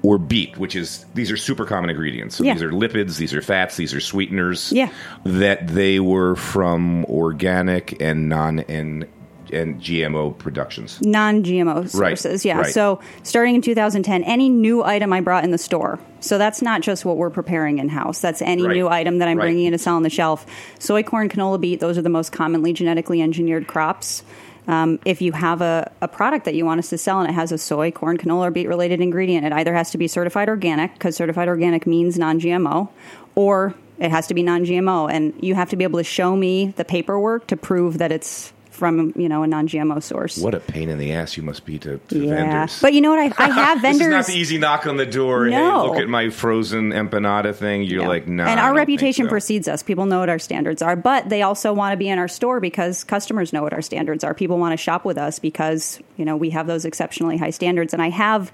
or 0.05 0.19
beet, 0.19 0.57
which 0.57 0.77
is 0.77 1.05
these 1.15 1.33
are 1.33 1.37
super 1.37 1.65
common 1.65 1.91
ingredients. 1.91 2.37
So 2.37 2.45
Yeah. 2.45 2.55
these 2.55 2.63
are 2.63 2.71
lipids, 2.71 3.17
these 3.17 3.35
are 3.35 3.43
fats, 3.43 3.77
these 3.77 3.93
are 3.93 4.01
sweeteners. 4.01 4.71
Yeah. 4.71 4.91
that 5.25 5.67
they 5.67 5.99
were 5.99 6.37
from 6.37 7.05
organic 7.07 8.01
and 8.01 8.29
non 8.29 8.61
and 8.61 9.07
and 9.55 9.81
GMO 9.81 10.37
productions. 10.37 11.01
non-GMO 11.01 11.95
Right, 11.95 12.19
sources. 12.19 12.45
Yeah. 12.45 12.59
right. 12.61 12.73
So 12.73 13.01
starting 13.23 13.55
in 13.55 13.63
2010, 13.63 14.25
any 14.25 14.49
new 14.49 14.83
item 14.83 15.13
I 15.13 15.21
brought 15.21 15.45
in 15.45 15.51
the 15.51 15.59
store. 15.59 15.99
So 16.21 16.39
that's 16.39 16.61
not 16.63 16.81
just 16.81 17.05
what 17.05 17.17
we're 17.17 17.31
preparing 17.31 17.79
in 17.79 17.89
house. 17.89 18.21
That's 18.21 18.43
any 18.43 18.67
Right, 18.67 18.75
new 18.77 18.89
item 18.89 19.19
that 19.19 19.29
I'm 19.29 19.37
right. 19.39 19.45
bringing 19.45 19.67
in 19.67 19.73
to 19.73 19.79
sell 19.79 19.97
on 19.97 20.03
the 20.03 20.11
shelf. 20.11 20.47
Soy, 20.79 21.03
corn, 21.03 21.29
canola, 21.29 21.61
beet. 21.61 21.81
Those 21.81 21.97
are 21.99 22.03
the 22.03 22.09
most 22.09 22.33
commonly 22.33 22.73
genetically 22.73 23.21
engineered 23.23 23.67
crops. 23.67 24.23
Um, 24.67 24.99
if 25.05 25.21
you 25.21 25.33
have 25.33 25.61
a, 25.61 25.93
a 26.01 26.09
product 26.09 26.47
that 26.47 26.55
you 26.55 26.65
want 26.65 26.79
us 26.79 26.89
to 26.89 26.97
sell 26.97 27.21
and 27.21 27.29
it 27.29 27.35
has 27.35 27.53
a 27.53 27.59
soy, 27.59 27.91
corn, 27.91 28.17
canola, 28.17 28.47
or 28.47 28.51
beet 28.51 28.67
related 28.67 29.03
ingredient, 29.03 29.45
it 29.45 29.53
either 29.53 29.75
has 29.75 29.91
to 29.91 29.99
be 29.99 30.09
certified 30.09 30.49
organic 30.49 30.95
because 30.95 31.17
certified 31.17 31.49
organic 31.49 31.87
means 31.87 32.19
non-GMO, 32.19 32.89
or 33.35 33.75
it 33.99 34.11
has 34.11 34.27
to 34.29 34.35
be 34.35 34.43
non-GMO, 34.43 35.13
and 35.13 35.35
you 35.43 35.55
have 35.55 35.69
to 35.69 35.77
be 35.77 35.85
able 35.85 35.99
to 36.01 36.05
show 36.05 36.35
me 36.35 36.73
the 36.79 36.85
paperwork 36.87 37.47
to 37.49 37.59
prove 37.59 37.99
that 37.99 38.11
it's 38.11 38.54
from 38.75 39.13
you 39.17 39.29
know 39.29 39.43
a 39.43 39.47
non-GMO 39.47 40.03
source. 40.03 40.37
What 40.39 40.55
a 40.55 40.61
pain 40.61 40.89
in 40.89 40.99
the 40.99 41.13
ass 41.13 41.37
you 41.37 41.43
must 41.43 41.65
be 41.65 41.79
to, 41.79 41.99
to 41.99 42.19
yeah, 42.19 42.35
vendors. 42.35 42.81
but 42.83 42.93
you 42.93 43.01
know 43.01 43.11
what? 43.11 43.41
I, 43.41 43.45
I 43.45 43.49
have 43.51 43.81
vendors. 43.83 44.03
is 44.07 44.11
not 44.11 44.27
the 44.27 44.35
easy 44.35 44.59
knock 44.59 44.87
on 44.87 44.97
the 44.97 45.07
door. 45.07 45.47
No. 45.49 45.83
Hey, 45.83 45.89
look 45.89 45.99
at 45.99 46.09
my 46.09 46.31
frozen 46.31 46.91
empanada 46.91 47.55
thing. 47.55 47.83
You're 47.83 48.03
No. 48.03 48.09
like, 48.09 48.27
no. 48.27 48.45
and 48.45 48.59
I 48.61 48.65
our 48.65 48.75
reputation 48.75 49.27
so. 49.27 49.31
precedes 49.31 49.69
us. 49.69 49.83
People 49.83 50.07
know 50.07 50.19
what 50.21 50.29
our 50.29 50.39
standards 50.39 50.83
are, 50.83 50.97
but 50.97 51.29
they 51.29 51.43
also 51.43 51.73
want 51.73 51.93
to 51.93 51.97
be 51.97 52.09
in 52.09 52.19
our 52.19 52.29
store 52.29 52.61
because 52.61 53.05
customers 53.05 53.53
know 53.53 53.63
what 53.63 53.73
our 53.73 53.83
standards 53.83 54.25
are. 54.25 54.35
People 54.35 54.59
want 54.59 54.73
to 54.73 54.77
shop 54.77 55.05
with 55.05 55.17
us 55.19 55.39
because 55.39 56.01
you 56.17 56.25
know 56.25 56.37
we 56.37 56.51
have 56.51 56.67
those 56.67 56.85
exceptionally 56.85 57.37
high 57.37 57.51
standards. 57.51 57.93
And 57.93 58.03
I 58.03 58.11
have 58.11 58.51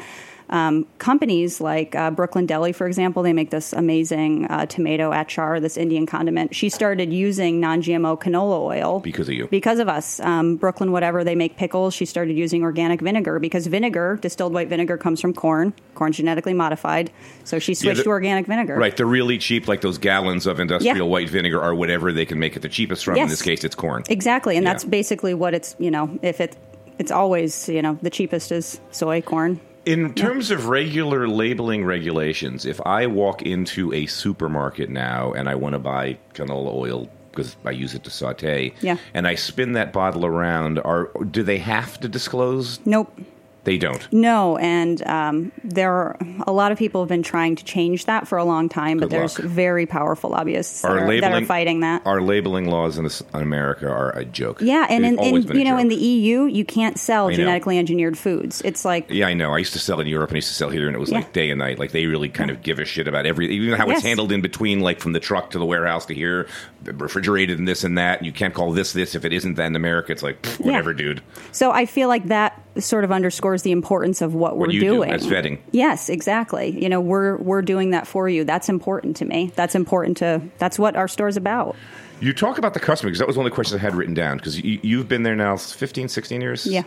um, 0.50 0.86
companies 0.98 1.60
like 1.60 1.94
uh, 1.94 2.10
Brooklyn 2.10 2.44
Delhi, 2.46 2.72
for 2.72 2.86
example. 2.86 3.22
They 3.22 3.32
make 3.32 3.50
this 3.50 3.72
amazing 3.72 4.46
uh, 4.50 4.66
tomato 4.66 5.10
achar, 5.10 5.60
this 5.60 5.76
Indian 5.76 6.06
condiment. 6.06 6.54
She 6.54 6.68
started 6.68 7.12
using 7.12 7.60
non-GMO 7.60 8.20
canola 8.20 8.60
oil 8.60 9.00
Because 9.00 9.28
of 9.28 9.34
you. 9.34 9.46
Because 9.48 9.78
of 9.78 9.88
us, 9.88 10.20
um, 10.20 10.56
Brooklyn, 10.56 10.92
whatever 10.92 11.24
they 11.24 11.34
make 11.34 11.56
pickles. 11.56 11.94
She 11.94 12.04
started 12.04 12.36
using 12.36 12.62
organic 12.62 13.00
vinegar 13.00 13.38
because 13.38 13.66
vinegar, 13.66 14.18
distilled 14.20 14.52
white 14.52 14.68
vinegar, 14.68 14.96
comes 14.98 15.20
from 15.20 15.32
corn. 15.34 15.72
Corn 15.94 16.12
genetically 16.12 16.54
modified, 16.54 17.10
so 17.44 17.58
she 17.58 17.74
switched 17.74 17.98
the- 17.98 18.04
to 18.04 18.10
organic 18.10 18.46
vinegar. 18.46 18.76
Right, 18.76 18.96
they're 18.96 19.06
really 19.06 19.38
cheap, 19.38 19.68
like 19.68 19.80
those 19.82 19.98
gallons 19.98 20.46
of 20.46 20.58
industrial 20.60 20.96
Yeah. 20.96 21.02
white 21.04 21.28
vinegar 21.28 21.60
or 21.62 21.74
whatever 21.74 22.12
they 22.12 22.24
can 22.26 22.38
make 22.38 22.56
it 22.56 22.62
the 22.62 22.68
cheapest 22.68 23.04
from. 23.04 23.16
In 23.16 23.28
this 23.28 23.42
case, 23.42 23.64
it's 23.64 23.74
corn. 23.74 24.02
Exactly, 24.08 24.56
and 24.56 24.64
Yeah. 24.64 24.72
that's 24.72 24.84
basically 24.84 25.34
what 25.34 25.54
it's. 25.54 25.76
You 25.78 25.90
know, 25.90 26.18
if 26.22 26.40
it, 26.40 26.56
it's 26.98 27.10
always 27.10 27.68
you 27.68 27.82
know 27.82 27.98
the 28.02 28.10
cheapest 28.10 28.50
is 28.52 28.80
soy 28.90 29.20
corn. 29.20 29.60
In 29.86 30.12
terms 30.14 30.50
of 30.50 30.68
regular 30.68 31.26
labeling 31.26 31.84
regulations, 31.84 32.66
if 32.66 32.80
I 32.84 33.06
walk 33.06 33.42
into 33.42 33.92
a 33.94 34.06
supermarket 34.06 34.90
now 34.90 35.32
and 35.32 35.48
I 35.48 35.54
want 35.54 35.72
to 35.72 35.78
buy 35.78 36.18
canola 36.34 36.74
oil 36.74 37.08
because 37.30 37.56
I 37.64 37.70
use 37.70 37.94
it 37.94 38.04
to 38.04 38.10
saute, 38.10 38.74
Yeah. 38.80 38.96
and 39.14 39.26
I 39.26 39.36
spin 39.36 39.72
that 39.74 39.92
bottle 39.92 40.26
around, 40.26 40.78
are 40.80 41.10
do 41.30 41.42
they 41.42 41.58
have 41.58 41.98
to 42.00 42.08
disclose? 42.08 42.80
Nope. 42.84 43.18
They 43.64 43.76
don't. 43.76 44.10
No, 44.12 44.56
and 44.56 45.02
um, 45.06 45.52
there 45.62 45.92
are 45.92 46.16
a 46.46 46.52
lot 46.52 46.72
of 46.72 46.78
people 46.78 47.02
have 47.02 47.08
been 47.08 47.22
trying 47.22 47.56
to 47.56 47.64
change 47.64 48.06
that 48.06 48.26
for 48.26 48.38
a 48.38 48.44
long 48.44 48.68
time, 48.70 48.98
but 48.98 49.10
Good 49.10 49.18
there's 49.18 49.38
luck. 49.38 49.48
very 49.48 49.84
powerful 49.86 50.30
lobbyists 50.30 50.80
that 50.82 50.90
are, 50.90 51.20
that 51.20 51.32
are 51.32 51.44
fighting 51.44 51.80
that. 51.80 52.00
Our 52.06 52.22
labeling 52.22 52.70
laws 52.70 52.96
in, 52.96 53.04
this, 53.04 53.20
in 53.20 53.42
America 53.42 53.86
are 53.86 54.16
a 54.16 54.24
joke. 54.24 54.62
yeah, 54.62 54.86
and 54.88 55.04
They've 55.04 55.18
in, 55.18 55.50
in 55.50 55.56
you 55.58 55.64
know 55.64 55.76
in 55.76 55.88
the 55.88 55.94
EU 55.96 56.44
you 56.46 56.64
can't 56.64 56.98
sell 56.98 57.28
genetically 57.30 57.78
engineered 57.78 58.16
foods. 58.16 58.62
It's 58.64 58.84
like 58.84 59.10
Yeah, 59.10 59.26
I 59.26 59.34
know. 59.34 59.52
I 59.52 59.58
used 59.58 59.74
to 59.74 59.78
sell 59.78 60.00
in 60.00 60.06
Europe 60.06 60.30
and 60.30 60.36
I 60.36 60.38
used 60.38 60.48
to 60.48 60.54
sell 60.54 60.70
here, 60.70 60.86
and 60.86 60.96
it 60.96 60.98
was 60.98 61.10
Yeah. 61.10 61.18
like 61.18 61.32
day 61.34 61.50
and 61.50 61.58
night. 61.58 61.78
Like 61.78 61.92
they 61.92 62.06
really 62.06 62.30
kind 62.30 62.50
of 62.50 62.62
give 62.62 62.78
a 62.78 62.84
shit 62.86 63.08
about 63.08 63.26
everything, 63.26 63.56
even 63.56 63.78
how 63.78 63.86
Yes. 63.88 63.98
it's 63.98 64.06
handled 64.06 64.32
in 64.32 64.40
between, 64.40 64.80
like 64.80 65.00
from 65.00 65.12
the 65.12 65.20
truck 65.20 65.50
to 65.50 65.58
the 65.58 65.66
warehouse 65.66 66.06
to 66.06 66.14
here, 66.14 66.46
refrigerated 66.84 67.58
and 67.58 67.68
this 67.68 67.84
and 67.84 67.98
that. 67.98 68.18
And 68.18 68.26
you 68.26 68.32
can't 68.32 68.54
call 68.54 68.72
this 68.72 68.92
this 68.92 69.14
if 69.14 69.24
it 69.24 69.32
isn't 69.32 69.54
that 69.54 69.66
in 69.66 69.76
America. 69.76 70.12
It's 70.12 70.22
like 70.22 70.42
pff, 70.42 70.60
Yeah. 70.60 70.66
whatever, 70.66 70.94
dude. 70.94 71.22
So 71.52 71.70
I 71.70 71.86
feel 71.86 72.08
like 72.08 72.24
that 72.28 72.60
sort 72.78 73.04
of 73.04 73.12
underscores 73.12 73.62
the 73.62 73.72
importance 73.72 74.22
of 74.22 74.34
what, 74.34 74.56
we're 74.56 74.70
you 74.70 74.80
do 74.80 74.86
doing. 74.90 75.10
as 75.10 75.26
vetting. 75.26 75.58
Yes, 75.72 76.08
exactly. 76.08 76.70
You 76.82 76.88
know, 76.88 77.00
we're 77.00 77.36
we're 77.36 77.62
doing 77.62 77.90
that 77.90 78.06
for 78.06 78.28
you. 78.28 78.44
That's 78.44 78.68
important 78.68 79.16
to 79.18 79.24
me. 79.24 79.52
That's 79.56 79.74
important 79.74 80.16
to 80.18 80.40
that's 80.58 80.78
what 80.78 80.96
our 80.96 81.08
store's 81.08 81.36
about. 81.36 81.76
You 82.20 82.32
talk 82.34 82.58
about 82.58 82.74
the 82.74 82.80
customer 82.80 83.08
because 83.08 83.18
that 83.20 83.28
was 83.28 83.36
one 83.38 83.46
of 83.46 83.50
the 83.50 83.54
questions 83.54 83.78
I 83.78 83.82
had 83.82 83.94
written 83.94 84.12
down 84.14 84.36
because 84.36 84.60
you, 84.60 84.78
you've 84.82 85.08
been 85.08 85.22
there 85.22 85.34
now 85.34 85.56
15, 85.56 86.08
16 86.08 86.40
years. 86.42 86.66
Yeah. 86.66 86.82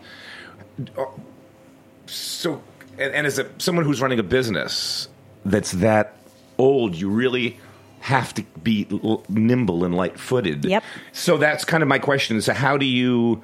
So, 2.06 2.62
and, 2.98 3.14
and 3.14 3.28
as 3.28 3.40
a, 3.40 3.50
someone 3.58 3.86
who's 3.86 4.02
running 4.02 4.20
a 4.20 4.24
business 4.24 5.08
that's 5.46 5.72
that 5.74 6.16
old, 6.58 6.96
you 6.96 7.10
really 7.10 7.60
have 8.04 8.34
to 8.34 8.44
be 8.62 8.86
l- 8.92 9.24
nimble 9.30 9.86
and 9.86 9.96
light-footed. 9.96 10.66
Yep. 10.66 10.84
So 11.14 11.38
that's 11.38 11.64
kind 11.64 11.82
of 11.82 11.88
my 11.90 12.00
question: 12.00 12.36
is 12.38 12.48
how 12.48 12.78
do 12.78 12.86
you? 12.86 13.42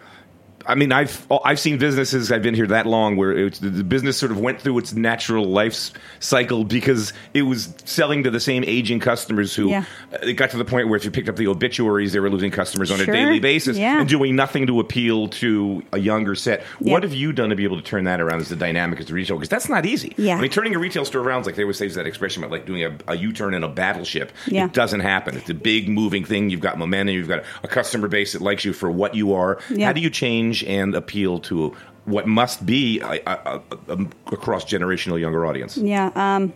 I 0.66 0.76
mean, 0.76 0.92
I've 0.92 1.26
oh, 1.32 1.40
I've 1.44 1.60
seen 1.60 1.78
businesses. 1.78 2.32
I've 2.32 2.42
been 2.44 2.54
here 2.54 2.68
that 2.68 2.86
long 2.86 3.16
where 3.16 3.32
it's, 3.32 3.60
the 3.60 3.84
business 3.84 4.18
sort 4.18 4.32
of 4.32 4.40
went 4.40 4.62
through 4.62 4.78
its 4.80 4.94
natural 4.94 5.46
life 5.46 5.92
cycle 6.20 6.64
because 6.64 7.14
it 7.34 7.44
was 7.44 7.74
selling 7.86 8.24
to 8.24 8.32
the 8.32 8.40
same 8.40 8.64
aging 8.68 9.00
customers 9.00 9.56
who 9.56 9.70
Yeah. 9.70 9.86
it 10.22 10.34
got 10.34 10.50
to 10.52 10.58
the 10.58 10.66
point 10.66 10.88
where 10.90 10.98
if 10.98 11.06
you 11.06 11.12
picked 11.12 11.30
up 11.30 11.38
the 11.38 11.48
obituaries, 11.48 12.14
they 12.14 12.20
were 12.20 12.30
losing 12.30 12.52
customers 12.52 12.92
on 12.92 12.98
Sure. 13.00 13.14
a 13.14 13.18
daily 13.18 13.40
basis 13.40 13.78
Yeah. 13.78 14.00
and 14.02 14.10
doing 14.10 14.36
nothing 14.36 14.68
to 14.68 14.80
appeal 14.80 15.28
to 15.30 15.84
a 15.94 16.00
younger 16.00 16.36
set. 16.36 16.64
Yeah. 16.80 16.94
What 16.94 17.04
have 17.04 17.14
you 17.14 17.32
done 17.32 17.50
to 17.50 17.56
be 17.56 17.64
able 17.64 17.78
to 17.78 17.84
turn 17.84 18.04
that 18.04 18.20
around 18.22 18.42
as 18.42 18.50
the 18.50 18.56
dynamic 18.56 19.00
as 19.00 19.06
the 19.08 19.14
retail? 19.14 19.38
Because 19.38 19.50
that's 19.50 19.70
not 19.70 19.86
easy. 19.86 20.14
Yeah. 20.18 20.38
I 20.38 20.42
mean, 20.42 20.52
turning 20.52 20.76
a 20.76 20.80
retail 20.80 21.06
store 21.06 21.22
around 21.22 21.46
like 21.46 21.56
they 21.56 21.64
always 21.64 21.78
say 21.78 21.88
that 21.88 22.06
expression 22.06 22.44
about 22.44 22.52
like 22.52 22.66
doing 22.66 22.84
a, 22.84 22.96
a 23.08 23.16
U-turn 23.16 23.54
in 23.54 23.64
a 23.64 23.70
battleship. 23.70 24.32
Yeah. 24.48 24.66
It 24.66 24.74
doesn't 24.74 25.00
happen. 25.02 25.36
It's 25.38 25.50
a 25.50 25.54
big 25.54 25.88
moving 25.90 26.26
thing. 26.26 26.50
You've 26.50 26.60
got 26.60 26.78
momentum. 26.78 27.16
You've 27.16 27.28
got 27.28 27.44
a 27.64 27.68
customer 27.68 28.08
base 28.08 28.34
that 28.34 28.42
likes 28.42 28.66
you 28.66 28.74
for 28.74 28.92
what 28.92 29.16
you 29.16 29.34
are. 29.34 29.60
Yeah. 29.70 29.88
How 29.88 29.94
do 29.94 30.02
you 30.02 30.10
change 30.10 30.49
and 30.64 30.96
appeal 30.96 31.40
to 31.40 31.76
what 32.06 32.28
must 32.28 32.66
be 32.66 33.00
a, 33.02 33.20
a, 33.26 33.62
a, 33.88 33.98
a 34.28 34.38
cross 34.38 34.66
generational 34.66 35.20
younger 35.20 35.46
audience? 35.46 35.78
Yeah. 35.78 36.12
Um, 36.16 36.54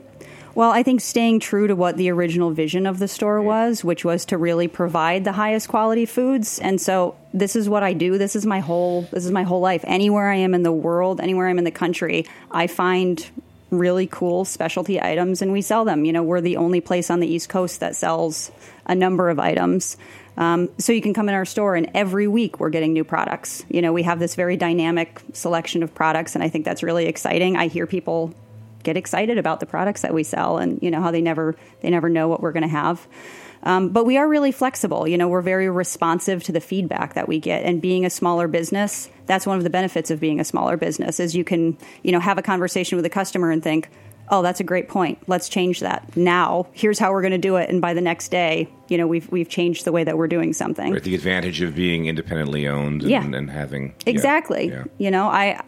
well, 0.56 0.70
I 0.70 0.84
think 0.84 1.02
staying 1.02 1.40
true 1.40 1.66
to 1.66 1.76
what 1.76 1.98
the 1.98 2.12
original 2.12 2.52
vision 2.52 2.86
of 2.86 3.00
the 3.00 3.08
store 3.08 3.42
was, 3.42 3.84
which 3.84 4.06
was 4.06 4.26
to 4.26 4.38
really 4.38 4.68
provide 4.68 5.24
the 5.24 5.32
highest 5.32 5.68
quality 5.68 6.06
foods. 6.06 6.60
And 6.60 6.80
so 6.80 7.16
this 7.34 7.56
is 7.56 7.68
what 7.68 7.82
I 7.82 7.94
do. 7.94 8.20
This 8.20 8.36
is 8.36 8.46
my 8.46 8.60
whole 8.60 9.04
this 9.12 9.26
is 9.26 9.32
my 9.32 9.44
whole 9.44 9.62
life. 9.62 9.84
Anywhere 9.88 10.30
I 10.30 10.36
am 10.36 10.54
in 10.54 10.62
the 10.62 10.72
world, 10.72 11.20
anywhere 11.20 11.48
I'm 11.48 11.58
in 11.58 11.64
the 11.64 11.72
country, 11.72 12.28
I 12.52 12.68
find 12.68 13.28
really 13.80 14.08
cool 14.08 14.46
specialty 14.46 15.02
items 15.02 15.42
and 15.42 15.52
we 15.52 15.62
sell 15.62 15.86
them. 15.86 16.06
You 16.06 16.14
know, 16.14 16.24
we're 16.24 16.42
the 16.42 16.58
only 16.58 16.82
place 16.82 17.10
on 17.10 17.20
the 17.20 17.28
East 17.28 17.50
Coast 17.50 17.80
that 17.80 17.96
sells 17.96 18.52
a 18.86 18.96
number 18.96 19.30
of 19.30 19.40
items. 19.40 19.98
Um, 20.36 20.70
so 20.80 20.92
you 20.92 21.02
can 21.02 21.14
come 21.14 21.30
in 21.30 21.36
our 21.36 21.46
store 21.46 21.76
and 21.76 21.90
every 21.94 22.28
week 22.28 22.60
we're 22.60 22.70
getting 22.70 22.94
new 22.94 23.04
products. 23.04 23.64
You 23.70 23.82
know, 23.82 23.94
we 23.94 24.04
have 24.04 24.20
this 24.20 24.36
very 24.36 24.58
dynamic 24.58 25.22
selection 25.34 25.84
of 25.84 25.94
products 25.94 26.36
and 26.36 26.44
I 26.44 26.50
think 26.50 26.66
that's 26.66 26.84
really 26.84 27.06
exciting. 27.06 27.56
I 27.56 27.68
hear 27.68 27.86
people 27.86 28.34
get 28.84 28.98
excited 28.98 29.38
about 29.38 29.60
the 29.60 29.66
products 29.66 30.02
that 30.02 30.14
we 30.14 30.24
sell 30.24 30.58
and 30.58 30.78
you 30.82 30.92
know 30.92 31.02
how 31.02 31.10
they 31.10 31.22
never 31.22 31.56
they 31.82 31.90
never 31.90 32.10
know 32.10 32.28
what 32.28 32.42
we're 32.42 32.52
going 32.52 32.64
to 32.64 32.68
have 32.68 33.08
um, 33.64 33.90
but 33.90 34.06
we 34.06 34.18
are 34.18 34.28
really 34.28 34.52
flexible 34.52 35.08
you 35.08 35.18
know 35.18 35.28
we're 35.28 35.42
very 35.42 35.70
responsive 35.70 36.44
to 36.44 36.52
the 36.52 36.60
feedback 36.62 37.14
that 37.16 37.28
we 37.28 37.40
get 37.40 37.64
and 37.64 37.82
being 37.82 38.06
a 38.06 38.10
smaller 38.10 38.48
business 38.48 39.10
that's 39.26 39.46
one 39.48 39.58
of 39.58 39.64
the 39.64 39.70
benefits 39.70 40.12
of 40.12 40.20
being 40.20 40.40
a 40.40 40.44
smaller 40.44 40.78
business 40.78 41.20
is 41.20 41.36
you 41.36 41.44
can 41.44 41.78
you 42.04 42.12
know 42.12 42.20
have 42.20 42.38
a 42.38 42.42
conversation 42.42 42.96
with 42.96 43.06
a 43.06 43.10
customer 43.10 43.52
and 43.52 43.64
think 43.64 43.90
oh 44.30 44.42
that's 44.42 44.60
a 44.60 44.64
great 44.64 44.88
point 44.88 45.18
let's 45.28 45.50
change 45.50 45.80
that 45.82 46.16
now 46.16 46.66
here's 46.74 46.98
how 47.00 47.12
we're 47.12 47.22
going 47.22 47.32
to 47.32 47.38
do 47.38 47.56
it 47.58 47.70
and 47.70 47.82
by 47.82 47.94
the 47.94 48.02
next 48.02 48.30
day 48.30 48.68
you 48.88 48.98
know 48.98 49.06
we've 49.08 49.30
we've 49.32 49.50
changed 49.50 49.86
the 49.86 49.92
way 49.92 50.04
that 50.04 50.18
we're 50.18 50.28
doing 50.28 50.54
something 50.54 50.92
Right, 50.94 51.04
the 51.04 51.16
advantage 51.16 51.62
of 51.62 51.76
being 51.76 52.06
independently 52.06 52.68
owned 52.68 53.02
and, 53.02 53.12
Yeah. 53.12 53.24
and 53.24 53.50
having 53.50 53.88
yeah, 54.06 54.12
Exactly. 54.12 54.70
yeah. 54.70 54.84
You 54.98 55.12
know, 55.12 55.28
I 55.28 55.62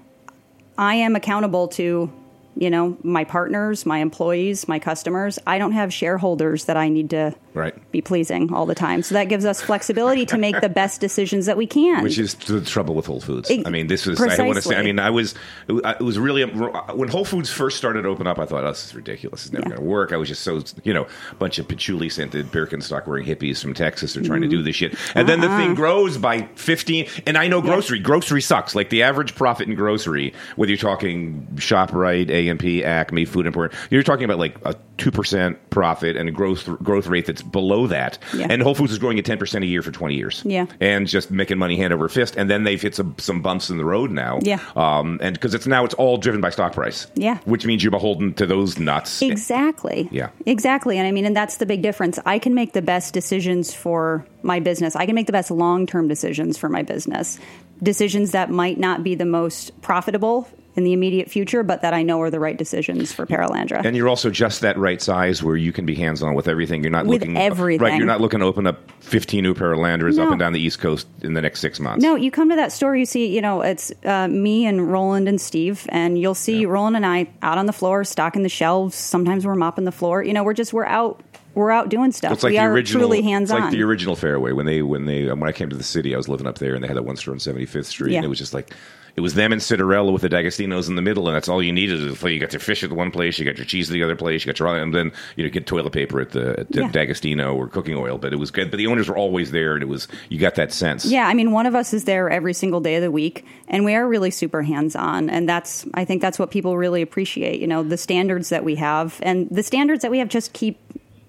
I 0.78 0.96
am 0.96 1.16
accountable 1.16 1.68
to 1.70 2.12
you 2.58 2.70
know 2.70 2.98
my 3.04 3.24
partners, 3.26 3.86
my 3.86 4.00
employees, 4.00 4.68
my 4.68 4.80
customers. 4.80 5.38
I 5.46 5.58
don't 5.58 5.74
have 5.74 5.94
shareholders 5.94 6.66
that 6.66 6.78
I 6.78 6.88
need 6.90 7.10
to 7.12 7.34
Right. 7.56 7.92
be 7.92 8.02
pleasing 8.02 8.54
all 8.54 8.66
the 8.66 8.76
time. 8.76 9.02
So 9.02 9.16
that 9.16 9.26
gives 9.26 9.46
us 9.46 9.62
flexibility 9.62 10.26
to 10.28 10.38
make 10.38 10.60
the 10.62 10.70
best 10.70 11.02
decisions 11.02 11.46
that 11.46 11.58
we 11.58 11.66
can. 11.66 12.04
Which 12.04 12.20
is 12.20 12.36
the 12.36 12.62
trouble 12.62 12.96
with 12.96 13.06
Whole 13.06 13.22
Foods. 13.22 13.50
Ex- 13.50 13.64
I 13.66 13.70
mean, 13.70 13.88
this 13.88 14.06
was, 14.06 14.20
I 14.20 14.44
want 14.44 14.58
to 14.58 14.62
say, 14.62 14.76
I 14.76 14.84
mean, 14.84 15.00
I 15.00 15.10
was, 15.10 15.36
it 15.68 16.02
was 16.02 16.20
really, 16.20 16.44
when 16.44 17.08
Whole 17.10 17.26
Foods 17.26 17.50
first 17.50 17.78
started 17.78 18.04
to 18.04 18.10
open 18.10 18.28
up, 18.28 18.40
I 18.40 18.46
thought, 18.46 18.66
oh, 18.66 18.70
this 18.70 18.86
is 18.86 18.96
ridiculous. 18.96 19.46
It's 19.46 19.54
never 19.54 19.64
Yeah. 19.64 19.70
going 19.70 19.82
to 19.82 19.88
work. 19.88 20.12
I 20.12 20.18
was 20.18 20.28
just 20.28 20.44
so, 20.44 20.62
you 20.84 20.94
know, 20.94 21.08
a 21.32 21.36
bunch 21.36 21.58
of 21.58 21.68
patchouli 21.68 22.10
scented 22.10 22.52
Birkenstock 22.52 23.08
wearing 23.08 23.26
hippies 23.26 23.62
from 23.62 23.74
Texas 23.74 24.18
are 24.18 24.24
trying 24.24 24.42
to 24.42 24.48
do 24.48 24.58
mm-hmm. 24.58 24.66
this 24.66 24.76
shit. 24.76 24.96
And 25.16 25.28
then 25.30 25.40
the 25.40 25.48
Uh-uh. 25.48 25.58
thing 25.58 25.72
ah. 25.72 25.76
grows 25.76 26.18
by 26.18 26.50
15. 26.56 27.08
And 27.26 27.38
I 27.38 27.48
know 27.48 27.62
grocery, 27.62 28.00
grocery 28.00 28.42
sucks. 28.42 28.76
Like 28.76 28.90
the 28.90 29.04
average 29.04 29.36
profit 29.36 29.68
in 29.68 29.76
grocery, 29.76 30.34
whether 30.56 30.72
you're 30.72 30.78
talking 30.78 31.48
ShopRite, 31.56 32.30
A&P, 32.30 32.84
Acme, 32.84 33.26
Food 33.26 33.46
Emporium, 33.48 33.74
you're 33.90 34.04
talking 34.04 34.26
about 34.26 34.40
like 34.40 34.58
a 34.66 34.76
2% 34.98 35.58
profit 35.70 36.16
and 36.18 36.30
a 36.30 36.32
growth, 36.32 36.66
growth 36.84 37.08
rate 37.08 37.26
that's 37.26 37.42
below 37.52 37.88
that. 37.88 38.18
Yeah. 38.36 38.48
And 38.50 38.62
Whole 38.62 38.76
Foods 38.76 38.92
is 38.92 39.00
growing 39.00 39.20
at 39.20 39.26
10% 39.26 39.64
a 39.64 39.66
year 39.66 39.82
for 39.82 39.92
20 39.92 40.16
years 40.16 40.42
Yeah. 40.46 40.66
and 40.80 41.08
just 41.08 41.32
making 41.32 41.58
money 41.58 41.78
hand 41.78 41.94
over 41.94 42.10
fist. 42.10 42.36
And 42.38 42.50
then 42.50 42.64
they've 42.64 42.82
hit 42.82 42.96
some, 42.96 43.16
some 43.18 43.42
bumps 43.42 43.70
in 43.70 43.78
the 43.78 43.86
road 43.86 44.12
now. 44.12 44.40
Yeah. 44.42 44.60
Um, 44.76 45.20
and 45.22 45.34
because 45.34 45.54
it's 45.54 45.68
now 45.68 45.86
it's 45.86 45.94
all 45.96 46.18
driven 46.18 46.42
by 46.42 46.50
stock 46.50 46.74
price. 46.74 47.08
Yeah. 47.16 47.38
Which 47.46 47.66
means 47.66 47.84
you're 47.84 47.92
beholden 47.92 48.34
to 48.36 48.46
those 48.46 48.78
nuts. 48.80 49.22
Exactly. 49.22 50.08
Yeah. 50.12 50.30
Exactly. 50.46 50.98
And 50.98 51.08
I 51.08 51.12
mean, 51.12 51.26
and 51.26 51.36
that's 51.36 51.58
the 51.58 51.66
big 51.66 51.82
difference. 51.82 52.20
I 52.26 52.40
can 52.40 52.54
make 52.54 52.74
the 52.74 52.82
best 52.82 53.14
decisions 53.14 53.74
for 53.74 54.26
my 54.44 54.60
business. 54.60 54.96
I 54.96 55.06
can 55.06 55.16
make 55.16 55.26
the 55.28 55.32
best 55.34 55.52
long 55.52 55.86
term 55.86 56.08
decisions 56.08 56.58
for 56.58 56.70
my 56.70 56.84
business. 56.84 57.40
Decisions 57.84 58.32
that 58.32 58.50
might 58.50 58.80
not 58.80 59.04
be 59.04 59.16
the 59.16 59.26
most 59.26 59.80
profitable 59.82 60.48
in 60.76 60.84
the 60.84 60.94
immediate 60.94 61.30
future, 61.32 61.64
but 61.64 61.82
that 61.82 61.94
I 61.94 62.04
know 62.04 62.22
are 62.22 62.30
the 62.30 62.40
right 62.40 62.58
decisions 62.58 63.14
for 63.14 63.26
Perelandra. 63.26 63.86
And 63.86 63.96
you're 63.96 64.10
also 64.10 64.30
just 64.30 64.62
that 64.62 64.78
right 64.78 65.02
size 65.02 65.42
where 65.42 65.56
you 65.56 65.72
can 65.72 65.86
be 65.86 65.96
hands 65.96 66.22
on 66.22 66.34
with 66.36 66.48
everything. 66.48 66.84
You're 66.84 66.92
not 66.92 67.06
With 67.06 67.22
looking 67.22 67.38
everything. 67.38 67.82
Right. 67.82 67.98
You're 67.98 68.06
not 68.08 68.20
looking 68.20 68.40
to 68.42 68.46
open 68.46 68.68
up 68.68 68.80
15 69.02 69.42
new 69.42 69.54
Perelandras 69.54 70.20
up 70.20 70.30
and 70.30 70.40
down 70.40 70.52
the 70.54 70.60
East 70.60 70.80
Coast 70.80 71.08
in 71.22 71.34
the 71.34 71.42
next 71.42 71.62
six 71.62 71.80
months. 71.80 72.04
No, 72.04 72.16
you 72.16 72.30
come 72.32 72.50
to 72.50 72.56
that 72.58 72.72
store, 72.72 72.96
you 72.96 73.06
see, 73.06 73.28
you 73.34 73.42
know, 73.42 73.62
it's 73.62 73.92
uh, 74.04 74.28
me 74.28 74.66
and 74.66 74.92
Roland 74.92 75.30
and 75.30 75.40
Steve, 75.40 75.86
and 75.90 76.20
you'll 76.20 76.36
see 76.36 76.66
Roland 76.66 76.96
and 76.98 77.06
I 77.06 77.30
out 77.42 77.58
on 77.58 77.66
the 77.68 77.74
floor, 77.74 78.04
stocking 78.04 78.44
the 78.44 78.50
shelves. 78.50 78.96
Sometimes 78.96 79.46
we're 79.46 79.56
mopping 79.56 79.86
the 79.86 79.92
floor. 79.92 80.24
You 80.24 80.34
know, 80.34 80.44
we're 80.44 80.54
just 80.54 80.74
we're 80.74 80.86
out 80.86 81.22
we're 81.54 81.72
out 81.72 81.88
doing 81.88 82.12
stuff. 82.12 82.34
It's 82.34 82.44
like 82.44 82.52
we 82.52 82.58
the 82.58 82.66
original, 82.66 83.04
truly 83.08 83.22
hands 83.22 83.50
it's 83.50 83.56
on. 83.56 83.62
like 83.62 83.72
the 83.72 83.82
original 83.84 84.18
Fairway 84.18 84.52
when 84.52 84.66
they 84.66 84.82
when 84.82 85.06
they 85.06 85.26
when 85.28 85.44
I 85.48 85.54
came 85.54 85.70
to 85.70 85.78
the 85.78 85.84
city, 85.84 86.14
I 86.14 86.18
was 86.18 86.28
living 86.28 86.48
up 86.48 86.58
there, 86.58 86.76
and 86.76 86.84
they 86.84 86.88
had 86.88 86.98
that 86.98 87.04
one 87.06 87.16
store 87.16 87.34
on 87.34 87.40
Seventy 87.40 87.66
Fifth 87.66 87.88
Street, 87.88 88.12
Yeah. 88.12 88.18
and 88.18 88.26
it 88.26 88.28
was 88.28 88.40
just 88.40 88.54
like 88.54 88.74
it 89.16 89.22
was 89.22 89.34
them 89.36 89.54
and 89.54 89.62
Citarella 89.62 90.12
with 90.12 90.24
the 90.24 90.30
D'Agostino's 90.30 90.90
in 90.90 90.96
the 90.96 91.02
middle, 91.02 91.28
and 91.28 91.36
that's 91.36 91.48
all 91.48 91.64
you 91.64 91.72
needed. 91.72 92.02
You 92.02 92.40
got 92.40 92.52
your 92.52 92.60
fish 92.60 92.84
at 92.84 92.90
the 92.90 92.96
one 92.96 93.12
place, 93.12 93.40
you 93.40 93.46
got 93.46 93.58
your 93.58 93.66
cheese 93.66 93.90
at 93.90 93.94
the 93.94 94.04
other 94.04 94.16
place, 94.16 94.44
you 94.46 94.52
got 94.52 94.60
your 94.60 94.68
other 94.68 94.82
and 94.82 94.94
then 94.94 95.12
you 95.36 95.44
know 95.44 95.50
get 95.50 95.66
toilet 95.66 95.92
paper 95.94 96.20
at 96.20 96.32
the 96.32 96.60
at 96.60 96.76
Yeah. 96.76 96.90
D'Agostino 96.90 97.56
or 97.56 97.68
cooking 97.68 97.96
oil, 97.96 98.18
but 98.18 98.34
it 98.34 98.38
was 98.38 98.52
good. 98.52 98.72
But 98.72 98.78
the 98.78 98.88
owners 98.88 99.08
were 99.08 99.16
always 99.18 99.52
there, 99.52 99.74
and 99.76 99.84
it 99.84 99.88
was 99.88 100.08
you 100.30 100.40
got 100.40 100.56
that 100.56 100.74
sense. 100.74 101.06
Yeah, 101.06 101.28
I 101.28 101.34
mean, 101.34 101.52
one 101.52 101.66
of 101.66 101.76
us 101.76 101.94
is 101.94 102.04
there 102.04 102.30
every 102.30 102.54
single 102.54 102.82
day 102.82 102.96
of 102.96 103.02
the 103.04 103.12
week, 103.12 103.46
and 103.68 103.86
we 103.86 103.96
are 103.96 104.08
really 104.08 104.32
super 104.32 104.62
hands 104.64 104.96
on, 104.96 105.30
and 105.30 105.48
that's 105.48 105.86
I 105.94 106.04
think 106.04 106.22
that's 106.22 106.38
what 106.38 106.52
people 106.52 106.76
really 106.78 107.02
appreciate. 107.02 107.62
You 107.62 107.68
know, 107.68 107.84
the 107.84 107.98
standards 107.98 108.50
that 108.50 108.64
we 108.64 108.76
have, 108.76 109.20
and 109.24 109.48
the 109.50 109.64
standards 109.64 110.02
that 110.02 110.12
we 110.12 110.20
have 110.20 110.30
just 110.30 110.54
keep. 110.54 110.80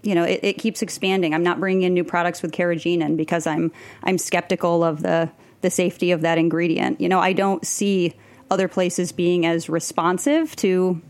You 0.03 0.15
know, 0.15 0.23
it, 0.23 0.39
it 0.45 0.53
keeps 0.59 0.83
expanding. 0.83 1.35
I'm 1.35 1.43
not 1.43 1.59
bringing 1.59 1.83
in 1.83 1.93
new 1.95 2.05
products 2.05 2.41
with 2.41 2.53
carrageenan 2.53 3.17
because 3.17 3.45
I'm 3.45 3.73
I'm 4.05 4.19
skeptical 4.19 4.85
of 4.85 5.03
the 5.03 5.29
the 5.67 5.71
safety 5.71 6.13
of 6.13 6.21
that 6.21 6.39
ingredient. 6.39 7.01
You 7.01 7.09
know, 7.09 7.19
I 7.19 7.33
don't 7.33 7.67
see 7.67 8.15
other 8.53 8.69
places 8.69 9.11
being 9.11 9.45
as 9.45 9.69
responsive 9.69 10.55
to 10.57 11.03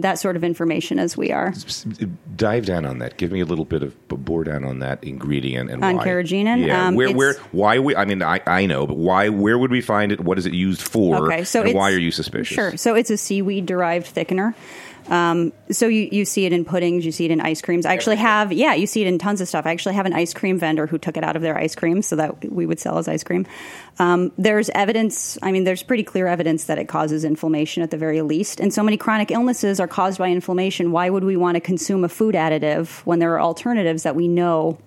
that 0.00 0.18
sort 0.18 0.34
of 0.34 0.42
information 0.42 0.98
as 0.98 1.16
we 1.16 1.30
are. 1.30 1.54
Dive 2.34 2.66
down 2.66 2.84
on 2.84 2.98
that. 2.98 3.16
Give 3.16 3.30
me 3.30 3.38
a 3.38 3.44
little 3.44 3.64
bit 3.64 3.84
of 3.84 3.94
bore 4.08 4.42
down 4.42 4.64
on 4.64 4.80
that 4.80 5.04
ingredient 5.04 5.70
and 5.70 5.84
On 5.84 5.98
why. 5.98 6.04
carrageenan? 6.04 6.66
Yeah, 6.66 6.88
Um, 6.88 6.96
where 6.96 7.12
where 7.12 7.34
why 7.52 7.78
we? 7.78 7.94
I 7.94 8.04
mean, 8.04 8.24
I, 8.24 8.40
I 8.44 8.66
know, 8.66 8.88
but 8.88 8.96
why? 8.96 9.28
Where 9.28 9.56
would 9.56 9.70
we 9.70 9.80
find 9.80 10.10
it? 10.10 10.18
What 10.20 10.36
is 10.36 10.46
it 10.46 10.52
used 10.52 10.82
for? 10.82 11.28
Okay, 11.28 11.44
so 11.44 11.62
and 11.62 11.72
why 11.74 11.92
are 11.92 11.98
you 11.98 12.10
suspicious? 12.10 12.56
Sure. 12.56 12.76
So 12.76 12.96
it's 12.96 13.10
a 13.10 13.16
seaweed 13.16 13.66
derived 13.66 14.12
thickener. 14.12 14.54
Um, 15.08 15.52
so 15.70 15.88
you, 15.88 16.08
you 16.12 16.24
see 16.24 16.46
it 16.46 16.52
in 16.52 16.64
puddings, 16.64 17.04
you 17.04 17.12
see 17.12 17.24
it 17.24 17.30
in 17.30 17.40
ice 17.40 17.60
creams. 17.60 17.86
I 17.86 17.92
actually 17.92 18.16
have, 18.16 18.52
yeah, 18.52 18.74
you 18.74 18.86
see 18.86 19.02
it 19.02 19.08
in 19.08 19.18
tons 19.18 19.40
of 19.40 19.48
stuff. 19.48 19.66
I 19.66 19.70
actually 19.72 19.94
have 19.94 20.06
an 20.06 20.12
ice 20.12 20.32
cream 20.32 20.58
vendor 20.58 20.86
who 20.86 20.98
took 20.98 21.16
it 21.16 21.24
out 21.24 21.36
of 21.36 21.42
their 21.42 21.58
ice 21.58 21.74
cream 21.74 22.02
so 22.02 22.16
that 22.16 22.50
we 22.50 22.66
would 22.66 22.78
sell 22.78 22.98
as 22.98 23.08
ice 23.08 23.24
cream. 23.24 23.46
Um, 23.98 24.32
there's 24.38 24.70
evidence, 24.70 25.38
I 25.42 25.52
mean, 25.52 25.64
there's 25.64 25.82
pretty 25.82 26.04
clear 26.04 26.26
evidence 26.26 26.64
that 26.64 26.78
it 26.78 26.88
causes 26.88 27.24
inflammation 27.24 27.82
at 27.82 27.90
the 27.90 27.98
very 27.98 28.22
least. 28.22 28.60
And 28.60 28.72
so 28.72 28.82
many 28.82 28.96
chronic 28.96 29.30
illnesses 29.30 29.80
are 29.80 29.88
caused 29.88 30.18
by 30.18 30.28
inflammation. 30.28 30.92
Why 30.92 31.10
would 31.10 31.24
we 31.24 31.36
want 31.36 31.56
to 31.56 31.60
consume 31.60 32.04
a 32.04 32.08
food 32.08 32.34
additive 32.34 33.04
when 33.04 33.18
there 33.18 33.32
are 33.34 33.40
alternatives 33.40 34.04
that 34.04 34.14
we 34.14 34.28
know 34.28 34.78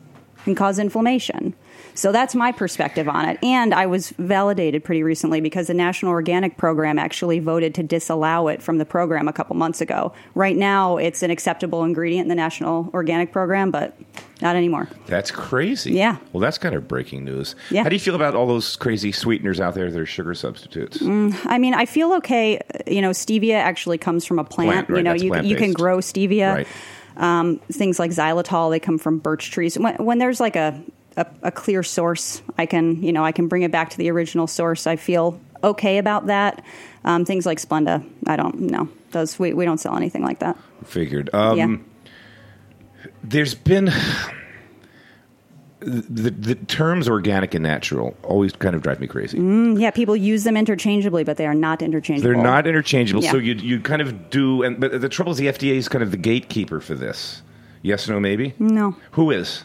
can 0.43 0.55
cause 0.55 0.79
inflammation? 0.79 1.55
So 1.95 2.11
that's 2.11 2.35
my 2.35 2.51
perspective 2.51 3.07
on 3.07 3.27
it. 3.27 3.39
And 3.41 3.73
I 3.73 3.85
was 3.85 4.11
validated 4.11 4.83
pretty 4.83 5.01
recently 5.01 5.41
because 5.41 5.67
the 5.67 5.73
National 5.73 6.11
Organic 6.11 6.57
Program 6.57 6.99
actually 6.99 7.39
voted 7.39 7.73
to 7.75 7.83
disallow 7.83 8.49
it 8.49 8.61
from 8.61 8.77
the 8.77 8.85
program 8.85 9.27
a 9.27 9.33
couple 9.33 9.55
months 9.55 9.81
ago. 9.81 10.13
Right 10.35 10.55
now, 10.55 10.97
it's 10.97 11.23
an 11.23 11.31
acceptable 11.31 11.83
ingredient 11.83 12.25
in 12.25 12.29
the 12.29 12.35
National 12.35 12.89
Organic 12.93 13.31
Program, 13.31 13.71
but 13.71 13.97
not 14.41 14.55
anymore. 14.55 14.89
That's 15.07 15.31
crazy. 15.31 15.93
Yeah. 15.93 16.17
Well, 16.33 16.41
that's 16.41 16.57
kind 16.57 16.75
of 16.75 16.87
breaking 16.87 17.23
news. 17.23 17.55
Yeah. 17.71 17.83
How 17.83 17.89
do 17.89 17.95
you 17.95 18.01
feel 18.01 18.15
about 18.15 18.35
all 18.35 18.45
those 18.45 18.75
crazy 18.75 19.13
sweeteners 19.13 19.61
out 19.61 19.73
there 19.73 19.89
that 19.89 19.99
are 19.99 20.05
sugar 20.05 20.33
substitutes? 20.33 21.01
I 21.01 21.57
mean, 21.57 21.73
I 21.73 21.85
feel 21.85 22.13
okay. 22.15 22.59
You 22.85 23.01
know, 23.01 23.11
stevia 23.11 23.55
actually 23.55 23.97
comes 23.97 24.25
from 24.25 24.37
a 24.37 24.43
plant. 24.43 24.87
Plant, 24.87 24.89
right, 24.89 24.97
you 24.97 25.03
know, 25.03 25.13
you, 25.13 25.49
you 25.49 25.55
can 25.55 25.71
grow 25.71 25.99
stevia. 25.99 26.53
Right. 26.53 26.67
Um, 27.17 27.59
things 27.71 27.97
like 27.97 28.11
xylitol, 28.11 28.69
they 28.71 28.81
come 28.81 28.97
from 28.97 29.19
birch 29.19 29.51
trees. 29.51 29.79
When, 29.79 29.95
when 29.95 30.17
there's 30.17 30.41
like 30.41 30.57
a, 30.57 30.77
a, 31.17 31.25
a 31.43 31.51
clear 31.51 31.83
source, 31.83 32.41
I 32.57 32.65
can, 32.65 33.01
you 33.01 33.13
know, 33.13 33.23
I 33.23 33.31
can 33.31 33.47
bring 33.47 33.63
it 33.63 33.71
back 33.71 33.89
to 33.91 33.97
the 33.97 34.09
original 34.11 34.47
source. 34.47 34.87
I 34.87 34.95
feel 34.95 35.39
okay 35.63 35.97
about 35.97 36.27
that. 36.27 36.63
Um, 37.03 37.25
things 37.25 37.45
like 37.45 37.59
Splenda, 37.59 38.03
I 38.27 38.35
don't 38.35 38.59
know. 38.61 38.89
Those 39.11 39.37
we, 39.39 39.53
we 39.53 39.65
don't 39.65 39.77
sell 39.77 39.95
anything 39.95 40.23
like 40.23 40.39
that. 40.39 40.57
Figured. 40.83 41.29
Um, 41.33 41.57
yeah. 41.57 41.77
There's 43.23 43.55
been 43.55 43.91
the, 45.79 46.31
the 46.31 46.55
terms 46.55 47.07
organic 47.07 47.53
and 47.53 47.63
natural 47.63 48.17
always 48.23 48.53
kind 48.53 48.75
of 48.75 48.81
drive 48.81 48.99
me 48.99 49.07
crazy. 49.07 49.37
Yeah, 49.37 49.91
people 49.91 50.15
use 50.15 50.43
them 50.43 50.57
interchangeably, 50.57 51.23
but 51.23 51.37
they 51.37 51.45
are 51.45 51.53
not 51.53 51.81
interchangeable. 51.81 52.33
They're 52.33 52.41
not 52.43 52.65
interchangeable, 52.65 53.23
Yeah. 53.23 53.31
so 53.31 53.37
you 53.37 53.53
you 53.53 53.79
kind 53.79 54.01
of 54.01 54.29
do. 54.29 54.63
And 54.63 54.79
but 54.79 54.99
the 54.99 55.09
trouble 55.09 55.31
is, 55.31 55.37
the 55.37 55.47
FDA 55.47 55.75
is 55.75 55.87
kind 55.87 56.03
of 56.03 56.11
the 56.11 56.17
gatekeeper 56.17 56.79
for 56.79 56.95
this. 56.95 57.41
Yes, 57.83 58.09
no, 58.09 58.19
maybe. 58.19 58.55
No. 58.57 58.95
Who 59.11 59.29
is? 59.29 59.63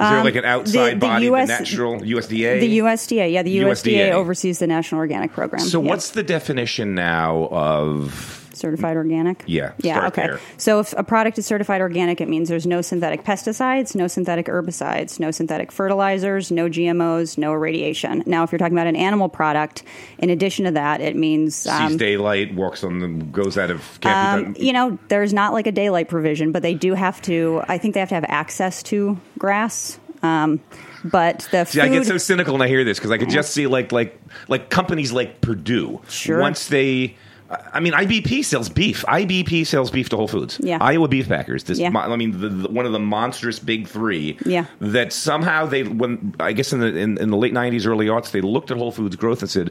Is 0.00 0.08
there 0.08 0.24
like 0.24 0.36
an 0.36 0.44
um, 0.44 0.50
outside 0.60 0.94
the 0.94 1.06
body, 1.06 1.26
US 1.26 1.48
the 1.48 1.54
natural 1.54 2.00
USDA? 2.00 2.60
The 2.60 2.78
USDA, 2.78 3.32
yeah, 3.32 3.42
the 3.42 3.58
USDA, 3.58 4.08
USDA. 4.08 4.12
oversees 4.12 4.58
the 4.58 4.66
National 4.66 4.98
Organic 5.00 5.32
Program. 5.32 5.60
So 5.60 5.82
Yeah. 5.82 5.90
what's 5.90 6.10
the 6.10 6.22
definition 6.22 6.94
now 6.94 7.48
of? 7.50 8.41
Certified 8.62 8.96
organic? 8.96 9.42
Yeah, 9.48 9.72
Yeah, 9.78 10.06
okay. 10.06 10.22
there. 10.22 10.40
So 10.56 10.78
if 10.78 10.92
a 10.96 11.02
product 11.02 11.36
is 11.36 11.44
certified 11.46 11.80
organic, 11.80 12.20
it 12.20 12.28
means 12.28 12.48
there's 12.48 12.64
no 12.64 12.80
synthetic 12.80 13.24
pesticides, 13.24 13.96
no 13.96 14.06
synthetic 14.06 14.46
herbicides, 14.46 15.18
no 15.18 15.32
synthetic 15.32 15.72
fertilizers, 15.72 16.52
no 16.52 16.68
GMOs, 16.68 17.36
no 17.36 17.54
irradiation. 17.54 18.22
Now, 18.24 18.44
if 18.44 18.52
you're 18.52 18.60
talking 18.60 18.76
about 18.76 18.86
an 18.86 18.94
animal 18.94 19.28
product, 19.28 19.82
in 20.18 20.30
addition 20.30 20.64
to 20.66 20.70
that, 20.70 21.00
it 21.00 21.16
means 21.16 21.56
sees 21.56 21.72
um, 21.72 21.96
daylight, 21.96 22.54
walks 22.54 22.84
on 22.84 23.00
the, 23.00 23.08
goes 23.08 23.58
out 23.58 23.72
of. 23.72 23.98
Um, 24.04 24.54
you 24.56 24.72
know, 24.72 24.96
there's 25.08 25.32
not 25.32 25.52
like 25.52 25.66
a 25.66 25.72
daylight 25.72 26.08
provision, 26.08 26.52
but 26.52 26.62
they 26.62 26.74
do 26.74 26.94
have 26.94 27.20
to. 27.22 27.62
I 27.66 27.78
think 27.78 27.94
they 27.94 28.00
have 28.00 28.10
to 28.10 28.14
have 28.14 28.26
access 28.28 28.84
to 28.84 29.18
grass. 29.38 29.98
Um, 30.22 30.60
but 31.04 31.48
the 31.50 31.64
See, 31.64 31.80
food, 31.80 31.84
I 31.84 31.88
get 31.88 32.06
so 32.06 32.16
cynical 32.16 32.52
when 32.52 32.62
I 32.62 32.68
hear 32.68 32.84
this 32.84 32.98
because 32.98 33.10
I 33.10 33.18
could 33.18 33.30
just 33.30 33.52
see 33.52 33.66
like 33.66 33.90
like 33.90 34.20
like 34.46 34.70
companies 34.70 35.10
like 35.10 35.40
Perdue. 35.40 36.00
Sure. 36.08 36.38
Once 36.38 36.68
they, 36.68 37.16
I 37.72 37.80
mean, 37.80 37.92
IBP 37.92 38.44
sells 38.44 38.68
beef. 38.68 39.04
IBP 39.08 39.66
sells 39.66 39.90
beef 39.90 40.08
to 40.10 40.16
Whole 40.16 40.28
Foods. 40.28 40.58
Yeah. 40.62 40.78
Iowa 40.80 41.08
Beef 41.08 41.28
Packers. 41.28 41.64
This, 41.64 41.78
Yeah. 41.78 41.90
mo- 41.90 42.00
I 42.00 42.16
mean, 42.16 42.40
the, 42.40 42.48
the, 42.48 42.68
one 42.68 42.86
of 42.86 42.92
the 42.92 42.98
monstrous 42.98 43.58
big 43.58 43.88
three. 43.88 44.38
Yeah. 44.46 44.66
That 44.80 45.12
somehow 45.12 45.66
they, 45.66 45.82
when 45.82 46.34
I 46.40 46.52
guess 46.52 46.72
in 46.72 46.80
the 46.80 46.86
in, 46.96 47.18
in 47.18 47.30
the 47.30 47.36
late 47.36 47.52
'90s, 47.52 47.86
early 47.86 48.06
aughts, 48.06 48.30
they 48.30 48.40
looked 48.40 48.70
at 48.70 48.76
Whole 48.78 48.92
Foods 48.92 49.16
growth 49.16 49.42
and 49.42 49.50
said, 49.50 49.70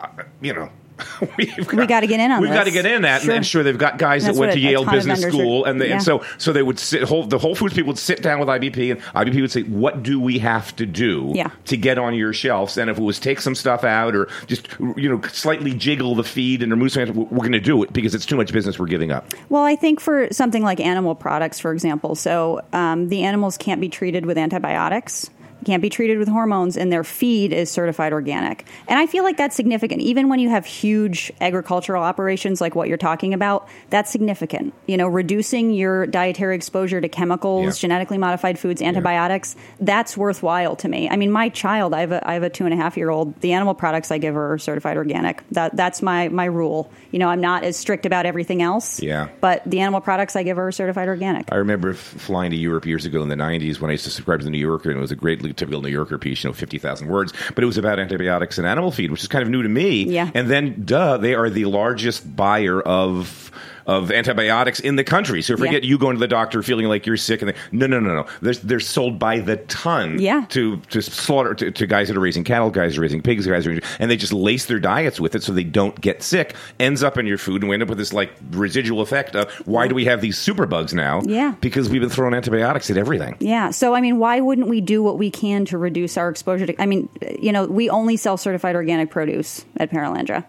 uh, 0.00 0.08
you 0.40 0.52
know. 0.52 0.70
We've 1.38 1.72
We 1.72 1.86
gotta 1.86 2.06
get 2.06 2.20
in 2.20 2.30
on 2.30 2.40
that. 2.40 2.40
We've 2.40 2.50
got 2.56 2.64
to 2.64 2.70
get 2.70 2.86
in 2.86 3.02
that, 3.02 3.22
Sure. 3.22 3.34
and 3.34 3.46
sure 3.46 3.62
they've 3.62 3.76
got 3.78 3.98
guys 3.98 4.24
that 4.24 4.34
went 4.34 4.52
to 4.52 4.58
Yale 4.58 4.84
Business 4.84 5.20
vendors 5.20 5.34
are- 5.34 5.42
School, 5.42 5.64
and, 5.64 5.80
they, 5.80 5.88
yeah. 5.88 5.94
and 5.94 6.02
so 6.02 6.24
so 6.38 6.52
they 6.52 6.62
would 6.62 6.78
sit. 6.78 7.02
Whole, 7.02 7.24
the 7.24 7.38
Whole 7.38 7.54
Foods 7.54 7.74
people 7.74 7.88
would 7.88 7.98
sit 7.98 8.22
down 8.22 8.38
with 8.40 8.48
IBP, 8.48 8.90
and 8.92 9.00
IBP 9.14 9.40
would 9.40 9.52
say, 9.52 9.62
"What 9.62 10.02
do 10.02 10.20
we 10.20 10.38
have 10.40 10.74
to 10.76 10.86
do 10.86 11.32
Yeah. 11.34 11.50
to 11.66 11.76
get 11.76 11.98
on 11.98 12.14
your 12.14 12.32
shelves?" 12.32 12.76
And 12.78 12.90
if 12.90 12.98
it 12.98 13.02
was 13.02 13.18
take 13.18 13.40
some 13.40 13.54
stuff 13.54 13.84
out 13.84 14.14
or 14.16 14.28
just 14.46 14.68
you 14.96 15.08
know 15.08 15.20
slightly 15.32 15.72
jiggle 15.74 16.14
the 16.14 16.24
feed 16.24 16.62
and 16.62 16.72
remove 16.72 16.92
something, 16.92 17.14
we're 17.30 17.38
going 17.38 17.52
to 17.52 17.60
do 17.60 17.82
it 17.82 17.92
because 17.92 18.14
it's 18.14 18.26
too 18.26 18.36
much 18.36 18.52
business 18.52 18.78
we're 18.78 18.86
giving 18.86 19.10
up. 19.10 19.32
Well, 19.48 19.62
I 19.64 19.76
think 19.76 20.00
for 20.00 20.28
something 20.32 20.62
like 20.62 20.80
animal 20.80 21.14
products, 21.14 21.58
for 21.60 21.72
example, 21.72 22.14
so 22.14 22.62
um, 22.72 23.08
the 23.08 23.22
animals 23.22 23.56
can't 23.56 23.80
be 23.80 23.88
treated 23.88 24.26
with 24.26 24.36
antibiotics, 24.38 25.30
can't 25.64 25.82
be 25.82 25.90
treated 25.90 26.18
with 26.18 26.28
hormones, 26.28 26.76
and 26.76 26.92
their 26.92 27.04
feed 27.04 27.52
is 27.52 27.70
certified 27.70 28.12
organic. 28.12 28.66
And 28.86 28.98
I 28.98 29.06
feel 29.06 29.24
like 29.24 29.36
that's 29.36 29.56
significant. 29.56 30.00
Even 30.02 30.28
when 30.28 30.38
you 30.38 30.48
have 30.50 30.64
huge 30.66 31.32
agricultural 31.40 32.02
operations 32.02 32.60
like 32.60 32.74
what 32.74 32.88
you're 32.88 32.96
talking 32.96 33.34
about, 33.34 33.68
that's 33.90 34.10
significant. 34.10 34.72
You 34.86 34.96
know, 34.96 35.08
reducing 35.08 35.72
your 35.72 36.06
dietary 36.06 36.54
exposure 36.56 37.00
to 37.00 37.08
chemicals, 37.08 37.64
Yeah. 37.76 37.88
genetically 37.88 38.18
modified 38.18 38.58
foods, 38.58 38.80
antibiotics, 38.82 39.56
that's 39.80 40.16
worthwhile 40.16 40.76
to 40.76 40.88
me. 40.88 41.08
I 41.08 41.16
mean, 41.16 41.30
my 41.32 41.48
child, 41.48 41.94
I 41.94 42.00
have 42.00 42.12
a, 42.12 42.28
I 42.28 42.34
have 42.34 42.42
a 42.42 42.50
two 42.50 42.64
and 42.64 42.74
a 42.74 42.76
half 42.76 42.96
year 42.96 43.10
old. 43.10 43.40
The 43.40 43.52
animal 43.52 43.74
products 43.74 44.10
I 44.10 44.18
give 44.18 44.34
her 44.34 44.52
are 44.54 44.58
certified 44.58 44.96
organic. 44.96 45.42
That 45.50 45.76
that's 45.76 46.02
my 46.02 46.28
my 46.28 46.44
rule. 46.44 46.90
You 47.10 47.18
know, 47.18 47.28
I'm 47.28 47.40
not 47.40 47.64
as 47.64 47.76
strict 47.76 48.06
about 48.06 48.26
everything 48.26 48.62
else. 48.62 49.00
Yeah. 49.02 49.28
But 49.40 49.62
the 49.66 49.80
animal 49.80 50.00
products 50.00 50.36
I 50.36 50.42
give 50.42 50.56
her 50.56 50.68
are 50.68 50.72
certified 50.72 51.08
organic. 51.08 51.50
I 51.52 51.56
remember 51.56 51.90
f- 51.90 51.96
flying 51.96 52.50
to 52.50 52.56
Europe 52.56 52.86
years 52.86 53.04
ago 53.06 53.22
in 53.22 53.28
the 53.28 53.34
90s 53.36 53.80
when 53.80 53.90
I 53.90 53.92
used 53.92 54.04
to 54.04 54.10
subscribe 54.10 54.40
to 54.40 54.44
the 54.44 54.50
New 54.50 54.58
Yorker, 54.58 54.90
and 54.90 54.98
it 54.98 55.00
was 55.00 55.10
a 55.10 55.16
great 55.16 55.42
typical 55.52 55.82
New 55.82 55.88
Yorker 55.88 56.18
piece, 56.18 56.44
you 56.44 56.50
know, 56.50 56.54
50,000 56.54 57.08
words, 57.08 57.32
but 57.54 57.62
it 57.62 57.66
was 57.66 57.78
about 57.78 57.98
antibiotics 57.98 58.58
and 58.58 58.66
animal 58.66 58.90
feed, 58.90 59.10
which 59.10 59.22
is 59.22 59.28
kind 59.28 59.42
of 59.42 59.48
new 59.48 59.62
to 59.62 59.68
me. 59.68 60.04
Yeah. 60.04 60.30
And 60.34 60.50
then, 60.50 60.84
duh, 60.84 61.16
they 61.16 61.34
are 61.34 61.50
the 61.50 61.64
largest 61.66 62.36
buyer 62.36 62.80
of 62.80 63.50
of 63.88 64.12
antibiotics 64.12 64.78
in 64.78 64.94
the 64.94 65.02
country. 65.02 65.42
So 65.42 65.56
forget 65.56 65.82
Yeah. 65.82 65.88
you 65.88 65.98
going 65.98 66.14
to 66.14 66.20
the 66.20 66.28
doctor 66.28 66.62
feeling 66.62 66.86
like 66.86 67.06
you're 67.06 67.16
sick, 67.16 67.42
and 67.42 67.48
they, 67.50 67.54
no, 67.72 67.86
no, 67.88 67.98
no, 67.98 68.14
no. 68.14 68.26
They're, 68.42 68.54
they're 68.54 68.80
sold 68.80 69.18
by 69.18 69.40
the 69.40 69.56
ton 69.56 70.20
Yeah. 70.20 70.44
to 70.50 70.76
to 70.90 71.02
slaughter 71.02 71.54
to, 71.54 71.70
to 71.72 71.86
guys 71.86 72.06
that 72.08 72.16
are 72.16 72.20
raising 72.20 72.44
cattle, 72.44 72.70
guys 72.70 72.92
that 72.92 72.98
are 72.98 73.02
raising 73.02 73.22
pigs, 73.22 73.46
guys 73.46 73.66
are 73.66 73.70
raising, 73.70 73.84
and 73.98 74.10
they 74.10 74.16
just 74.16 74.32
lace 74.32 74.66
their 74.66 74.78
diets 74.78 75.18
with 75.18 75.34
it 75.34 75.42
so 75.42 75.52
they 75.52 75.64
don't 75.64 76.00
get 76.00 76.22
sick. 76.22 76.54
Ends 76.78 77.02
up 77.02 77.18
in 77.18 77.26
your 77.26 77.38
food, 77.38 77.62
and 77.62 77.68
we 77.68 77.74
end 77.74 77.82
up 77.82 77.88
with 77.88 77.98
this 77.98 78.12
like 78.12 78.30
residual 78.50 79.00
effect 79.00 79.34
of 79.34 79.50
why 79.66 79.88
do 79.88 79.94
we 79.94 80.04
have 80.04 80.20
these 80.20 80.36
superbugs 80.38 80.92
now? 80.94 81.22
Yeah. 81.24 81.54
because 81.62 81.88
we've 81.88 82.00
been 82.02 82.10
throwing 82.10 82.34
antibiotics 82.34 82.90
at 82.90 82.96
everything. 82.98 83.36
Yeah. 83.40 83.70
So, 83.70 83.94
I 83.94 84.00
mean, 84.02 84.18
why 84.18 84.40
wouldn't 84.40 84.68
we 84.68 84.80
do 84.82 85.02
what 85.02 85.16
we 85.18 85.30
can 85.30 85.64
to 85.66 85.78
reduce 85.78 86.16
our 86.18 86.28
exposure 86.28 86.66
to? 86.66 86.80
I 86.82 86.84
mean, 86.86 87.08
you 87.40 87.52
know, 87.52 87.64
we 87.64 87.88
only 87.88 88.16
sell 88.18 88.36
certified 88.36 88.76
organic 88.76 89.10
produce 89.10 89.64
at 89.78 89.90
Perelandra. 89.90 90.44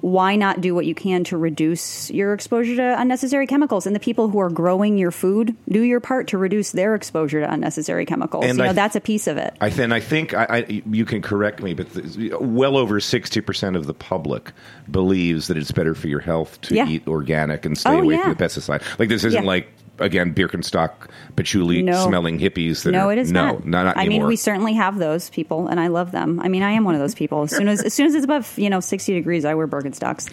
Why 0.00 0.36
not 0.36 0.60
do 0.60 0.74
what 0.74 0.86
you 0.86 0.94
can 0.94 1.24
to 1.24 1.36
reduce 1.36 2.10
your 2.10 2.32
exposure 2.34 2.76
to 2.76 3.00
unnecessary 3.00 3.46
chemicals? 3.46 3.86
And 3.86 3.94
the 3.96 4.00
people 4.00 4.28
who 4.28 4.38
are 4.38 4.50
growing 4.50 4.98
your 4.98 5.10
food, 5.10 5.56
do 5.68 5.82
your 5.82 6.00
part 6.00 6.28
to 6.28 6.38
reduce 6.38 6.72
their 6.72 6.94
exposure 6.94 7.40
to 7.40 7.52
unnecessary 7.52 8.06
chemicals. 8.06 8.44
And 8.44 8.58
you 8.58 8.64
I 8.64 8.66
know, 8.68 8.72
th- 8.72 8.76
that's 8.76 8.96
a 8.96 9.00
piece 9.00 9.26
of 9.26 9.36
it. 9.36 9.54
I 9.60 9.70
then 9.70 9.92
I 9.92 10.00
think 10.00 10.34
I, 10.34 10.44
I, 10.44 10.82
you 10.90 11.04
can 11.04 11.22
correct 11.22 11.62
me, 11.62 11.74
but 11.74 11.90
the, 11.90 12.36
well 12.40 12.76
over 12.76 13.00
sixty 13.00 13.40
percent 13.40 13.76
of 13.76 13.86
the 13.86 13.94
public 13.94 14.52
believes 14.90 15.48
that 15.48 15.56
it's 15.56 15.72
better 15.72 15.94
for 15.94 16.08
your 16.08 16.20
health 16.20 16.60
to 16.62 16.74
Yeah. 16.74 16.88
eat 16.88 17.06
organic 17.08 17.64
and 17.64 17.76
stay 17.76 17.90
Oh, 17.90 18.00
away 18.02 18.14
yeah. 18.14 18.22
from 18.22 18.34
the 18.34 18.44
pesticide. 18.44 18.82
Like 18.98 19.08
this 19.08 19.24
isn't 19.24 19.42
Yeah. 19.42 19.46
like 19.48 19.68
again 19.98 20.34
Birkenstock 20.34 21.08
patchouli 21.36 21.82
No. 21.82 22.06
smelling 22.06 22.38
hippies 22.38 22.82
that 22.84 22.92
No, 22.92 23.08
are, 23.08 23.12
it 23.12 23.18
is 23.18 23.32
no, 23.32 23.60
not. 23.64 23.84
not 23.84 23.96
I 23.98 24.06
mean, 24.08 24.26
we 24.26 24.36
certainly 24.36 24.74
have 24.74 24.98
those 24.98 25.30
people, 25.30 25.68
and 25.68 25.78
I 25.80 25.86
love 25.88 26.12
them. 26.12 26.40
I 26.40 26.48
mean, 26.48 26.62
I 26.62 26.72
am 26.72 26.84
one 26.84 26.94
of 26.94 27.00
those 27.00 27.14
people. 27.14 27.42
As 27.42 27.50
soon 27.56 27.68
as 27.68 27.82
as 27.82 27.94
soon 27.94 28.06
as 28.06 28.14
it's 28.14 28.24
above 28.24 28.58
you 28.58 28.70
know 28.70 28.80
sixty 28.80 29.12
degrees, 29.14 29.44
I 29.44 29.54
wear 29.54 29.66
Birkenstocks. 29.68 30.30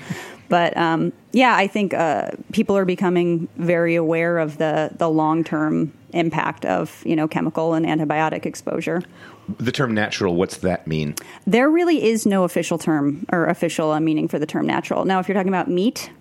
But 0.50 0.76
um, 0.78 1.14
yeah, 1.32 1.56
I 1.56 1.68
think 1.68 1.94
uh, 1.94 2.32
people 2.52 2.78
are 2.78 2.86
becoming 2.86 3.48
very 3.58 3.96
aware 3.96 4.38
of 4.38 4.58
the 4.58 4.92
the 4.98 5.10
long 5.10 5.44
term 5.44 5.94
impact 6.12 6.66
of 6.66 7.02
you 7.06 7.16
know 7.16 7.28
chemical 7.28 7.74
and 7.74 7.86
antibiotic 7.86 8.46
exposure. 8.46 9.02
the 9.60 9.72
term 9.72 9.94
natural, 9.94 10.36
what's 10.36 10.58
that 10.58 10.86
mean? 10.88 11.16
There 11.48 11.70
really 11.70 12.04
is 12.04 12.26
no 12.26 12.44
official 12.44 12.78
term 12.78 13.26
or 13.32 13.48
official 13.48 13.92
uh, 13.92 14.00
meaning 14.00 14.28
for 14.28 14.38
the 14.40 14.46
term 14.46 14.68
natural. 14.68 15.06
Now, 15.06 15.20
if 15.20 15.28
you're 15.28 15.36
talking 15.36 15.50
about 15.50 15.70
meat, 15.70 16.12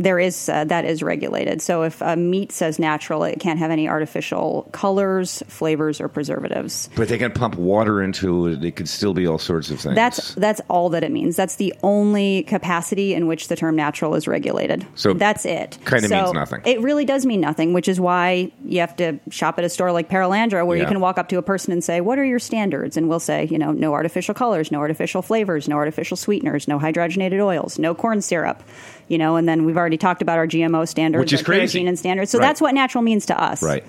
there 0.00 0.18
is 0.18 0.48
uh, 0.48 0.64
that 0.64 0.86
is 0.86 1.02
regulated. 1.02 1.60
So 1.60 1.82
if 1.82 2.00
a 2.00 2.16
meat 2.16 2.52
says 2.52 2.78
natural, 2.78 3.22
it 3.22 3.38
can't 3.38 3.58
have 3.58 3.70
any 3.70 3.86
artificial 3.86 4.66
colors, 4.72 5.42
flavors, 5.46 6.00
or 6.00 6.08
preservatives. 6.08 6.88
But 6.96 7.08
they 7.08 7.18
can 7.18 7.30
pump 7.32 7.56
water 7.56 8.02
into 8.02 8.46
it. 8.46 8.64
It 8.64 8.76
could 8.76 8.88
still 8.88 9.12
be 9.12 9.26
all 9.26 9.38
sorts 9.38 9.70
of 9.70 9.78
things. 9.78 9.94
That's 9.94 10.34
that's 10.36 10.62
all 10.70 10.88
that 10.90 11.04
it 11.04 11.12
means. 11.12 11.36
That's 11.36 11.56
the 11.56 11.74
only 11.82 12.44
capacity 12.44 13.12
in 13.12 13.26
which 13.26 13.48
the 13.48 13.56
term 13.56 13.76
natural 13.76 14.14
is 14.14 14.26
regulated. 14.26 14.86
So 14.94 15.12
that's 15.12 15.44
it. 15.44 15.78
kinda 15.84 16.08
So 16.08 16.16
means 16.22 16.32
nothing. 16.32 16.62
It 16.64 16.80
really 16.80 17.04
does 17.04 17.26
mean 17.26 17.42
nothing, 17.42 17.74
which 17.74 17.86
is 17.86 18.00
why 18.00 18.50
you 18.64 18.80
have 18.80 18.96
to 18.96 19.20
shop 19.28 19.58
at 19.58 19.64
a 19.66 19.68
store 19.68 19.92
like 19.92 20.08
Perelandra, 20.08 20.66
where 20.66 20.78
you 20.78 20.86
can 20.86 21.00
walk 21.00 21.18
up 21.18 21.28
to 21.28 21.36
a 21.36 21.42
person 21.42 21.72
and 21.72 21.84
say, 21.84 22.00
"What 22.00 22.18
are 22.18 22.24
your 22.24 22.38
standards?" 22.38 22.96
And 22.96 23.06
we'll 23.06 23.20
say, 23.20 23.46
you 23.50 23.58
know, 23.58 23.72
no 23.72 23.92
artificial 23.92 24.32
colors, 24.32 24.72
no 24.72 24.78
artificial 24.78 25.20
flavors, 25.20 25.68
no 25.68 25.76
artificial 25.76 26.16
sweeteners, 26.16 26.66
no 26.66 26.78
hydrogenated 26.78 27.40
oils, 27.40 27.78
no 27.78 27.94
corn 27.94 28.22
syrup. 28.22 28.62
You 29.10 29.18
know, 29.18 29.34
and 29.36 29.46
then 29.48 29.64
we've 29.66 29.76
already 29.76 29.98
talked 29.98 30.22
about 30.22 30.38
our 30.38 30.46
GMO 30.46 30.86
standards, 30.88 31.20
Which 31.20 31.32
is 31.32 31.42
crazy. 31.42 31.84
and 31.84 31.98
standards. 31.98 32.30
So 32.30 32.38
Right. 32.38 32.46
that's 32.46 32.60
what 32.60 32.72
natural 32.74 33.02
means 33.02 33.26
to 33.26 33.38
us, 33.38 33.60
Right. 33.62 33.84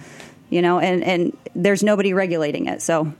You 0.50 0.62
know, 0.64 0.80
and 0.80 1.04
and 1.04 1.38
there's 1.56 1.84
nobody 1.84 2.12
regulating 2.14 2.66
it, 2.66 2.82
so. 2.82 3.14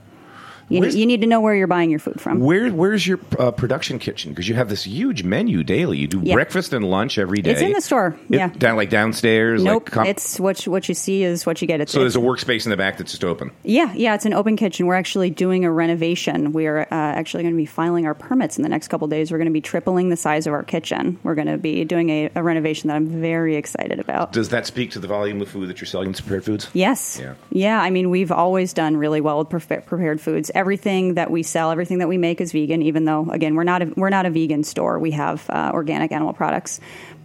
You, 0.68 0.80
Where's- 0.80 0.96
you 0.96 1.06
need 1.06 1.20
to 1.20 1.26
know 1.26 1.40
where 1.40 1.54
you're 1.54 1.66
buying 1.66 1.90
your 1.90 1.98
food 1.98 2.20
from. 2.20 2.40
Where 2.40 2.70
where's 2.70 3.06
your 3.06 3.18
uh, 3.38 3.50
production 3.50 3.98
kitchen? 3.98 4.30
Because 4.32 4.48
you 4.48 4.54
have 4.54 4.68
this 4.68 4.84
huge 4.84 5.22
menu 5.22 5.62
daily. 5.64 5.98
You 5.98 6.06
do 6.06 6.20
Yeah. 6.22 6.34
breakfast 6.34 6.72
and 6.72 6.84
lunch 6.84 7.18
every 7.18 7.42
day. 7.42 7.50
It's 7.52 7.60
in 7.60 7.72
the 7.72 7.80
store, 7.80 8.16
It- 8.30 8.36
yeah. 8.36 8.48
down 8.48 8.76
like 8.76 8.90
downstairs. 8.90 9.62
Nope, 9.62 9.84
like 9.84 9.92
com- 9.92 10.06
it's 10.06 10.40
what 10.40 10.64
you, 10.64 10.72
what 10.72 10.88
you 10.88 10.94
see 10.94 11.22
is 11.24 11.44
what 11.44 11.60
you 11.60 11.66
get. 11.68 11.80
It's, 11.80 11.92
so 11.92 12.00
there's 12.00 12.16
a 12.16 12.20
workspace 12.20 12.64
in 12.64 12.70
the 12.70 12.76
back 12.76 12.96
that's 12.98 13.10
just 13.12 13.24
open. 13.24 13.50
yeah, 13.64 13.92
yeah. 13.94 14.14
It's 14.14 14.24
an 14.24 14.32
open 14.32 14.56
kitchen. 14.56 14.86
We're 14.86 14.94
actually 14.94 15.30
doing 15.30 15.64
a 15.64 15.70
renovation. 15.70 16.52
We're 16.52 16.80
uh, 16.82 16.86
actually 16.90 17.42
going 17.42 17.54
to 17.54 17.58
be 17.58 17.66
filing 17.66 18.06
our 18.06 18.14
permits 18.14 18.56
in 18.56 18.62
the 18.62 18.68
next 18.68 18.88
couple 18.88 19.06
days. 19.08 19.30
We're 19.30 19.38
going 19.38 19.46
to 19.46 19.52
be 19.52 19.60
tripling 19.60 20.08
the 20.08 20.16
size 20.16 20.46
of 20.46 20.52
our 20.52 20.62
kitchen. 20.62 21.18
We're 21.22 21.34
going 21.34 21.48
to 21.48 21.58
be 21.58 21.84
doing 21.84 22.08
a, 22.10 22.30
a 22.34 22.42
renovation 22.42 22.88
that 22.88 22.94
I'm 22.96 23.06
very 23.06 23.56
excited 23.56 23.98
about. 24.00 24.32
Does 24.32 24.50
that 24.50 24.66
speak 24.66 24.92
to 24.92 24.98
the 24.98 25.08
volume 25.08 25.40
of 25.42 25.48
food 25.48 25.68
that 25.68 25.80
you're 25.80 25.86
selling 25.86 26.08
in 26.08 26.14
prepared 26.14 26.44
foods? 26.44 26.68
Yes. 26.72 27.18
Yeah. 27.20 27.34
Yeah. 27.50 27.80
I 27.80 27.90
mean, 27.90 28.10
we've 28.10 28.32
always 28.32 28.72
done 28.72 28.96
really 28.96 29.20
well 29.20 29.38
with 29.38 29.48
prepared 29.48 30.20
foods. 30.20 30.50
Everything 30.54 31.14
that 31.14 31.30
we 31.30 31.42
sell, 31.42 31.70
everything 31.70 31.98
that 31.98 32.08
we 32.08 32.18
make 32.18 32.40
is 32.40 32.52
vegan. 32.52 32.82
Even 32.82 33.04
though, 33.04 33.28
again, 33.30 33.54
we're 33.54 33.64
not 33.64 33.82
a, 33.82 33.92
we're 33.96 34.10
not 34.10 34.26
a 34.26 34.30
vegan 34.30 34.64
store. 34.64 34.98
We 34.98 35.12
have 35.12 35.48
uh, 35.50 35.70
organic 35.74 36.12
animal 36.12 36.32
products, 36.32 36.80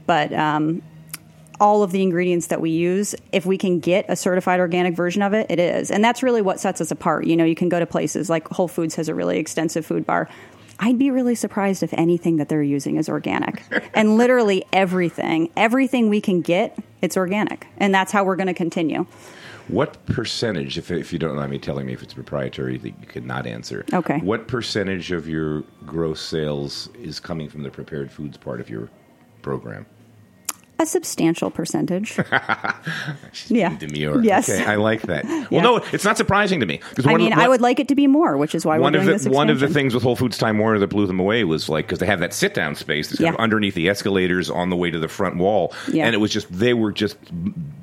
but 0.06 0.34
um, 0.34 0.82
all 1.60 1.84
of 1.84 1.92
the 1.92 2.02
ingredients 2.02 2.48
that 2.48 2.62
we 2.62 2.70
use, 2.70 3.16
if 3.32 3.46
we 3.46 3.58
can 3.58 3.80
get 3.80 4.06
a 4.10 4.16
certified 4.16 4.60
organic 4.60 4.96
version 4.96 5.22
of 5.22 5.34
it, 5.34 5.48
it 5.50 5.60
is, 5.60 5.92
and 5.92 6.04
that's 6.04 6.24
really 6.24 6.42
what 6.42 6.60
sets 6.60 6.82
us 6.82 6.92
apart. 6.92 7.26
You 7.26 7.36
know, 7.36 7.46
you 7.46 7.56
can 7.56 7.70
go 7.70 7.80
to 7.80 7.86
places 7.86 8.30
like 8.30 8.48
Whole 8.50 8.68
Foods 8.68 8.96
has 8.96 9.10
a 9.10 9.16
really 9.16 9.38
extensive 9.38 9.86
food 9.86 10.06
bar. 10.06 10.30
I'd 10.80 11.00
be 11.00 11.10
really 11.10 11.36
surprised 11.36 11.82
if 11.82 11.94
anything 11.94 12.38
that 12.38 12.50
they're 12.50 12.62
using 12.62 12.98
is 12.98 13.10
organic. 13.10 13.64
and 13.94 14.18
literally 14.18 14.64
everything, 14.72 15.50
everything 15.58 16.10
we 16.10 16.22
can 16.22 16.42
get, 16.42 16.78
it's 17.02 17.18
organic. 17.18 17.68
And 17.78 17.94
that's 17.94 18.12
how 18.12 18.24
we're 18.24 18.36
going 18.36 18.48
to 18.48 18.54
continue. 18.54 19.06
What 19.68 20.05
percentage, 20.05 20.78
if, 20.78 20.91
if 20.91 21.11
you 21.11 21.20
don't 21.20 21.36
mind 21.36 21.51
me 21.51 21.59
telling 21.59 21.86
me 21.86 21.93
if 21.93 22.01
it's 22.03 22.13
proprietary, 22.13 22.78
that 22.78 22.88
you 22.88 23.07
could 23.07 23.26
not 23.26 23.45
answer. 23.45 23.86
Okay. 23.93 24.20
What 24.20 24.47
percentage 24.47 25.11
of 25.11 25.28
your 25.28 25.61
gross 25.86 26.22
sales 26.22 26.89
is 27.01 27.20
coming 27.20 27.49
from 27.49 27.63
the 27.63 27.70
prepared 27.70 28.11
foods 28.11 28.38
part 28.38 28.59
of 28.61 28.70
your 28.70 28.89
program? 29.41 29.86
A 30.80 30.86
substantial 30.86 31.49
percentage. 31.49 32.20
yeah. 33.47 33.76
Demure. 33.78 34.22
Yes. 34.24 34.47
Okay, 34.47 34.63
I 34.63 34.76
like 34.76 35.01
that. 35.03 35.26
Well, 35.47 35.47
Yeah. 35.49 35.61
no, 35.61 35.78
it's 35.91 36.03
not 36.05 36.18
surprising 36.18 36.59
to 36.59 36.65
me 36.68 36.82
because 36.89 37.07
I 37.07 37.15
mean, 37.15 37.34
I 37.34 37.47
would 37.47 37.61
like 37.61 37.80
it 37.80 37.88
to 37.88 37.95
be 37.95 38.05
more, 38.05 38.38
which 38.38 38.53
is 38.53 38.63
why 38.65 38.78
one 38.78 38.93
we're 38.93 38.99
of 38.99 39.05
doing 39.05 39.18
the 39.18 39.24
this 39.24 39.34
one 39.34 39.49
of 39.49 39.59
the 39.59 39.68
things 39.70 39.93
with 39.95 40.03
Whole 40.03 40.15
Foods 40.15 40.38
Time 40.38 40.59
Warner 40.59 40.78
that 40.80 40.88
blew 40.88 41.07
them 41.07 41.20
away 41.20 41.43
was 41.45 41.68
like 41.68 41.88
because 41.88 41.97
they 41.99 42.05
have 42.05 42.20
that 42.20 42.32
sit 42.34 42.53
down 42.53 42.76
space 42.76 43.09
that's 43.09 43.20
kind 43.22 43.34
of 43.34 43.39
underneath 43.39 43.74
the 43.74 43.89
escalators 43.89 44.49
on 44.51 44.70
the 44.70 44.76
way 44.76 44.91
to 44.91 44.99
the 44.99 45.07
front 45.07 45.38
wall, 45.38 45.74
Yeah. 45.91 46.05
and 46.05 46.13
it 46.13 46.18
was 46.20 46.32
just 46.32 46.51
they 46.51 46.74
were 46.76 46.91
just 46.91 47.18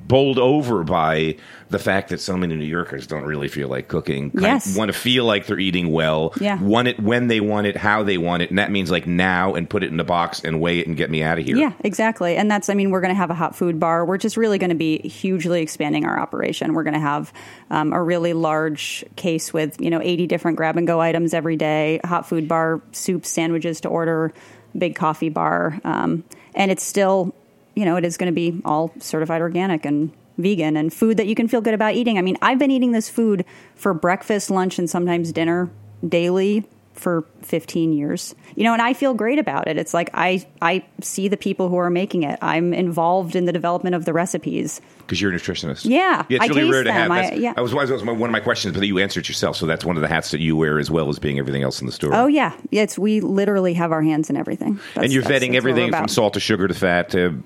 bowled 0.07 0.39
over 0.39 0.83
by 0.83 1.37
the 1.69 1.79
fact 1.79 2.09
that 2.09 2.21
so 2.21 2.37
many 2.37 2.55
New 2.55 2.65
Yorkers 2.65 3.07
don't 3.07 3.23
really 3.23 3.47
feel 3.47 3.67
like 3.67 3.87
cooking. 3.87 4.31
Yes. 4.33 4.77
want 4.77 4.91
to 4.91 4.97
feel 4.97 5.25
like 5.25 5.47
they're 5.47 5.59
eating 5.59 5.91
well. 5.91 6.33
Yeah. 6.39 6.61
want 6.61 6.87
it 6.87 6.99
when 6.99 7.27
they 7.27 7.39
want 7.39 7.67
it, 7.67 7.75
how 7.75 8.03
they 8.03 8.17
want 8.17 8.43
it, 8.43 8.49
and 8.49 8.59
that 8.59 8.71
means 8.71 8.91
like 8.91 9.07
now 9.07 9.55
and 9.55 9.69
put 9.69 9.83
it 9.83 9.91
in 9.91 9.99
a 9.99 10.03
box 10.03 10.41
and 10.43 10.61
weigh 10.61 10.79
it 10.79 10.87
and 10.87 10.95
get 10.95 11.09
me 11.09 11.23
out 11.23 11.39
of 11.39 11.45
here. 11.45 11.57
Yeah, 11.57 11.73
exactly. 11.79 12.35
And 12.35 12.49
that's, 12.49 12.69
I 12.69 12.75
mean, 12.75 12.91
we're 12.91 13.01
going 13.01 13.13
to 13.13 13.17
have 13.17 13.31
a 13.31 13.35
hot 13.35 13.55
food 13.55 13.79
bar. 13.79 14.05
We're 14.05 14.17
just 14.17 14.37
really 14.37 14.57
going 14.57 14.69
to 14.69 14.75
be 14.75 14.99
hugely 14.99 15.61
expanding 15.61 16.05
our 16.05 16.19
operation. 16.19 16.73
We're 16.73 16.83
going 16.83 16.93
to 16.93 16.99
have 16.99 17.33
um, 17.71 17.93
a 17.93 18.01
really 18.01 18.33
large 18.33 19.03
case 19.15 19.51
with, 19.51 19.81
you 19.81 19.89
know, 19.89 20.01
80 20.01 20.27
different 20.27 20.57
grab 20.57 20.77
and 20.77 20.85
go 20.85 21.01
items 21.01 21.33
every 21.33 21.55
day, 21.55 21.99
hot 22.05 22.27
food 22.27 22.47
bar, 22.47 22.81
soups, 22.91 23.29
sandwiches 23.29 23.81
to 23.81 23.89
order, 23.89 24.33
big 24.77 24.95
coffee 24.95 25.29
bar. 25.29 25.79
Um, 25.83 26.23
and 26.53 26.71
it's 26.71 26.83
still, 26.83 27.35
you 27.75 27.85
know, 27.85 27.97
it 27.97 28.05
is 28.05 28.17
going 28.17 28.31
to 28.31 28.35
be 28.35 28.61
all 28.65 28.91
certified 28.99 29.41
organic 29.41 29.85
and 29.85 30.11
vegan 30.37 30.75
and 30.75 30.93
food 30.93 31.17
that 31.17 31.27
you 31.27 31.35
can 31.35 31.47
feel 31.47 31.61
good 31.61 31.73
about 31.73 31.93
eating. 31.93 32.17
I 32.17 32.21
mean, 32.21 32.37
I've 32.41 32.59
been 32.59 32.71
eating 32.71 32.91
this 32.91 33.09
food 33.09 33.45
for 33.75 33.93
breakfast, 33.93 34.49
lunch, 34.49 34.79
and 34.79 34.89
sometimes 34.89 35.31
dinner 35.31 35.69
daily 36.07 36.65
for 36.95 37.25
15 37.41 37.93
years. 37.93 38.33
You 38.55 38.63
know, 38.63 38.73
and 38.73 38.81
I 38.81 38.93
feel 38.93 39.13
great 39.13 39.37
about 39.37 39.67
it. 39.67 39.77
It's 39.77 39.93
like 39.93 40.09
I 40.13 40.45
I 40.61 40.83
see 41.01 41.27
the 41.27 41.37
people 41.37 41.69
who 41.69 41.75
are 41.75 41.89
making 41.89 42.23
it. 42.23 42.39
I'm 42.41 42.73
involved 42.73 43.35
in 43.35 43.45
the 43.45 43.51
development 43.51 43.95
of 43.95 44.05
the 44.05 44.13
recipes. 44.13 44.81
because 44.99 45.21
you're 45.21 45.31
a 45.31 45.35
nutritionist. 45.35 45.85
Yeah, 45.85 46.25
it's 46.29 46.43
I 46.43 46.47
really 46.47 46.71
rare 46.71 46.83
to 46.83 46.89
them. 46.89 47.11
have. 47.11 47.11
I- 47.11 47.33
yeah. 47.33 47.53
that 47.53 47.61
was, 47.61 47.71
that 47.71 47.89
was 47.89 48.03
my, 48.03 48.13
one 48.13 48.29
of 48.29 48.31
my 48.31 48.39
questions, 48.39 48.77
but 48.77 48.87
you 48.87 48.97
answered 48.99 49.21
it 49.21 49.29
yourself. 49.29 49.57
So 49.57 49.65
that's 49.65 49.83
one 49.83 49.97
of 49.97 50.01
the 50.01 50.07
hats 50.07 50.31
that 50.31 50.39
you 50.39 50.55
wear 50.55 50.79
as 50.79 50.89
well 50.89 51.09
as 51.09 51.19
being 51.19 51.37
everything 51.37 51.63
else 51.63 51.81
in 51.81 51.85
the 51.85 51.93
store. 51.93 52.13
Oh 52.13 52.27
yeah, 52.27 52.57
yeah 52.71 52.83
it's 52.83 52.97
we 52.97 53.19
literally 53.19 53.73
have 53.73 53.91
our 53.91 54.01
hands 54.01 54.29
in 54.29 54.37
everything. 54.37 54.75
That's- 54.75 55.03
and 55.05 55.13
you're 55.13 55.23
vetting 55.23 55.27
that's 55.27 55.41
what 55.41 55.49
we're 55.51 55.57
everything 55.57 55.91
from 55.91 56.07
salt 56.07 56.33
to 56.35 56.39
sugar 56.39 56.67
to 56.67 56.73
fat 56.73 57.09
to. 57.09 57.43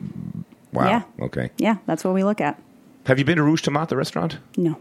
Wow. 0.71 0.87
Yeah. 0.87 1.25
Okay. 1.25 1.49
Yeah, 1.57 1.77
that's 1.87 2.03
what 2.03 2.13
we 2.13 2.23
look 2.23 2.39
at. 2.39 2.61
Have 3.07 3.17
you 3.17 3.25
been 3.25 3.37
to 3.37 3.43
Rouge 3.43 3.63
Tomate, 3.63 3.87
the 3.87 3.97
restaurant? 3.97 4.37
No, 4.55 4.77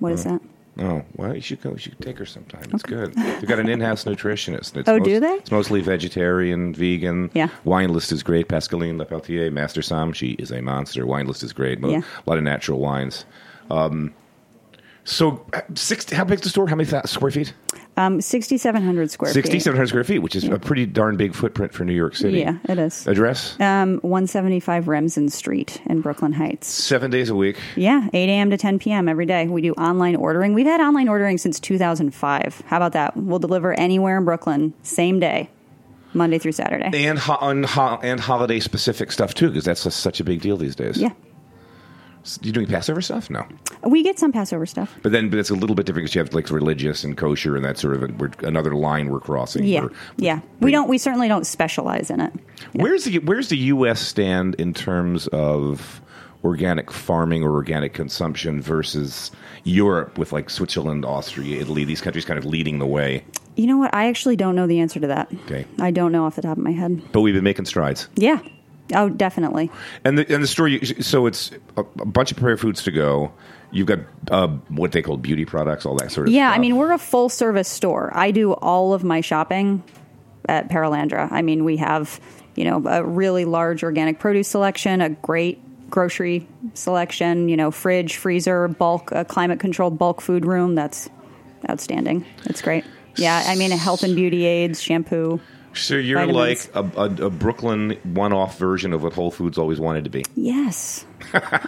what 0.00 0.12
is 0.12 0.24
mm. 0.24 0.30
that? 0.30 0.42
Oh, 0.80 1.02
well, 1.16 1.34
you 1.34 1.40
should 1.40 1.60
go. 1.60 1.72
You 1.72 1.78
should 1.78 2.00
take 2.00 2.18
her 2.18 2.26
sometime. 2.26 2.62
It's 2.72 2.82
good. 2.84 3.12
They've 3.14 3.46
got 3.46 3.58
an 3.58 3.68
in-house 3.68 4.04
nutritionist. 4.04 4.76
It's 4.76 4.88
Oh, 4.88 4.98
do 4.98 5.18
they? 5.18 5.34
It's 5.34 5.50
mostly 5.50 5.80
vegetarian, 5.80 6.72
vegan. 6.72 7.30
Yeah. 7.34 7.48
Wine 7.64 7.92
list 7.92 8.12
is 8.12 8.22
great. 8.22 8.48
Pascaline 8.48 8.96
Lepeltier, 9.04 9.52
Master 9.52 9.80
Somm, 9.80 10.14
she 10.14 10.30
is 10.32 10.52
a 10.52 10.60
monster. 10.62 11.04
Wine 11.06 11.26
list 11.26 11.42
is 11.42 11.52
great. 11.52 11.80
Yeah. 11.80 12.02
A 12.26 12.30
lot 12.30 12.38
of 12.38 12.44
natural 12.44 12.78
wines. 12.78 13.24
Um, 13.70 14.14
so, 15.04 15.44
uh, 15.54 15.62
six, 15.74 16.10
how 16.12 16.24
big's 16.24 16.42
the 16.42 16.48
store? 16.50 16.68
How 16.68 16.76
many 16.76 16.88
th- 16.88 17.06
square 17.06 17.30
feet? 17.30 17.54
Um, 17.98 18.20
6,700 18.20 19.10
square 19.10 19.32
feet. 19.34 19.42
6,700 19.44 19.88
square 19.88 20.04
feet, 20.04 20.20
which 20.20 20.36
is 20.36 20.44
a 20.44 20.58
pretty 20.58 20.86
darn 20.86 21.16
big 21.16 21.34
footprint 21.34 21.72
for 21.74 21.84
New 21.84 21.92
York 21.94 22.14
City. 22.14 22.38
Yeah, 22.38 22.58
it 22.68 22.78
is. 22.78 23.06
Address? 23.08 23.58
Um, 23.60 23.98
175 24.02 24.86
Remsen 24.86 25.28
Street 25.28 25.82
in 25.86 26.00
Brooklyn 26.00 26.32
Heights. 26.32 26.68
Seven 26.68 27.10
days 27.10 27.28
a 27.28 27.34
week. 27.34 27.58
Yeah, 27.76 28.08
8 28.12 28.28
a.m. 28.28 28.50
to 28.50 28.56
10 28.56 28.78
p.m. 28.78 29.08
every 29.08 29.26
day. 29.26 29.46
We 29.48 29.62
do 29.62 29.72
online 29.74 30.14
ordering. 30.16 30.54
We've 30.54 30.64
had 30.66 30.80
online 30.80 31.08
ordering 31.08 31.38
since 31.38 31.58
2005. 31.58 32.62
How 32.66 32.76
about 32.76 32.92
that? 32.92 33.16
We'll 33.16 33.38
deliver 33.40 33.72
anywhere 33.74 34.18
in 34.18 34.24
Brooklyn, 34.24 34.74
same 34.82 35.18
day, 35.18 35.50
Monday 36.14 36.38
through 36.38 36.52
Saturday. 36.52 36.90
And, 37.06 37.18
ho- 37.18 37.38
on 37.40 37.64
ho- 37.64 37.98
and 38.02 38.20
holiday 38.20 38.60
specific 38.60 39.10
stuff, 39.10 39.34
too, 39.34 39.48
because 39.48 39.64
that's 39.64 39.82
just 39.84 39.98
such 40.00 40.20
a 40.20 40.24
big 40.24 40.40
deal 40.40 40.56
these 40.56 40.76
days. 40.76 40.98
Yeah. 40.98 41.10
You 42.42 42.52
doing 42.52 42.66
Passover 42.66 43.00
stuff? 43.00 43.30
No. 43.30 43.46
We 43.82 44.02
get 44.02 44.18
some 44.18 44.32
Passover 44.32 44.66
stuff. 44.66 44.94
But 45.02 45.12
then, 45.12 45.30
but 45.30 45.38
it's 45.38 45.50
a 45.50 45.54
little 45.54 45.76
bit 45.76 45.86
different 45.86 46.04
because 46.04 46.14
you 46.16 46.20
have 46.22 46.34
like 46.34 46.50
religious 46.50 47.04
and 47.04 47.16
kosher 47.16 47.54
and 47.56 47.64
that 47.64 47.78
sort 47.78 47.94
of. 48.02 48.18
We're, 48.20 48.30
another 48.42 48.74
line 48.74 49.08
we're 49.08 49.20
crossing. 49.20 49.64
Yeah. 49.64 49.82
We're- 49.82 49.94
Yeah. 50.16 50.40
We 50.60 50.70
don't, 50.72 50.88
we 50.88 50.98
certainly 50.98 51.28
don't 51.28 51.46
specialize 51.46 52.10
in 52.10 52.20
it. 52.20 52.32
Where's 52.72 53.04
the 53.04 53.18
Where's 53.20 53.48
the 53.48 53.56
U.S. 53.58 54.00
stand 54.00 54.56
in 54.56 54.74
terms 54.74 55.26
of 55.28 56.00
organic 56.44 56.90
farming 56.92 57.42
or 57.42 57.52
organic 57.52 57.94
consumption 57.94 58.60
versus 58.62 59.30
Europe 59.64 60.18
with 60.18 60.32
like 60.32 60.50
Switzerland, 60.50 61.04
Austria, 61.04 61.60
Italy? 61.60 61.84
These 61.84 62.00
countries 62.00 62.24
kind 62.24 62.38
of 62.38 62.44
leading 62.44 62.78
the 62.78 62.86
way. 62.86 63.24
You 63.56 63.66
know 63.66 63.76
what? 63.78 63.92
I 63.94 64.06
actually 64.08 64.36
don't 64.36 64.54
know 64.54 64.66
the 64.66 64.78
answer 64.80 65.00
to 65.00 65.06
that. 65.08 65.32
Okay. 65.46 65.64
I 65.80 65.90
don't 65.90 66.12
know 66.12 66.24
off 66.26 66.36
the 66.36 66.42
top 66.42 66.56
of 66.58 66.62
my 66.62 66.70
head. 66.72 67.02
But 67.12 67.22
we've 67.22 67.34
been 67.34 67.42
making 67.44 67.64
strides. 67.64 68.08
Yeah. 68.14 68.38
Oh, 68.94 69.08
definitely. 69.08 69.70
And 70.04 70.18
the 70.18 70.34
and 70.34 70.42
the 70.42 70.46
store. 70.46 70.68
you- 70.68 70.84
So 71.02 71.26
it's 71.26 71.50
a, 71.76 71.80
a 71.80 72.06
bunch 72.06 72.30
of 72.30 72.36
prepared 72.38 72.60
foods 72.60 72.82
to 72.84 72.90
go. 72.90 73.32
You've 73.70 73.86
got 73.86 73.98
uh, 74.30 74.48
what 74.68 74.92
they 74.92 75.02
call 75.02 75.18
beauty 75.18 75.44
products, 75.44 75.84
all 75.84 75.94
that 75.96 76.10
sort 76.10 76.28
of. 76.28 76.32
Yeah, 76.34 76.48
stuff. 76.48 76.56
I 76.56 76.60
mean, 76.60 76.76
we're 76.76 76.92
a 76.92 76.98
full 76.98 77.28
service 77.28 77.68
store. 77.68 78.10
I 78.14 78.30
do 78.30 78.52
all 78.54 78.94
of 78.94 79.04
my 79.04 79.20
shopping 79.20 79.82
at 80.48 80.70
Perelandra. 80.70 81.30
I 81.30 81.42
mean, 81.42 81.64
we 81.64 81.76
have, 81.76 82.18
you 82.54 82.64
know, 82.64 82.82
a 82.88 83.04
really 83.04 83.44
large 83.44 83.82
organic 83.82 84.18
produce 84.20 84.48
selection, 84.48 85.02
a 85.02 85.10
great 85.10 85.60
grocery 85.90 86.46
selection, 86.72 87.48
you 87.50 87.56
know, 87.58 87.70
fridge, 87.70 88.16
freezer, 88.16 88.68
bulk, 88.68 89.12
a 89.12 89.24
climate 89.26 89.60
controlled 89.60 89.98
bulk 89.98 90.22
food 90.22 90.46
room. 90.46 90.74
That's 90.74 91.10
outstanding. 91.68 92.24
It's 92.46 92.62
great. 92.62 92.84
Yeah, 93.16 93.42
I 93.46 93.56
mean, 93.56 93.70
health 93.72 94.02
and 94.02 94.14
beauty 94.16 94.44
aids, 94.46 94.80
shampoo. 94.80 95.40
So 95.74 95.94
you're 95.94 96.18
Vitamins. 96.24 96.68
like 96.74 96.96
a, 96.96 97.00
a, 97.00 97.26
a 97.26 97.30
Brooklyn 97.30 97.90
one-off 98.02 98.58
version 98.58 98.92
of 98.92 99.02
what 99.02 99.12
Whole 99.12 99.30
Foods 99.30 99.58
always 99.58 99.78
wanted 99.78 100.04
to 100.04 100.10
be. 100.10 100.24
Yes, 100.34 101.04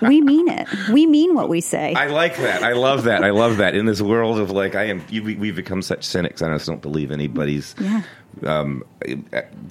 we 0.03 0.21
mean 0.21 0.49
it. 0.49 0.67
We 0.93 1.07
mean 1.07 1.35
what 1.35 1.49
we 1.49 1.61
say. 1.61 1.95
I 1.95 2.07
like 2.09 2.37
that. 2.39 2.63
I 2.63 2.73
love 2.73 3.05
that. 3.05 3.23
I 3.23 3.31
love 3.31 3.59
that. 3.59 3.75
In 3.75 3.87
this 3.87 4.01
world 4.01 4.39
of 4.41 4.51
like, 4.51 4.75
I 4.75 4.85
am. 4.85 5.03
You, 5.11 5.23
we- 5.23 5.37
we've 5.37 5.57
become 5.57 5.83
such 5.83 6.05
cynics. 6.05 6.43
I 6.43 6.53
just 6.55 6.67
don't 6.67 6.83
believe 6.83 7.11
anybody's. 7.11 7.75
Yeah. 7.81 8.03
Um, 8.47 8.85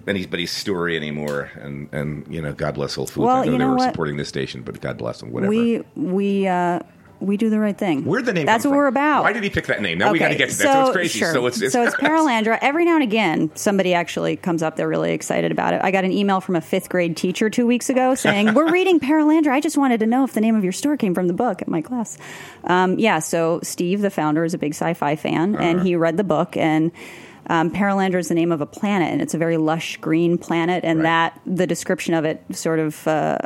anybody's 0.07 0.51
story 0.51 0.95
anymore, 0.97 1.49
and 1.59 1.88
and 1.93 2.25
you 2.34 2.41
know, 2.41 2.53
God 2.53 2.75
bless 2.75 2.95
Whole 2.95 3.07
Foods. 3.07 3.25
Well, 3.25 3.38
I 3.38 3.39
know 3.39 3.45
you 3.45 3.51
they 3.53 3.57
know 3.57 3.69
were 3.69 3.75
what? 3.77 3.91
supporting 3.91 4.17
this 4.17 4.27
station, 4.30 4.61
but 4.63 4.80
God 4.82 4.97
bless 4.97 5.19
them. 5.21 5.32
Whatever. 5.32 5.49
we 5.49 5.84
we 5.95 6.47
uh, 6.47 6.80
we 7.20 7.38
do 7.38 7.49
the 7.49 7.59
right 7.59 7.78
thing. 7.78 8.05
Where'd 8.05 8.26
the 8.26 8.34
name? 8.34 8.45
That's 8.45 8.63
what 8.63 8.72
from? 8.72 8.78
we're 8.78 8.88
about. 8.88 9.24
Why 9.24 9.34
did 9.34 9.43
he 9.43 9.49
pick 9.49 9.67
that 9.67 9.82
name? 9.82 9.97
Now 9.97 10.11
we 10.11 10.20
got 10.20 10.30
to 10.30 10.36
get 10.36 10.49
to 10.49 10.57
that. 10.57 10.74
So, 10.74 10.82
it's 10.84 10.91
crazy. 10.91 11.20
Sure. 11.20 11.34
So 11.34 11.45
it's, 11.47 11.61
it's 11.61 11.74
so 11.74 11.84
it's 11.84 11.95
Perelandra. 11.97 12.57
Every 12.61 12.86
now 12.86 12.95
and 12.95 13.03
again, 13.03 13.51
somebody 13.55 13.93
actually 13.93 14.36
comes 14.38 14.63
up. 14.63 14.76
They're 14.76 14.88
really 14.88 15.11
excited 15.11 15.51
about 15.51 15.74
it. 15.74 15.82
I 15.84 15.91
got 15.91 16.05
an 16.05 16.11
email 16.11 16.39
from 16.41 16.55
a 16.55 16.61
fifth 16.61 16.89
grade 16.89 17.17
teacher 17.17 17.49
two 17.49 17.67
weeks 17.67 17.89
ago 17.89 18.15
saying, 18.15 18.53
"We're 18.53 18.72
reading 18.72 18.99
Perelandra. 18.99 19.51
I 19.51 19.59
just 19.59 19.78
wanted 19.78 19.99
to 20.01 20.05
know 20.05 20.24
if 20.24 20.34
the 20.34 20.41
name 20.41 20.55
of 20.55 20.63
your 20.63 20.74
store 20.74 20.97
came 20.97 21.13
from 21.13 21.28
the 21.28 21.34
book 21.34 21.61
at 21.61 21.67
my 21.67 21.82
class." 21.82 22.17
Um, 22.63 22.97
yeah. 22.99 23.20
So 23.20 23.59
Steve, 23.63 24.01
the 24.01 24.09
founder, 24.09 24.43
is 24.43 24.53
a 24.53 24.57
big 24.57 24.72
sci-fi 24.74 25.15
fan, 25.15 25.55
Uh-huh. 25.55 25.63
and 25.63 25.82
he 25.82 25.95
read 25.95 26.17
the 26.17 26.24
book 26.24 26.55
and. 26.57 26.91
Um, 27.50 27.72
Perelandra 27.72 28.20
is 28.20 28.28
the 28.30 28.36
name 28.36 28.52
of 28.52 28.62
a 28.62 28.66
planet, 28.66 29.12
and 29.12 29.22
it's 29.22 29.34
a 29.34 29.38
very 29.38 29.58
lush 29.58 29.97
green 29.97 30.38
planet. 30.38 30.84
And 30.84 31.00
Right. 31.00 31.04
that 31.34 31.41
the 31.45 31.66
description 31.68 32.14
of 32.14 32.24
it 32.24 32.43
sort 32.56 32.80
of 32.80 33.08
uh, 33.08 33.38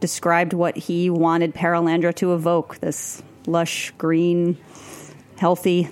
described 0.00 0.52
what 0.52 0.76
he 0.76 1.08
wanted 1.10 1.54
Perelandra 1.54 2.14
to 2.16 2.34
evoke: 2.34 2.78
this 2.80 3.22
lush 3.46 3.92
green, 3.98 4.56
healthy. 5.38 5.88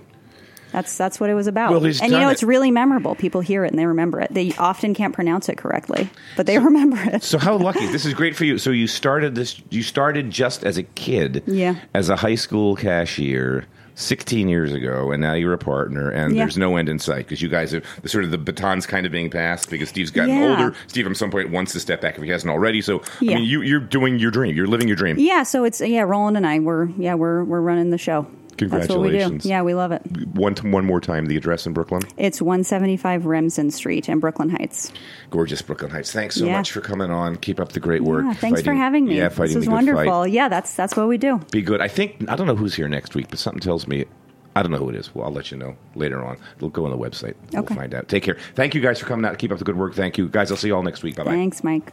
That's 0.72 0.96
that's 0.96 1.20
what 1.20 1.30
it 1.30 1.34
was 1.34 1.46
about. 1.46 1.70
Well, 1.70 1.84
and 1.84 2.00
you 2.02 2.08
know, 2.10 2.28
it. 2.30 2.32
it's 2.32 2.42
really 2.42 2.72
memorable. 2.72 3.14
People 3.14 3.40
hear 3.40 3.64
it 3.64 3.70
and 3.70 3.78
they 3.78 3.86
remember 3.86 4.20
it. 4.20 4.34
They 4.34 4.52
often 4.58 4.92
can't 4.92 5.14
pronounce 5.14 5.48
it 5.48 5.56
correctly, 5.56 6.10
but 6.36 6.46
they 6.46 6.58
remember 6.58 6.98
it. 7.00 7.22
So 7.22 7.38
how 7.38 7.56
lucky! 7.56 7.86
This 7.86 8.04
is 8.04 8.12
great 8.12 8.34
for 8.34 8.44
you. 8.44 8.58
So 8.58 8.70
you 8.70 8.88
started 8.88 9.36
this. 9.36 9.62
You 9.70 9.84
started 9.84 10.32
just 10.32 10.64
as 10.64 10.76
a 10.76 10.82
kid, 10.82 11.44
Yeah. 11.46 11.76
as 11.94 12.08
a 12.08 12.16
high 12.16 12.34
school 12.34 12.74
cashier. 12.74 13.66
16 13.94 14.48
years 14.48 14.72
ago, 14.72 15.12
and 15.12 15.20
now 15.20 15.34
you're 15.34 15.52
a 15.52 15.58
partner, 15.58 16.10
and 16.10 16.34
Yeah. 16.34 16.42
there's 16.42 16.58
no 16.58 16.76
end 16.76 16.88
in 16.88 16.98
sight 16.98 17.26
because 17.26 17.40
you 17.40 17.48
guys 17.48 17.72
are 17.72 17.82
the 18.02 18.08
sort 18.08 18.24
of 18.24 18.30
the 18.30 18.38
baton's 18.38 18.86
kind 18.86 19.06
of 19.06 19.12
being 19.12 19.30
passed 19.30 19.70
because 19.70 19.88
Steve's 19.88 20.10
gotten 20.10 20.34
Yeah. 20.36 20.50
older. 20.50 20.74
Steve, 20.88 21.06
at 21.06 21.16
some 21.16 21.30
point, 21.30 21.50
wants 21.50 21.72
to 21.74 21.80
step 21.80 22.00
back 22.00 22.16
if 22.16 22.22
he 22.22 22.30
hasn't 22.30 22.50
already. 22.50 22.80
So, 22.80 23.02
Yeah. 23.20 23.32
I 23.32 23.34
mean, 23.36 23.44
you, 23.44 23.62
you're 23.62 23.80
doing 23.80 24.18
your 24.18 24.30
dream. 24.30 24.56
You're 24.56 24.66
living 24.66 24.88
your 24.88 24.96
dream. 24.96 25.16
Yeah, 25.18 25.42
so 25.44 25.64
it's 25.64 25.80
yeah, 25.80 26.02
Roland 26.02 26.36
and 26.36 26.46
I 26.46 26.58
we're 26.58 26.88
yeah 26.98 27.14
we're 27.14 27.44
we're 27.44 27.60
running 27.60 27.90
the 27.90 27.98
show. 27.98 28.26
That's 28.56 28.88
what 28.88 29.00
we 29.00 29.08
Congratulations. 29.10 29.42
do. 29.42 29.48
Yeah, 29.48 29.62
we 29.62 29.74
love 29.74 29.92
it. 29.92 30.02
One, 30.34 30.54
one 30.56 30.84
more 30.84 31.00
time, 31.00 31.26
the 31.26 31.36
address 31.36 31.66
in 31.66 31.72
Brooklyn. 31.72 32.02
It's 32.16 32.40
175 32.42 33.26
Remsen 33.26 33.70
Street 33.70 34.08
in 34.08 34.18
Brooklyn 34.20 34.50
Heights. 34.50 34.92
Gorgeous 35.30 35.62
Brooklyn 35.62 35.90
Heights. 35.90 36.12
Thanks 36.12 36.36
so 36.36 36.44
Yeah. 36.46 36.56
much 36.58 36.72
for 36.72 36.80
coming 36.80 37.10
on. 37.10 37.36
Keep 37.36 37.60
up 37.60 37.72
the 37.72 37.80
great 37.80 38.02
work. 38.02 38.24
Yeah, 38.24 38.32
thanks 38.34 38.62
for 38.62 38.74
having 38.74 39.04
me. 39.06 39.16
Yeah, 39.18 39.28
fighting 39.28 39.54
this 39.56 39.64
good 39.64 39.72
wonderful. 39.72 40.22
fight. 40.24 40.30
Yeah, 40.32 40.48
that's 40.48 40.74
that's 40.74 40.96
what 40.96 41.08
we 41.08 41.18
do. 41.18 41.40
Be 41.50 41.62
good. 41.62 41.80
I 41.80 41.88
think 41.88 42.24
I 42.28 42.36
don't 42.36 42.46
know 42.46 42.56
who's 42.56 42.74
here 42.74 42.88
next 42.88 43.14
week, 43.14 43.26
but 43.30 43.38
something 43.38 43.60
tells 43.60 43.86
me 43.86 44.04
I 44.56 44.62
don't 44.62 44.70
know 44.70 44.78
who 44.78 44.88
it 44.90 44.94
is. 44.94 45.12
Well, 45.14 45.26
I'll 45.26 45.32
let 45.32 45.50
you 45.50 45.56
know 45.56 45.74
later 45.96 46.24
on. 46.24 46.36
It'll 46.56 46.68
go 46.68 46.84
on 46.84 46.92
the 46.92 46.96
website. 46.98 47.34
We'll 47.52 47.62
Okay. 47.64 47.74
find 47.74 47.92
out. 47.92 48.06
Take 48.08 48.22
care. 48.22 48.36
Thank 48.54 48.74
you 48.76 48.80
guys 48.80 49.00
for 49.00 49.06
coming 49.06 49.24
out. 49.24 49.36
Keep 49.38 49.50
up 49.50 49.58
the 49.58 49.64
good 49.64 49.76
work. 49.76 49.94
Thank 49.94 50.16
you 50.16 50.28
guys. 50.28 50.52
I'll 50.52 50.56
see 50.56 50.68
you 50.68 50.76
all 50.76 50.82
next 50.84 51.02
week. 51.02 51.16
Bye 51.16 51.24
bye. 51.24 51.30
Thanks, 51.32 51.64
Mike. 51.64 51.92